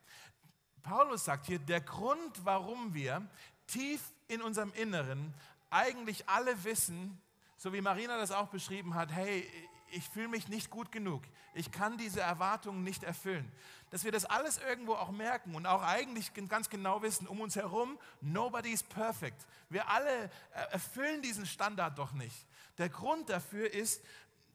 Paulus 0.83 1.25
sagt 1.25 1.47
hier, 1.47 1.59
der 1.59 1.81
Grund, 1.81 2.45
warum 2.45 2.95
wir 2.95 3.29
tief 3.67 4.01
in 4.29 4.43
unserem 4.43 4.73
Inneren 4.75 5.35
eigentlich 5.71 6.29
alle 6.29 6.63
wissen, 6.63 7.21
so 7.57 7.73
wie 7.73 7.81
Marina 7.81 8.19
das 8.19 8.31
auch 8.31 8.49
beschrieben 8.49 8.95
hat, 8.95 9.13
hey, 9.13 9.49
ich 9.91 10.09
fühle 10.09 10.29
mich 10.29 10.49
nicht 10.49 10.71
gut 10.71 10.91
genug. 10.91 11.23
Ich 11.55 11.71
kann 11.71 11.97
diese 11.97 12.21
Erwartungen 12.21 12.83
nicht 12.83 13.05
erfüllen. 13.05 13.51
Dass 13.91 14.05
wir 14.05 14.13
das 14.13 14.25
alles 14.25 14.59
irgendwo 14.59 14.95
auch 14.95 15.11
merken 15.11 15.55
und 15.55 15.67
auch 15.67 15.83
eigentlich 15.83 16.33
ganz 16.49 16.69
genau 16.69 17.03
wissen, 17.03 17.27
um 17.27 17.41
uns 17.41 17.57
herum, 17.57 17.99
nobody 18.21 18.73
is 18.73 18.83
perfect. 18.83 19.47
Wir 19.69 19.89
alle 19.89 20.25
äh, 20.25 20.29
erfüllen 20.73 21.23
diesen 21.23 21.47
Standard 21.47 21.99
doch 21.99 22.13
nicht. 22.13 22.47
Der 22.79 22.89
Grund 22.89 23.31
dafür 23.31 23.73
ist, 23.73 24.03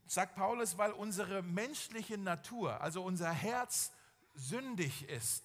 sagt 0.05 0.35
Paulus, 0.35 0.77
weil 0.77 0.91
unsere 0.91 1.41
menschliche 1.41 2.17
Natur, 2.17 2.81
also 2.81 3.03
unser 3.03 3.31
Herz, 3.31 3.93
sündig 4.35 5.07
ist. 5.09 5.43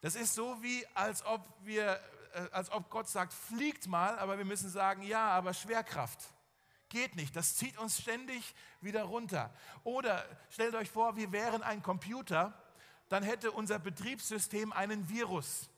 Das 0.00 0.14
ist 0.14 0.34
so 0.34 0.62
wie, 0.62 0.86
als 0.94 1.24
ob, 1.24 1.42
wir, 1.62 2.00
äh, 2.34 2.48
als 2.52 2.70
ob 2.70 2.90
Gott 2.90 3.08
sagt, 3.08 3.32
fliegt 3.32 3.86
mal, 3.86 4.18
aber 4.18 4.36
wir 4.38 4.44
müssen 4.44 4.68
sagen, 4.68 5.02
ja, 5.02 5.28
aber 5.28 5.54
Schwerkraft. 5.54 6.35
Geht 6.96 7.14
nicht, 7.14 7.36
das 7.36 7.56
zieht 7.56 7.76
uns 7.76 8.00
ständig 8.00 8.54
wieder 8.80 9.02
runter. 9.02 9.52
Oder 9.84 10.24
stellt 10.48 10.74
euch 10.74 10.90
vor, 10.90 11.14
wir 11.14 11.30
wären 11.30 11.62
ein 11.62 11.82
Computer, 11.82 12.58
dann 13.10 13.22
hätte 13.22 13.50
unser 13.50 13.78
Betriebssystem 13.78 14.72
einen 14.72 15.06
Virus. 15.06 15.68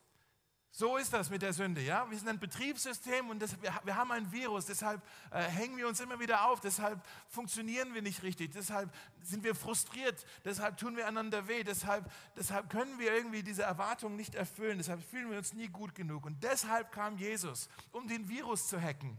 So 0.70 0.96
ist 0.96 1.12
das 1.12 1.28
mit 1.28 1.42
der 1.42 1.52
Sünde, 1.52 1.80
ja? 1.80 2.08
Wir 2.08 2.16
sind 2.16 2.28
ein 2.28 2.38
Betriebssystem 2.38 3.30
und 3.30 3.40
das, 3.40 3.60
wir, 3.60 3.96
haben 3.96 4.12
ein 4.12 4.30
Virus, 4.30 4.66
deshalb 4.66 5.02
äh, 5.32 5.40
hängen 5.40 5.76
wir 5.76 5.88
uns 5.88 5.98
immer 5.98 6.20
wieder 6.20 6.48
auf, 6.48 6.60
deshalb 6.60 7.04
funktionieren 7.26 7.94
wir 7.94 8.02
nicht 8.02 8.22
richtig, 8.22 8.52
deshalb 8.52 8.88
sind 9.20 9.42
wir 9.42 9.56
frustriert, 9.56 10.24
deshalb 10.44 10.76
tun 10.76 10.96
wir 10.96 11.08
einander 11.08 11.48
weh, 11.48 11.64
deshalb, 11.64 12.08
deshalb 12.36 12.70
können 12.70 12.96
wir 13.00 13.12
irgendwie 13.12 13.42
diese 13.42 13.64
Erwartungen 13.64 14.14
nicht 14.14 14.36
erfüllen, 14.36 14.78
deshalb 14.78 15.02
fühlen 15.02 15.32
wir 15.32 15.38
uns 15.38 15.52
nie 15.52 15.66
gut 15.66 15.96
genug. 15.96 16.26
Und 16.26 16.44
deshalb 16.44 16.92
kam 16.92 17.18
Jesus, 17.18 17.68
um 17.90 18.06
den 18.06 18.28
Virus 18.28 18.68
zu 18.68 18.80
hacken 18.80 19.18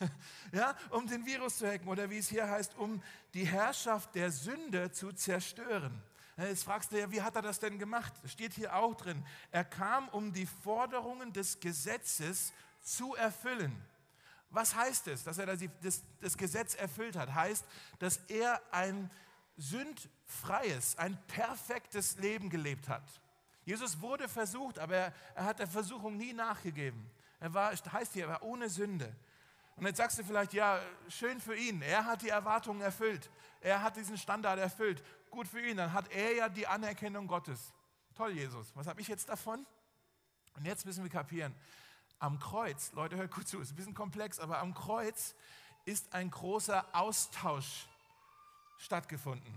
ja, 0.52 0.76
um 0.90 1.06
den 1.06 1.24
Virus 1.24 1.58
zu 1.58 1.66
hacken 1.66 1.88
oder 1.88 2.10
wie 2.10 2.18
es 2.18 2.28
hier 2.28 2.48
heißt, 2.48 2.76
um 2.76 3.02
die 3.34 3.46
Herrschaft 3.46 4.14
der 4.14 4.30
Sünde 4.30 4.90
zu 4.90 5.12
zerstören. 5.12 6.02
Jetzt 6.38 6.64
fragst 6.64 6.92
du 6.92 6.98
ja, 6.98 7.10
wie 7.10 7.22
hat 7.22 7.34
er 7.34 7.42
das 7.42 7.60
denn 7.60 7.78
gemacht? 7.78 8.12
Das 8.22 8.32
steht 8.32 8.52
hier 8.52 8.76
auch 8.76 8.94
drin. 8.94 9.24
Er 9.52 9.64
kam, 9.64 10.08
um 10.10 10.34
die 10.34 10.44
Forderungen 10.44 11.32
des 11.32 11.60
Gesetzes 11.60 12.52
zu 12.82 13.14
erfüllen. 13.14 13.74
Was 14.50 14.74
heißt 14.74 15.08
es, 15.08 15.24
dass 15.24 15.38
er 15.38 15.46
das, 15.46 15.60
das, 15.82 16.02
das 16.20 16.36
Gesetz 16.36 16.74
erfüllt 16.74 17.16
hat? 17.16 17.34
Heißt, 17.34 17.64
dass 17.98 18.18
er 18.28 18.60
ein 18.70 19.10
sündfreies, 19.56 20.98
ein 20.98 21.18
perfektes 21.26 22.18
Leben 22.18 22.50
gelebt 22.50 22.88
hat. 22.88 23.02
Jesus 23.64 24.00
wurde 24.00 24.28
versucht, 24.28 24.78
aber 24.78 24.96
er, 24.96 25.14
er 25.34 25.44
hat 25.44 25.58
der 25.58 25.66
Versuchung 25.66 26.16
nie 26.16 26.32
nachgegeben. 26.34 27.10
Er 27.40 27.52
war, 27.52 27.72
heißt 27.72 28.12
hier, 28.12 28.26
er 28.26 28.30
war 28.30 28.42
ohne 28.42 28.68
Sünde. 28.68 29.14
Und 29.76 29.84
jetzt 29.84 29.98
sagst 29.98 30.18
du 30.18 30.24
vielleicht, 30.24 30.54
ja, 30.54 30.80
schön 31.08 31.38
für 31.38 31.54
ihn. 31.54 31.82
Er 31.82 32.06
hat 32.06 32.22
die 32.22 32.30
Erwartungen 32.30 32.80
erfüllt. 32.80 33.30
Er 33.60 33.82
hat 33.82 33.96
diesen 33.96 34.16
Standard 34.16 34.58
erfüllt. 34.58 35.02
Gut 35.30 35.46
für 35.46 35.60
ihn. 35.60 35.76
Dann 35.76 35.92
hat 35.92 36.10
er 36.12 36.34
ja 36.34 36.48
die 36.48 36.66
Anerkennung 36.66 37.26
Gottes. 37.26 37.72
Toll, 38.14 38.32
Jesus. 38.32 38.74
Was 38.74 38.86
habe 38.86 39.02
ich 39.02 39.08
jetzt 39.08 39.28
davon? 39.28 39.66
Und 40.54 40.64
jetzt 40.64 40.86
müssen 40.86 41.04
wir 41.04 41.10
kapieren. 41.10 41.54
Am 42.18 42.38
Kreuz, 42.38 42.92
Leute, 42.92 43.16
hört 43.16 43.30
gut 43.30 43.46
zu, 43.46 43.60
ist 43.60 43.72
ein 43.72 43.76
bisschen 43.76 43.92
komplex, 43.92 44.40
aber 44.40 44.58
am 44.60 44.72
Kreuz 44.72 45.34
ist 45.84 46.14
ein 46.14 46.30
großer 46.30 46.86
Austausch 46.94 47.86
stattgefunden. 48.78 49.54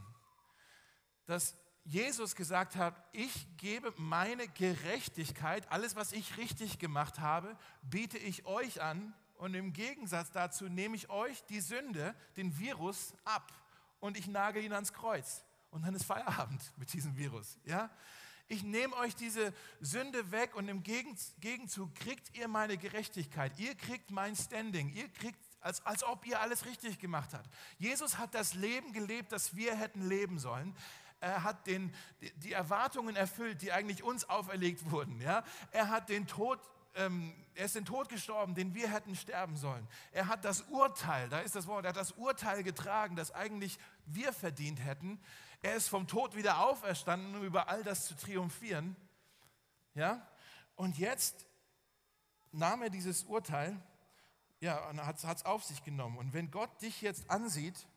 Dass 1.25 1.55
Jesus 1.85 2.35
gesagt 2.35 2.75
hat, 2.75 3.01
ich 3.13 3.47
gebe 3.55 3.93
meine 3.95 4.49
Gerechtigkeit, 4.49 5.71
alles, 5.71 5.95
was 5.95 6.11
ich 6.11 6.35
richtig 6.35 6.79
gemacht 6.79 7.19
habe, 7.19 7.57
biete 7.81 8.17
ich 8.17 8.45
euch 8.45 8.81
an 8.81 9.13
und 9.39 9.53
im 9.53 9.71
Gegensatz 9.71 10.31
dazu 10.31 10.65
nehme 10.65 10.97
ich 10.97 11.09
euch 11.09 11.45
die 11.45 11.61
Sünde, 11.61 12.13
den 12.35 12.59
Virus 12.59 13.13
ab 13.23 13.53
und 14.01 14.17
ich 14.17 14.27
nagel 14.27 14.61
ihn 14.61 14.73
ans 14.73 14.91
Kreuz. 14.91 15.45
Und 15.71 15.85
dann 15.85 15.95
ist 15.95 16.03
Feierabend 16.03 16.61
mit 16.77 16.91
diesem 16.91 17.15
Virus. 17.15 17.57
Ja? 17.63 17.89
Ich 18.49 18.63
nehme 18.63 18.93
euch 18.97 19.15
diese 19.15 19.53
Sünde 19.79 20.31
weg 20.31 20.55
und 20.55 20.67
im 20.67 20.83
Gegenzug 20.83 21.95
kriegt 21.95 22.35
ihr 22.35 22.49
meine 22.49 22.77
Gerechtigkeit. 22.77 23.57
Ihr 23.57 23.75
kriegt 23.75 24.11
mein 24.11 24.35
Standing. 24.35 24.89
Ihr 24.89 25.07
kriegt, 25.07 25.39
als, 25.61 25.85
als 25.85 26.03
ob 26.03 26.27
ihr 26.27 26.41
alles 26.41 26.65
richtig 26.65 26.99
gemacht 26.99 27.33
habt. 27.33 27.49
Jesus 27.77 28.17
hat 28.17 28.35
das 28.35 28.55
Leben 28.55 28.91
gelebt, 28.91 29.31
das 29.31 29.55
wir 29.55 29.73
hätten 29.73 30.07
leben 30.07 30.37
sollen 30.37 30.75
er 31.21 31.43
hat 31.43 31.67
den, 31.67 31.93
die 32.37 32.53
Erwartungen 32.53 33.17
erfüllt, 33.17 33.61
die 33.61 33.73
eigentlich 33.73 34.03
uns 34.03 34.29
auferlegt 34.29 34.89
wurden. 34.89 35.19
Ja? 35.19 35.43
Er 35.71 35.89
hat 35.89 36.07
den 36.07 36.27
Tod 36.27 36.59
ähm, 36.99 37.33
er 37.55 37.65
ist 37.65 37.75
den 37.75 37.85
Tod 37.85 38.09
gestorben, 38.09 38.55
den 38.55 38.75
wir 38.75 38.91
hätten 38.91 39.15
sterben 39.15 39.57
sollen. 39.57 39.87
Er 40.11 40.27
hat 40.27 40.45
das 40.45 40.61
Urteil, 40.63 41.29
da 41.29 41.39
ist 41.39 41.55
das 41.55 41.65
Wort, 41.65 41.85
er 41.85 41.89
hat 41.89 41.97
das 41.97 42.11
Urteil 42.11 42.63
getragen, 42.63 43.15
das 43.15 43.31
eigentlich 43.31 43.79
wir 44.05 44.33
verdient 44.33 44.83
hätten. 44.83 45.19
Er 45.61 45.75
ist 45.75 45.87
vom 45.87 46.07
Tod 46.07 46.35
wieder 46.35 46.59
auferstanden, 46.59 47.35
um 47.35 47.43
über 47.43 47.69
all 47.69 47.83
das 47.83 48.05
zu 48.05 48.15
triumphieren. 48.15 48.95
Ja? 49.93 50.27
Und 50.75 50.97
jetzt 50.97 51.47
nahm 52.51 52.81
er 52.81 52.89
dieses 52.89 53.23
Urteil, 53.23 53.79
ja, 54.61 54.89
und 54.89 55.05
hat 55.05 55.23
es 55.23 55.45
auf 55.45 55.63
sich 55.63 55.83
genommen. 55.83 56.17
Und 56.17 56.33
wenn 56.33 56.51
Gott 56.51 56.81
dich 56.81 57.01
jetzt 57.01 57.29
ansieht, 57.29 57.87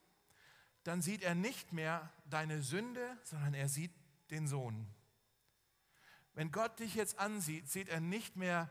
dann 0.85 1.03
sieht 1.03 1.23
er 1.23 1.35
nicht 1.35 1.73
mehr 1.73 2.11
deine 2.27 2.63
Sünde, 2.63 3.19
sondern 3.25 3.55
er 3.55 3.69
sieht 3.69 3.93
den 4.31 4.47
Sohn. 4.47 4.87
Wenn 6.35 6.51
Gott 6.51 6.79
dich 6.79 6.95
jetzt 6.95 7.19
ansieht, 7.19 7.69
sieht 7.69 7.89
er 7.89 8.01
nicht 8.01 8.37
mehr 8.37 8.71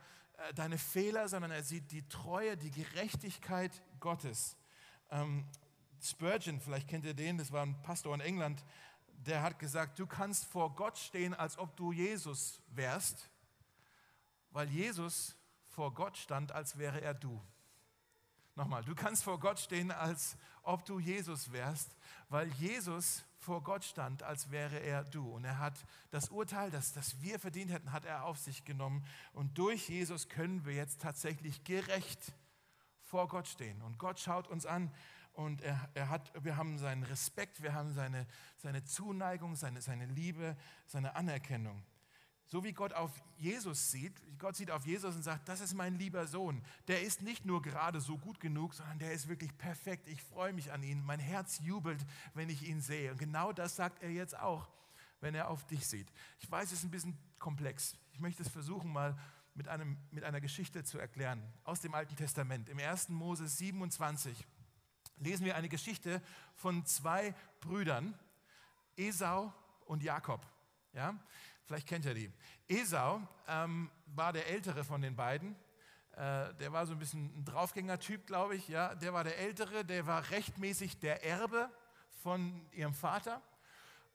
deine 0.56 0.78
Fehler, 0.78 1.28
sondern 1.28 1.52
er 1.52 1.64
sieht 1.64 1.92
die 1.92 2.08
Treue, 2.08 2.58
die 2.58 2.72
Gerechtigkeit 2.72 3.72
Gottes. 4.00 4.58
Ähm, 5.10 5.46
Spurgeon, 6.02 6.60
vielleicht 6.60 6.88
kennt 6.88 7.06
ihr 7.06 7.14
den, 7.14 7.38
das 7.38 7.52
war 7.52 7.64
ein 7.64 7.82
Pastor 7.84 8.14
in 8.16 8.22
England, 8.22 8.64
der 9.08 9.44
hat 9.44 9.60
gesagt, 9.60 10.00
du 10.00 10.08
kannst 10.08 10.46
vor 10.46 10.76
Gott 10.76 10.98
stehen, 10.98 11.34
als 11.34 11.58
ob 11.58 11.76
du 11.76 11.92
Jesus 11.92 12.60
wärst, 12.70 13.30
weil 14.50 14.68
Jesus 14.70 15.36
vor 15.68 15.94
Gott 15.94 16.18
stand, 16.18 16.52
als 16.52 16.78
wäre 16.78 17.02
er 17.02 17.14
du. 17.14 17.40
Nochmal, 18.56 18.84
du 18.84 18.96
kannst 18.96 19.24
vor 19.24 19.40
Gott 19.40 19.60
stehen, 19.60 19.92
als 19.92 20.38
ob 20.64 20.86
du 20.86 21.00
Jesus 21.00 21.52
wärst, 21.52 21.96
weil 22.30 22.48
Jesus 22.54 23.24
vor 23.38 23.64
Gott 23.64 23.84
stand, 23.84 24.24
als 24.24 24.52
wäre 24.52 24.78
er 24.80 25.04
du. 25.04 25.28
Und 25.30 25.46
er 25.46 25.58
hat 25.58 25.74
das 26.12 26.30
Urteil, 26.30 26.70
das, 26.70 26.94
das 26.94 27.22
wir 27.22 27.40
verdient 27.40 27.72
hätten, 27.72 27.92
hat 27.92 28.06
er 28.06 28.26
auf 28.26 28.38
sich 28.38 28.64
genommen. 28.66 29.06
Und 29.34 29.58
durch 29.58 29.90
Jesus 29.90 30.30
können 30.30 30.66
wir 30.66 30.74
jetzt 30.74 31.02
tatsächlich 31.02 31.64
gerecht 31.64 32.34
vor 33.04 33.28
Gott 33.28 33.48
stehen. 33.48 33.82
Und 33.82 33.98
Gott 33.98 34.20
schaut 34.20 34.48
uns 34.48 34.66
an 34.66 34.92
und 35.34 35.62
er, 35.62 35.90
er 35.94 36.10
hat, 36.10 36.32
wir 36.44 36.58
haben 36.58 36.78
seinen 36.78 37.04
Respekt, 37.04 37.64
wir 37.64 37.74
haben 37.74 37.94
seine, 37.94 38.28
seine 38.58 38.84
Zuneigung, 38.84 39.56
seine, 39.56 39.82
seine 39.82 40.06
Liebe, 40.06 40.56
seine 40.86 41.16
Anerkennung. 41.16 41.84
So 42.52 42.66
wie 42.66 42.74
Gott 42.74 42.92
auf 42.92 43.12
Jesus 43.38 43.92
sieht, 43.92 44.14
Gott 44.38 44.58
sieht 44.58 44.72
auf 44.72 44.86
Jesus 44.86 45.16
und 45.16 45.24
sagt, 45.24 45.48
das 45.48 45.62
ist 45.62 45.74
mein 45.74 45.98
lieber 45.98 46.28
Sohn. 46.28 46.62
Der 46.90 47.02
ist 47.02 47.22
nicht 47.22 47.46
nur 47.46 47.62
gerade 47.62 48.02
so 48.02 48.18
gut 48.18 48.42
genug, 48.42 48.74
sondern 48.74 49.00
der 49.00 49.14
ist 49.14 49.30
wirklich 49.30 49.58
perfekt. 49.58 50.10
Ich 50.10 50.22
freue 50.22 50.52
mich 50.52 50.70
an 50.74 50.84
ihn. 50.84 51.02
Mein 51.06 51.22
Herz 51.22 51.62
jubelt, 51.64 52.06
wenn 52.34 52.50
ich 52.50 52.68
ihn 52.68 52.82
sehe. 52.82 53.12
Und 53.12 53.20
genau 53.20 53.54
das 53.54 53.78
sagt 53.78 54.04
er 54.04 54.12
jetzt 54.12 54.38
auch, 54.38 54.68
wenn 55.22 55.34
er 55.34 55.50
auf 55.50 55.66
dich 55.68 55.88
sieht. 55.88 56.12
Ich 56.40 56.52
weiß, 56.52 56.74
es 56.74 56.80
ist 56.80 56.84
ein 56.84 56.92
bisschen 56.92 57.18
komplex. 57.40 57.96
Ich 58.12 58.20
möchte 58.20 58.44
es 58.44 58.50
versuchen, 58.50 58.92
mal 58.92 59.18
mit, 59.54 59.70
einem, 59.70 59.98
mit 60.12 60.26
einer 60.26 60.42
Geschichte 60.42 60.84
zu 60.84 61.00
erklären 61.00 61.42
aus 61.64 61.80
dem 61.80 61.94
Alten 61.94 62.18
Testament. 62.18 62.68
Im 62.68 62.80
1. 62.80 63.08
Mose 63.10 63.48
27 63.48 64.46
lesen 65.20 65.46
wir 65.46 65.56
eine 65.56 65.70
Geschichte 65.70 66.22
von 66.56 66.86
zwei 66.86 67.34
Brüdern, 67.62 68.14
Esau 68.98 69.54
und 69.86 70.04
Jakob. 70.04 70.46
Ja? 70.94 71.18
Vielleicht 71.72 71.88
kennt 71.88 72.04
ihr 72.04 72.14
die. 72.14 72.30
Esau 72.68 73.22
ähm, 73.48 73.90
war 74.08 74.34
der 74.34 74.46
ältere 74.50 74.84
von 74.84 75.02
den 75.02 75.16
beiden. 75.16 75.56
Äh, 76.18 76.54
der 76.56 76.74
war 76.74 76.86
so 76.86 76.92
ein 76.92 77.00
bisschen 77.00 77.34
ein 77.34 77.46
Draufgänger-Typ, 77.46 78.28
glaube 78.28 78.58
ich. 78.58 78.68
Ja? 78.68 78.94
Der 78.96 79.14
war 79.14 79.24
der 79.24 79.38
ältere, 79.38 79.86
der 79.86 80.06
war 80.06 80.32
rechtmäßig 80.32 81.00
der 81.00 81.24
Erbe 81.24 81.70
von 82.24 82.66
ihrem 82.74 82.94
Vater. 82.94 83.42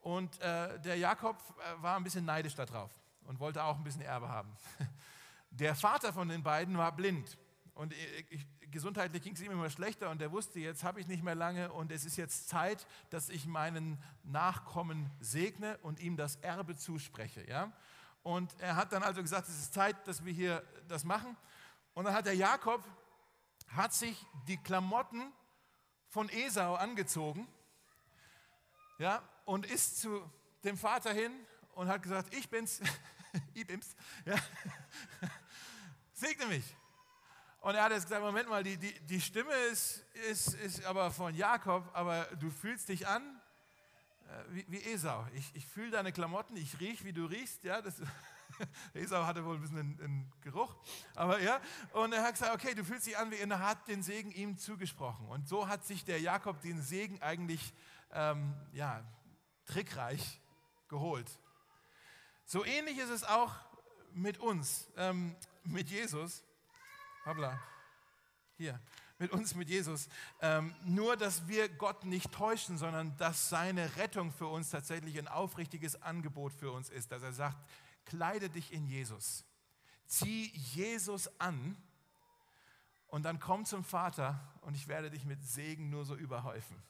Und 0.03 0.39
äh, 0.43 0.79
der 0.81 0.99
Jakob 0.99 1.39
äh, 1.39 1.83
war 1.83 1.97
ein 1.97 2.05
bisschen 2.05 2.27
neidisch 2.27 2.55
darauf 2.55 2.91
und 3.25 3.41
wollte 3.41 3.65
auch 3.65 3.79
ein 3.79 3.85
bisschen 3.85 4.03
Erbe 4.03 4.29
haben. 4.29 4.55
Der 5.49 5.75
Vater 5.75 6.13
von 6.13 6.29
den 6.29 6.43
beiden 6.43 6.77
war 6.77 6.95
blind. 6.95 7.39
Und 7.77 7.93
ich, 8.31 8.47
gesundheitlich 8.71 9.23
ging 9.23 9.35
es 9.35 9.43
ihm 9.43 9.53
immer 9.53 9.69
schlechter 9.69 10.09
und 10.09 10.23
er 10.23 10.33
wusste, 10.33 10.59
jetzt 10.61 10.83
habe 10.83 10.99
ich 10.99 11.09
nicht 11.09 11.23
mehr 11.23 11.35
lange 11.35 11.71
und 11.71 11.93
es 11.93 12.07
ist 12.07 12.17
jetzt 12.17 12.49
Zeit, 12.49 12.87
dass 13.11 13.29
ich 13.29 13.45
meinen 13.45 14.03
Nachkommen 14.25 15.11
segne 15.21 15.77
und 15.83 16.01
ihm 16.01 16.17
das 16.17 16.37
Erbe 16.37 16.75
zuspreche. 16.75 17.47
Ja? 17.47 17.71
Und 18.23 18.59
er 18.61 18.77
hat 18.77 18.95
dann 18.95 19.03
also 19.03 19.21
gesagt, 19.21 19.49
es 19.49 19.59
ist 19.59 19.75
Zeit, 19.75 20.09
dass 20.09 20.25
wir 20.25 20.33
hier 20.33 20.65
das 20.89 21.05
machen. 21.05 21.37
Und 21.93 22.07
dann 22.07 22.15
hat 22.15 22.25
der 22.25 22.35
Jakob, 22.35 22.83
hat 23.69 23.93
sich 23.93 24.25
die 24.49 24.57
Klamotten 24.57 25.31
von 26.09 26.31
Esau 26.31 26.77
angezogen 26.77 27.47
ja, 28.99 29.23
und 29.45 29.67
ist 29.67 30.01
zu 30.01 30.31
dem 30.65 30.79
Vater 30.79 31.13
hin 31.13 31.31
und 31.75 31.89
hat 31.89 32.03
gesagt, 32.03 32.35
ich 32.35 32.49
bin's, 32.49 32.81
ich 33.53 33.67
bin's, 33.67 33.95
ja. 34.25 34.37
segne 36.15 36.47
mich. 36.47 36.75
Und 37.61 37.75
er 37.75 37.85
hat 37.85 37.93
jetzt 37.93 38.05
gesagt, 38.05 38.23
Moment 38.23 38.49
mal, 38.49 38.63
die, 38.63 38.77
die, 38.77 38.99
die 39.01 39.21
Stimme 39.21 39.55
ist, 39.73 40.05
ist, 40.31 40.55
ist 40.55 40.85
aber 40.85 41.11
von 41.11 41.35
Jakob, 41.35 41.89
aber 41.93 42.25
du 42.39 42.51
fühlst 42.51 42.89
dich 42.89 43.07
an 43.09 43.23
äh, 44.29 44.45
wie, 44.51 44.67
wie, 44.69 44.83
Esau. 44.93 45.27
Ich, 45.35 45.55
ich 45.55 45.67
fühle 45.67 45.91
deine 45.91 46.13
Klamotten, 46.13 46.57
ich 46.57 46.81
rieche, 46.81 47.05
wie 47.05 47.13
du 47.13 47.27
riechst. 47.27 47.65
Ja, 47.65 47.81
das, 47.81 47.95
Esau 48.95 49.25
hatte 49.25 49.45
wohl 49.45 49.57
ein 49.57 49.61
bisschen 49.61 49.79
einen, 49.79 50.01
einen, 50.01 50.33
Geruch, 50.41 50.75
aber 51.15 51.41
ja. 51.41 51.61
Und 51.93 52.13
er 52.13 52.23
hat 52.23 52.33
gesagt, 52.33 52.55
okay, 52.55 52.75
du 52.75 52.85
fühlst 52.85 53.07
dich 53.07 53.17
an 53.17 53.31
wie, 53.31 53.43
und 53.43 53.51
er 53.51 53.61
hat 53.61 53.89
den 53.89 54.03
Segen 54.03 54.31
ihm 54.33 54.59
zugesprochen. 54.59 55.27
Und 55.29 55.49
so 55.49 55.69
hat 55.69 55.85
sich 55.85 56.05
der 56.05 56.21
Jakob 56.21 56.61
den 56.61 56.83
Segen 56.83 57.21
eigentlich, 57.23 57.73
ähm, 58.13 58.55
ja, 58.73 59.05
trickreich 59.67 60.41
geholt. 60.89 61.31
So 62.45 62.65
ähnlich 62.65 62.99
ist 62.99 63.11
es 63.11 63.25
auch 63.25 63.53
mit 64.13 64.39
uns, 64.39 64.91
ähm, 64.97 65.37
mit 65.65 65.91
Jesus. 65.91 66.43
Hoppla. 67.27 67.61
Hier, 68.57 68.81
mit 69.19 69.33
uns, 69.33 69.57
mit 69.57 69.69
Jesus. 69.69 70.09
Ähm, 70.41 70.73
nur, 70.85 71.17
dass 71.17 71.49
wir 71.49 71.69
Gott 71.69 72.05
nicht 72.05 72.31
täuschen, 72.31 72.79
sondern 72.79 73.17
dass 73.17 73.49
seine 73.49 73.97
Rettung 73.97 74.31
für 74.31 74.47
uns 74.47 74.71
tatsächlich 74.71 75.19
ein 75.19 75.27
aufrichtiges 75.27 76.01
Angebot 76.03 76.53
für 76.53 76.71
uns 76.71 76.89
ist. 76.89 77.11
Dass 77.11 77.25
er 77.25 77.33
sagt, 77.33 77.59
kleide 78.05 78.49
dich 78.49 78.73
in 78.73 78.87
Jesus. 78.87 79.45
Zieh 80.07 80.53
Jesus 80.55 81.29
an 81.41 81.77
und 83.09 83.25
dann 83.25 83.41
komm 83.41 83.65
zum 83.65 83.83
Vater 83.83 84.41
und 84.61 84.77
ich 84.77 84.87
werde 84.87 85.11
dich 85.11 85.25
mit 85.25 85.43
Segen 85.45 85.91
nur 85.91 86.05
so 86.05 86.15
überhäufen. 86.15 86.81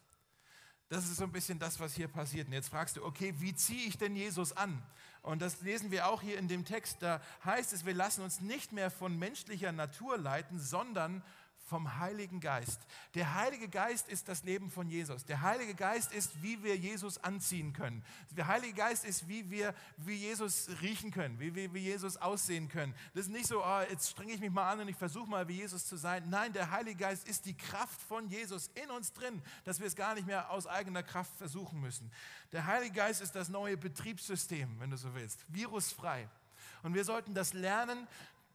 Das 0.90 1.07
ist 1.07 1.16
so 1.16 1.25
ein 1.25 1.33
bisschen 1.33 1.59
das, 1.59 1.81
was 1.81 1.94
hier 1.94 2.09
passiert. 2.09 2.46
Und 2.46 2.53
jetzt 2.53 2.68
fragst 2.68 2.99
du, 2.99 3.05
okay, 3.07 3.33
wie 3.38 3.55
ziehe 3.55 3.88
ich 3.88 3.96
denn 3.96 4.14
Jesus 4.14 4.53
an? 4.53 4.83
Und 5.27 5.43
das 5.43 5.61
lesen 5.62 5.91
wir 5.91 6.07
auch 6.07 6.23
hier 6.23 6.39
in 6.39 6.47
dem 6.47 6.65
Text. 6.65 6.99
Da 7.01 7.21
heißt 7.45 7.73
es, 7.73 7.85
wir 7.85 7.95
lassen 7.95 8.23
uns 8.23 8.41
nicht 8.41 8.71
mehr 8.71 8.93
von 8.93 9.19
menschlicher 9.19 9.73
Natur 9.73 10.19
leiten, 10.19 10.61
sondern 10.61 11.21
vom 11.66 11.98
Heiligen 11.98 12.38
Geist. 12.38 12.81
Der 13.14 13.35
Heilige 13.35 13.68
Geist 13.68 14.09
ist 14.09 14.29
das 14.29 14.44
Leben 14.44 14.70
von 14.70 14.88
Jesus. 14.88 15.24
Der 15.24 15.42
Heilige 15.42 15.74
Geist 15.74 16.12
ist, 16.12 16.40
wie 16.40 16.62
wir 16.62 16.76
Jesus 16.76 17.18
anziehen 17.18 17.72
können. 17.72 18.05
Der 18.31 18.46
Heilige 18.46 18.74
Geist 18.74 19.05
ist, 19.05 19.29
wie 19.29 19.50
wir 19.50 19.74
wie 19.96 20.14
Jesus 20.14 20.68
riechen 20.81 21.11
können, 21.11 21.40
wie 21.40 21.55
wir 21.55 21.74
wie 21.74 21.81
Jesus 21.81 22.16
aussehen 22.16 22.68
können. 22.68 22.94
Das 23.14 23.26
ist 23.26 23.33
nicht 23.33 23.48
so, 23.48 23.64
oh, 23.64 23.81
jetzt 23.90 24.11
strenge 24.11 24.33
ich 24.33 24.40
mich 24.40 24.50
mal 24.50 24.70
an 24.70 24.81
und 24.81 24.88
ich 24.88 24.96
versuche 24.96 25.29
mal, 25.29 25.48
wie 25.48 25.57
Jesus 25.57 25.87
zu 25.87 25.96
sein. 25.96 26.29
Nein, 26.29 26.52
der 26.52 26.70
Heilige 26.70 26.98
Geist 26.98 27.26
ist 27.29 27.46
die 27.46 27.57
Kraft 27.57 28.00
von 28.00 28.29
Jesus 28.29 28.70
in 28.81 28.90
uns 28.90 29.12
drin, 29.12 29.42
dass 29.64 29.81
wir 29.81 29.88
es 29.88 29.96
gar 29.96 30.14
nicht 30.14 30.26
mehr 30.26 30.50
aus 30.50 30.68
eigener 30.68 31.02
Kraft 31.02 31.37
versuchen 31.37 31.81
müssen. 31.81 32.12
Der 32.52 32.66
Heilige 32.66 32.94
Geist 32.94 33.20
ist 33.20 33.35
das 33.35 33.48
neue 33.48 33.76
Betriebssystem, 33.76 34.79
wenn 34.79 34.90
du 34.90 34.96
so 34.96 35.14
willst, 35.14 35.44
virusfrei. 35.48 36.29
Und 36.83 36.94
wir 36.94 37.05
sollten 37.05 37.35
das 37.35 37.52
lernen, 37.52 38.07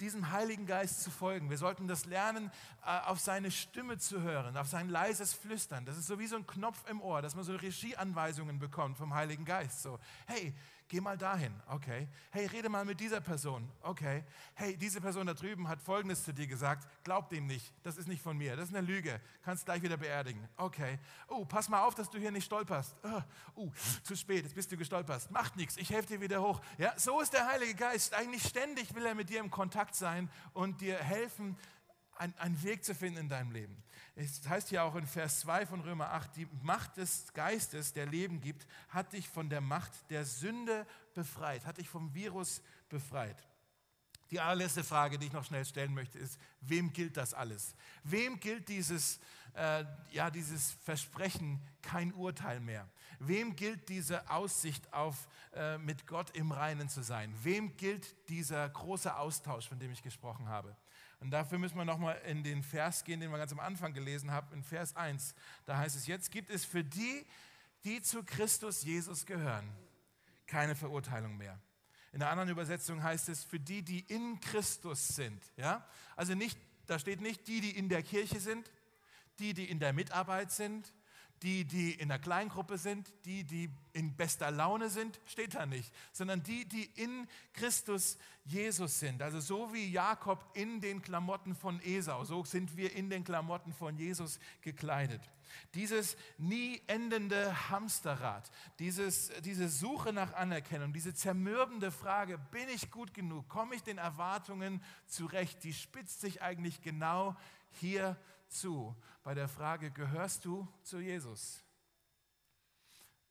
diesem 0.01 0.31
Heiligen 0.31 0.65
Geist 0.65 1.03
zu 1.03 1.11
folgen. 1.11 1.49
Wir 1.49 1.57
sollten 1.57 1.87
das 1.87 2.05
lernen, 2.05 2.51
äh, 2.85 2.99
auf 3.05 3.19
seine 3.19 3.51
Stimme 3.51 3.97
zu 3.97 4.21
hören, 4.21 4.57
auf 4.57 4.67
sein 4.67 4.89
leises 4.89 5.33
Flüstern. 5.33 5.85
Das 5.85 5.97
ist 5.97 6.07
so 6.07 6.19
wie 6.19 6.27
so 6.27 6.35
ein 6.35 6.47
Knopf 6.47 6.83
im 6.89 7.01
Ohr, 7.01 7.21
dass 7.21 7.35
man 7.35 7.43
so 7.43 7.55
Regieanweisungen 7.55 8.59
bekommt 8.59 8.97
vom 8.97 9.13
Heiligen 9.13 9.45
Geist. 9.45 9.83
So, 9.83 9.99
hey, 10.25 10.53
Geh 10.91 10.99
mal 10.99 11.17
dahin. 11.17 11.53
Okay. 11.69 12.05
Hey, 12.31 12.47
rede 12.47 12.67
mal 12.67 12.83
mit 12.83 12.99
dieser 12.99 13.21
Person. 13.21 13.65
Okay. 13.81 14.25
Hey, 14.55 14.75
diese 14.75 14.99
Person 14.99 15.25
da 15.25 15.33
drüben 15.33 15.69
hat 15.69 15.81
Folgendes 15.81 16.25
zu 16.25 16.33
dir 16.33 16.47
gesagt. 16.47 16.85
Glaub 17.05 17.29
dem 17.29 17.47
nicht. 17.47 17.71
Das 17.81 17.95
ist 17.95 18.09
nicht 18.09 18.21
von 18.21 18.37
mir. 18.37 18.57
Das 18.57 18.67
ist 18.67 18.75
eine 18.75 18.85
Lüge. 18.85 19.21
Kannst 19.41 19.63
gleich 19.63 19.81
wieder 19.83 19.95
beerdigen. 19.95 20.45
Okay. 20.57 20.99
Oh, 21.29 21.45
pass 21.45 21.69
mal 21.69 21.81
auf, 21.85 21.95
dass 21.95 22.09
du 22.09 22.17
hier 22.17 22.29
nicht 22.29 22.43
stolperst. 22.43 22.93
Oh, 23.03 23.21
uh, 23.61 23.71
zu 24.03 24.17
spät. 24.17 24.43
Jetzt 24.43 24.53
bist 24.53 24.69
du 24.69 24.75
gestolpert. 24.75 25.31
Macht 25.31 25.55
nichts. 25.55 25.77
Ich 25.77 25.89
helfe 25.91 26.09
dir 26.09 26.19
wieder 26.19 26.41
hoch. 26.41 26.59
Ja, 26.77 26.91
so 26.97 27.21
ist 27.21 27.31
der 27.31 27.47
Heilige 27.47 27.75
Geist. 27.75 28.13
Eigentlich 28.13 28.43
ständig 28.43 28.93
will 28.93 29.05
er 29.05 29.15
mit 29.15 29.29
dir 29.29 29.39
im 29.39 29.49
Kontakt 29.49 29.95
sein 29.95 30.29
und 30.51 30.81
dir 30.81 30.97
helfen, 30.97 31.55
einen 32.17 32.61
Weg 32.63 32.83
zu 32.83 32.93
finden 32.93 33.17
in 33.17 33.29
deinem 33.29 33.51
Leben. 33.51 33.81
Es 34.15 34.47
heißt 34.47 34.69
hier 34.69 34.83
auch 34.83 34.95
in 34.95 35.07
Vers 35.07 35.39
2 35.41 35.65
von 35.65 35.81
Römer 35.81 36.11
8, 36.11 36.35
die 36.35 36.47
Macht 36.61 36.97
des 36.97 37.31
Geistes, 37.33 37.93
der 37.93 38.05
Leben 38.05 38.41
gibt, 38.41 38.67
hat 38.89 39.13
dich 39.13 39.29
von 39.29 39.49
der 39.49 39.61
Macht 39.61 39.91
der 40.09 40.25
Sünde 40.25 40.85
befreit, 41.13 41.65
hat 41.65 41.77
dich 41.77 41.89
vom 41.89 42.13
Virus 42.13 42.61
befreit. 42.89 43.47
Die 44.31 44.39
allerletzte 44.39 44.83
Frage, 44.83 45.17
die 45.17 45.27
ich 45.27 45.33
noch 45.33 45.43
schnell 45.43 45.65
stellen 45.65 45.93
möchte, 45.93 46.17
ist, 46.17 46.39
wem 46.61 46.93
gilt 46.93 47.17
das 47.17 47.33
alles? 47.33 47.75
Wem 48.03 48.39
gilt 48.39 48.69
dieses, 48.69 49.19
äh, 49.53 49.83
ja, 50.11 50.29
dieses 50.29 50.71
Versprechen, 50.83 51.61
kein 51.81 52.13
Urteil 52.13 52.61
mehr? 52.61 52.89
Wem 53.19 53.55
gilt 53.57 53.89
diese 53.89 54.29
Aussicht 54.29 54.93
auf, 54.93 55.27
äh, 55.53 55.77
mit 55.77 56.07
Gott 56.07 56.31
im 56.31 56.53
Reinen 56.53 56.87
zu 56.87 57.03
sein? 57.03 57.33
Wem 57.43 57.75
gilt 57.75 58.29
dieser 58.29 58.67
große 58.69 59.15
Austausch, 59.15 59.67
von 59.67 59.79
dem 59.79 59.91
ich 59.91 60.01
gesprochen 60.01 60.47
habe? 60.47 60.77
Und 61.21 61.29
dafür 61.29 61.59
müssen 61.59 61.77
wir 61.77 61.85
nochmal 61.85 62.19
in 62.25 62.43
den 62.43 62.63
Vers 62.63 63.03
gehen, 63.03 63.19
den 63.19 63.29
wir 63.29 63.37
ganz 63.37 63.51
am 63.51 63.59
Anfang 63.59 63.93
gelesen 63.93 64.31
haben, 64.31 64.51
in 64.53 64.63
Vers 64.63 64.95
1. 64.95 65.35
Da 65.65 65.77
heißt 65.77 65.95
es, 65.95 66.07
jetzt 66.07 66.31
gibt 66.31 66.49
es 66.49 66.65
für 66.65 66.83
die, 66.83 67.25
die 67.83 68.01
zu 68.01 68.23
Christus 68.23 68.83
Jesus 68.83 69.27
gehören, 69.27 69.71
keine 70.47 70.75
Verurteilung 70.75 71.37
mehr. 71.37 71.59
In 72.11 72.19
der 72.19 72.29
anderen 72.31 72.49
Übersetzung 72.49 73.03
heißt 73.03 73.29
es, 73.29 73.43
für 73.43 73.59
die, 73.59 73.83
die 73.83 73.99
in 73.99 74.39
Christus 74.39 75.09
sind. 75.09 75.43
Ja? 75.57 75.87
Also 76.15 76.33
nicht, 76.33 76.57
da 76.87 76.97
steht 76.97 77.21
nicht 77.21 77.47
die, 77.47 77.61
die 77.61 77.77
in 77.77 77.87
der 77.87 78.01
Kirche 78.01 78.39
sind, 78.39 78.71
die, 79.37 79.53
die 79.53 79.69
in 79.69 79.79
der 79.79 79.93
Mitarbeit 79.93 80.51
sind, 80.51 80.91
die, 81.43 81.65
die 81.65 81.93
in 81.93 82.09
der 82.09 82.19
Kleingruppe 82.19 82.77
sind, 82.77 83.11
die, 83.25 83.43
die 83.43 83.69
in 83.93 84.15
bester 84.15 84.51
Laune 84.51 84.89
sind, 84.89 85.19
steht 85.25 85.55
da 85.55 85.65
nicht, 85.65 85.91
sondern 86.11 86.43
die, 86.43 86.67
die 86.67 86.85
in 86.95 87.27
Christus 87.53 88.17
Jesus 88.45 88.99
sind. 88.99 89.21
Also 89.21 89.39
so 89.39 89.73
wie 89.73 89.89
Jakob 89.89 90.43
in 90.53 90.81
den 90.81 91.01
Klamotten 91.01 91.55
von 91.55 91.81
Esau, 91.81 92.23
so 92.25 92.43
sind 92.43 92.77
wir 92.77 92.95
in 92.95 93.09
den 93.09 93.23
Klamotten 93.23 93.73
von 93.73 93.97
Jesus 93.97 94.39
gekleidet. 94.61 95.21
Dieses 95.73 96.15
nie 96.37 96.81
endende 96.87 97.69
Hamsterrad, 97.69 98.49
dieses, 98.79 99.31
diese 99.41 99.67
Suche 99.67 100.13
nach 100.13 100.33
Anerkennung, 100.33 100.93
diese 100.93 101.13
zermürbende 101.13 101.91
Frage, 101.91 102.37
bin 102.37 102.69
ich 102.69 102.91
gut 102.91 103.13
genug, 103.13 103.49
komme 103.49 103.75
ich 103.75 103.83
den 103.83 103.97
Erwartungen 103.97 104.81
zurecht, 105.07 105.63
die 105.63 105.73
spitzt 105.73 106.21
sich 106.21 106.41
eigentlich 106.41 106.81
genau 106.81 107.35
hier 107.71 108.17
zu 108.51 108.95
bei 109.23 109.33
der 109.33 109.47
Frage, 109.47 109.91
gehörst 109.91 110.45
du 110.45 110.67
zu 110.83 110.99
Jesus? 110.99 111.63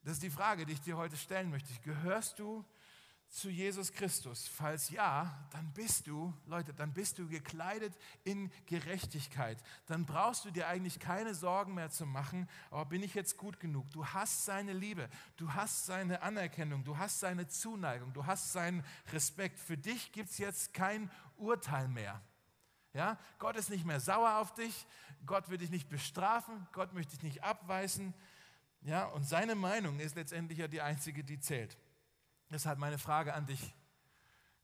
Das 0.02 0.14
ist 0.14 0.22
die 0.22 0.30
Frage, 0.30 0.64
die 0.64 0.72
ich 0.72 0.80
dir 0.80 0.96
heute 0.96 1.16
stellen 1.16 1.50
möchte. 1.50 1.72
Gehörst 1.82 2.38
du 2.38 2.64
zu 3.28 3.50
Jesus 3.50 3.92
Christus? 3.92 4.48
Falls 4.48 4.90
ja, 4.90 5.46
dann 5.52 5.72
bist 5.72 6.06
du, 6.06 6.32
Leute, 6.46 6.72
dann 6.72 6.92
bist 6.92 7.18
du 7.18 7.28
gekleidet 7.28 7.94
in 8.24 8.50
Gerechtigkeit. 8.66 9.62
Dann 9.86 10.06
brauchst 10.06 10.44
du 10.44 10.50
dir 10.50 10.68
eigentlich 10.68 10.98
keine 10.98 11.34
Sorgen 11.34 11.74
mehr 11.74 11.90
zu 11.90 12.06
machen, 12.06 12.48
aber 12.70 12.86
bin 12.86 13.02
ich 13.02 13.14
jetzt 13.14 13.36
gut 13.36 13.60
genug? 13.60 13.90
Du 13.90 14.06
hast 14.06 14.46
seine 14.46 14.72
Liebe, 14.72 15.08
du 15.36 15.52
hast 15.52 15.86
seine 15.86 16.22
Anerkennung, 16.22 16.82
du 16.82 16.96
hast 16.96 17.20
seine 17.20 17.46
Zuneigung, 17.46 18.12
du 18.14 18.26
hast 18.26 18.52
seinen 18.52 18.84
Respekt. 19.12 19.58
Für 19.58 19.76
dich 19.76 20.12
gibt 20.12 20.30
es 20.30 20.38
jetzt 20.38 20.72
kein 20.72 21.10
Urteil 21.36 21.88
mehr. 21.88 22.22
Ja? 22.92 23.18
Gott 23.38 23.56
ist 23.56 23.70
nicht 23.70 23.84
mehr 23.84 24.00
sauer 24.00 24.38
auf 24.38 24.54
dich, 24.54 24.86
Gott 25.26 25.48
will 25.48 25.58
dich 25.58 25.70
nicht 25.70 25.88
bestrafen, 25.88 26.66
Gott 26.72 26.92
möchte 26.92 27.12
dich 27.12 27.22
nicht 27.22 27.44
abweisen. 27.44 28.14
Ja? 28.82 29.06
Und 29.06 29.24
seine 29.24 29.54
Meinung 29.54 30.00
ist 30.00 30.16
letztendlich 30.16 30.58
ja 30.58 30.68
die 30.68 30.80
einzige, 30.80 31.22
die 31.22 31.38
zählt. 31.38 31.76
Deshalb 32.50 32.78
meine 32.78 32.98
Frage 32.98 33.34
an 33.34 33.46
dich. 33.46 33.74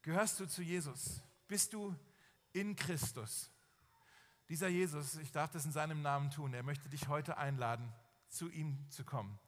Gehörst 0.03 0.41
du 0.41 0.47
zu 0.47 0.63
Jesus? 0.63 1.23
Bist 1.47 1.73
du 1.73 1.95
in 2.53 2.75
Christus? 2.75 3.51
Dieser 4.49 4.69
Jesus, 4.69 5.17
ich 5.17 5.33
darf 5.33 5.51
das 5.51 5.65
in 5.65 5.73
seinem 5.73 6.03
Namen 6.03 6.31
tun, 6.31 6.55
er 6.55 6.63
möchte 6.63 6.89
dich 6.89 7.09
heute 7.09 7.37
einladen, 7.37 7.93
zu 8.29 8.49
ihm 8.49 8.79
zu 8.91 9.05
kommen. 9.05 9.39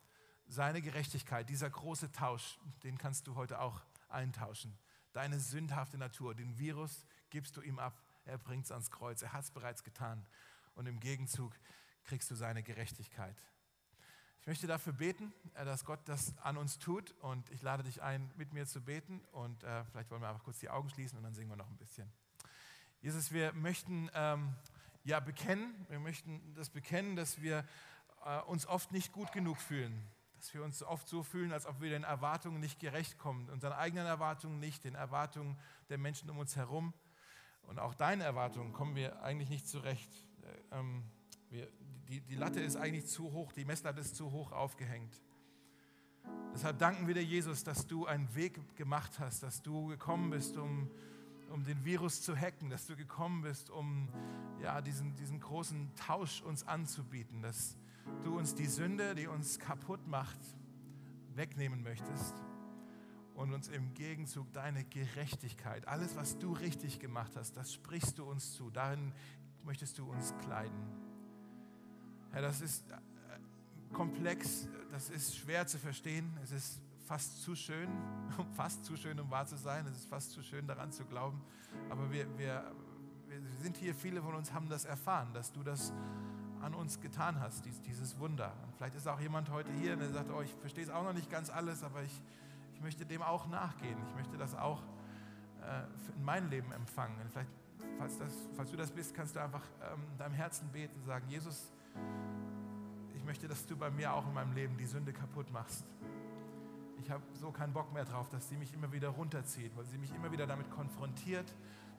Seine 0.46 0.80
Gerechtigkeit, 0.82 1.48
dieser 1.48 1.70
große 1.70 2.10
Tausch, 2.10 2.58
den 2.82 2.98
kannst 2.98 3.26
du 3.26 3.34
heute 3.34 3.60
auch 3.60 3.80
eintauschen. 4.08 4.76
Deine 5.12 5.38
sündhafte 5.38 5.98
Natur, 5.98 6.34
den 6.34 6.58
Virus 6.58 7.04
gibst 7.30 7.56
du 7.56 7.60
ihm 7.60 7.78
ab 7.78 7.94
er 8.28 8.38
bringt 8.38 8.66
es 8.66 8.72
ans 8.72 8.90
Kreuz. 8.90 9.22
Er 9.22 9.32
hat 9.32 9.44
es 9.44 9.50
bereits 9.50 9.82
getan. 9.82 10.26
Und 10.74 10.86
im 10.86 11.00
Gegenzug 11.00 11.52
kriegst 12.04 12.30
du 12.30 12.34
seine 12.34 12.62
Gerechtigkeit. 12.62 13.36
Ich 14.40 14.46
möchte 14.46 14.66
dafür 14.66 14.92
beten, 14.92 15.32
äh, 15.54 15.64
dass 15.64 15.84
Gott 15.84 16.00
das 16.06 16.36
an 16.38 16.56
uns 16.56 16.78
tut. 16.78 17.12
Und 17.20 17.50
ich 17.50 17.62
lade 17.62 17.82
dich 17.82 18.02
ein, 18.02 18.30
mit 18.36 18.52
mir 18.52 18.66
zu 18.66 18.80
beten. 18.80 19.20
Und 19.32 19.64
äh, 19.64 19.84
vielleicht 19.86 20.10
wollen 20.10 20.22
wir 20.22 20.28
einfach 20.28 20.44
kurz 20.44 20.58
die 20.58 20.70
Augen 20.70 20.88
schließen 20.88 21.18
und 21.18 21.24
dann 21.24 21.34
singen 21.34 21.50
wir 21.50 21.56
noch 21.56 21.68
ein 21.68 21.76
bisschen. 21.76 22.10
Jesus, 23.00 23.32
wir 23.32 23.52
möchten 23.52 24.10
ähm, 24.14 24.54
ja 25.04 25.20
bekennen, 25.20 25.86
wir 25.88 26.00
möchten 26.00 26.54
das 26.54 26.70
bekennen, 26.70 27.14
dass 27.14 27.40
wir 27.40 27.64
äh, 28.24 28.40
uns 28.42 28.66
oft 28.66 28.92
nicht 28.92 29.12
gut 29.12 29.32
genug 29.32 29.58
fühlen. 29.58 30.02
Dass 30.36 30.54
wir 30.54 30.62
uns 30.62 30.82
oft 30.82 31.08
so 31.08 31.22
fühlen, 31.22 31.52
als 31.52 31.66
ob 31.66 31.80
wir 31.80 31.90
den 31.90 32.04
Erwartungen 32.04 32.60
nicht 32.60 32.78
gerecht 32.78 33.18
kommen, 33.18 33.50
unseren 33.50 33.72
eigenen 33.72 34.06
Erwartungen 34.06 34.60
nicht, 34.60 34.84
den 34.84 34.94
Erwartungen 34.94 35.58
der 35.88 35.98
Menschen 35.98 36.30
um 36.30 36.38
uns 36.38 36.56
herum. 36.56 36.94
Und 37.68 37.78
auch 37.78 37.94
deinen 37.94 38.22
Erwartungen 38.22 38.72
kommen 38.72 38.96
wir 38.96 39.22
eigentlich 39.22 39.50
nicht 39.50 39.68
zurecht. 39.68 40.10
Äh, 40.72 40.78
ähm, 40.78 41.04
wir, 41.50 41.68
die, 42.08 42.20
die 42.22 42.34
Latte 42.34 42.60
ist 42.60 42.76
eigentlich 42.76 43.06
zu 43.06 43.32
hoch, 43.32 43.52
die 43.52 43.66
Messlatte 43.66 44.00
ist 44.00 44.16
zu 44.16 44.32
hoch 44.32 44.52
aufgehängt. 44.52 45.22
Deshalb 46.54 46.78
danken 46.78 47.06
wir 47.06 47.14
dir, 47.14 47.22
Jesus, 47.22 47.64
dass 47.64 47.86
du 47.86 48.06
einen 48.06 48.34
Weg 48.34 48.58
gemacht 48.76 49.18
hast, 49.18 49.42
dass 49.42 49.62
du 49.62 49.86
gekommen 49.86 50.30
bist, 50.30 50.56
um, 50.56 50.90
um 51.50 51.64
den 51.64 51.84
Virus 51.84 52.22
zu 52.22 52.34
hacken, 52.34 52.70
dass 52.70 52.86
du 52.86 52.96
gekommen 52.96 53.42
bist, 53.42 53.70
um 53.70 54.08
ja, 54.62 54.80
diesen, 54.80 55.14
diesen 55.16 55.38
großen 55.38 55.94
Tausch 55.94 56.42
uns 56.42 56.66
anzubieten, 56.66 57.42
dass 57.42 57.76
du 58.24 58.36
uns 58.36 58.54
die 58.54 58.66
Sünde, 58.66 59.14
die 59.14 59.26
uns 59.26 59.58
kaputt 59.58 60.06
macht, 60.06 60.40
wegnehmen 61.34 61.82
möchtest 61.82 62.34
und 63.38 63.54
uns 63.54 63.68
im 63.68 63.94
Gegenzug 63.94 64.52
deine 64.52 64.82
Gerechtigkeit, 64.82 65.86
alles, 65.86 66.16
was 66.16 66.38
du 66.38 66.52
richtig 66.52 66.98
gemacht 66.98 67.36
hast, 67.36 67.56
das 67.56 67.72
sprichst 67.72 68.18
du 68.18 68.24
uns 68.24 68.54
zu. 68.54 68.68
Darin 68.70 69.12
möchtest 69.62 69.96
du 69.98 70.10
uns 70.10 70.34
kleiden. 70.42 70.76
Herr, 72.32 72.42
das 72.42 72.60
ist 72.60 72.90
äh, 72.90 72.96
komplex, 73.94 74.68
das 74.90 75.08
ist 75.08 75.36
schwer 75.36 75.68
zu 75.68 75.78
verstehen, 75.78 76.36
es 76.42 76.50
ist 76.50 76.80
fast 77.06 77.40
zu 77.40 77.54
schön, 77.54 77.88
fast 78.56 78.84
zu 78.84 78.96
schön, 78.96 79.20
um 79.20 79.30
wahr 79.30 79.46
zu 79.46 79.56
sein, 79.56 79.86
es 79.86 79.98
ist 79.98 80.08
fast 80.08 80.32
zu 80.32 80.42
schön, 80.42 80.66
daran 80.66 80.90
zu 80.90 81.04
glauben. 81.04 81.40
Aber 81.90 82.10
wir, 82.10 82.26
wir, 82.38 82.72
wir 83.28 83.40
sind 83.62 83.76
hier, 83.76 83.94
viele 83.94 84.20
von 84.20 84.34
uns 84.34 84.52
haben 84.52 84.68
das 84.68 84.84
erfahren, 84.84 85.32
dass 85.32 85.52
du 85.52 85.62
das 85.62 85.92
an 86.60 86.74
uns 86.74 87.00
getan 87.00 87.38
hast, 87.38 87.64
dieses 87.86 88.18
Wunder. 88.18 88.52
Und 88.64 88.74
vielleicht 88.74 88.96
ist 88.96 89.06
auch 89.06 89.20
jemand 89.20 89.48
heute 89.50 89.72
hier, 89.74 89.94
der 89.94 90.10
sagt, 90.10 90.28
oh, 90.32 90.42
ich 90.42 90.52
verstehe 90.54 90.82
es 90.82 90.90
auch 90.90 91.04
noch 91.04 91.12
nicht 91.12 91.30
ganz 91.30 91.50
alles, 91.50 91.84
aber 91.84 92.02
ich, 92.02 92.20
ich 92.78 92.84
möchte 92.84 93.04
dem 93.04 93.22
auch 93.22 93.48
nachgehen. 93.48 93.98
Ich 94.08 94.14
möchte 94.14 94.36
das 94.36 94.54
auch 94.54 94.80
äh, 95.62 96.14
in 96.16 96.24
mein 96.24 96.48
Leben 96.48 96.70
empfangen. 96.70 97.16
Vielleicht, 97.32 97.50
falls, 97.98 98.18
das, 98.18 98.32
falls 98.54 98.70
du 98.70 98.76
das 98.76 98.92
bist, 98.92 99.14
kannst 99.16 99.34
du 99.34 99.42
einfach 99.42 99.64
ähm, 99.82 100.00
in 100.12 100.18
deinem 100.18 100.34
Herzen 100.34 100.68
beten 100.68 100.94
und 101.00 101.04
sagen, 101.04 101.26
Jesus, 101.28 101.72
ich 103.16 103.24
möchte, 103.24 103.48
dass 103.48 103.66
du 103.66 103.76
bei 103.76 103.90
mir 103.90 104.12
auch 104.12 104.24
in 104.28 104.32
meinem 104.32 104.52
Leben 104.52 104.76
die 104.76 104.86
Sünde 104.86 105.12
kaputt 105.12 105.50
machst. 105.50 105.84
Ich 107.02 107.10
habe 107.10 107.22
so 107.34 107.50
keinen 107.50 107.72
Bock 107.72 107.92
mehr 107.92 108.04
drauf, 108.04 108.28
dass 108.28 108.48
sie 108.48 108.56
mich 108.56 108.72
immer 108.72 108.92
wieder 108.92 109.08
runterzieht, 109.08 109.76
weil 109.76 109.86
sie 109.86 109.98
mich 109.98 110.14
immer 110.14 110.30
wieder 110.30 110.46
damit 110.46 110.70
konfrontiert, 110.70 111.52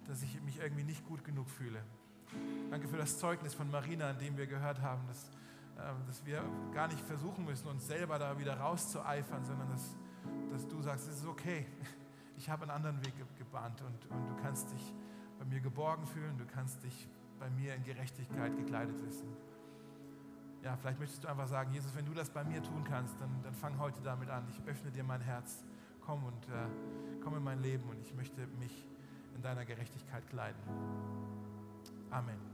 dass 0.07 0.23
ich 0.23 0.41
mich 0.43 0.59
irgendwie 0.59 0.85
nicht 0.85 1.05
gut 1.05 1.25
genug 1.25 1.49
fühle. 1.49 1.83
Danke 2.71 2.87
für 2.87 2.97
das 2.97 3.19
Zeugnis 3.19 3.53
von 3.53 3.69
Marina, 3.69 4.11
an 4.11 4.19
dem 4.19 4.37
wir 4.37 4.47
gehört 4.47 4.81
haben, 4.81 5.05
dass, 5.07 5.27
äh, 5.77 6.07
dass 6.07 6.25
wir 6.25 6.41
gar 6.73 6.87
nicht 6.87 7.01
versuchen 7.01 7.43
müssen, 7.43 7.67
uns 7.67 7.85
selber 7.85 8.17
da 8.17 8.39
wieder 8.39 8.57
rauszueifern, 8.57 9.43
sondern 9.43 9.69
dass 9.71 9.97
dass 10.51 10.67
du 10.67 10.81
sagst, 10.81 11.07
es 11.07 11.19
ist 11.19 11.27
okay, 11.27 11.65
ich 12.37 12.49
habe 12.49 12.63
einen 12.63 12.71
anderen 12.71 13.03
Weg 13.05 13.13
gebahnt 13.37 13.81
und, 13.81 14.11
und 14.11 14.29
du 14.29 14.35
kannst 14.41 14.71
dich 14.71 14.93
bei 15.37 15.45
mir 15.45 15.59
geborgen 15.59 16.05
fühlen, 16.05 16.37
du 16.37 16.45
kannst 16.45 16.83
dich 16.83 17.07
bei 17.39 17.49
mir 17.49 17.75
in 17.75 17.83
Gerechtigkeit 17.83 18.55
gekleidet 18.55 19.01
wissen. 19.05 19.27
Ja, 20.63 20.75
vielleicht 20.75 20.99
möchtest 20.99 21.23
du 21.23 21.29
einfach 21.29 21.47
sagen, 21.47 21.71
Jesus, 21.73 21.95
wenn 21.95 22.05
du 22.05 22.13
das 22.13 22.29
bei 22.29 22.43
mir 22.43 22.61
tun 22.61 22.83
kannst, 22.83 23.15
dann, 23.21 23.29
dann 23.43 23.53
fang 23.53 23.79
heute 23.79 24.01
damit 24.01 24.29
an. 24.29 24.45
Ich 24.49 24.61
öffne 24.67 24.91
dir 24.91 25.03
mein 25.03 25.21
Herz. 25.21 25.63
Komm 26.01 26.23
und 26.25 26.45
äh, 26.47 27.19
komm 27.23 27.37
in 27.37 27.43
mein 27.43 27.61
Leben 27.61 27.89
und 27.89 28.01
ich 28.01 28.13
möchte 28.13 28.45
mich 28.59 28.85
in 29.35 29.41
deiner 29.41 29.63
Gerechtigkeit 29.63 30.27
kleiden. 30.27 30.59
Amen. 32.09 32.48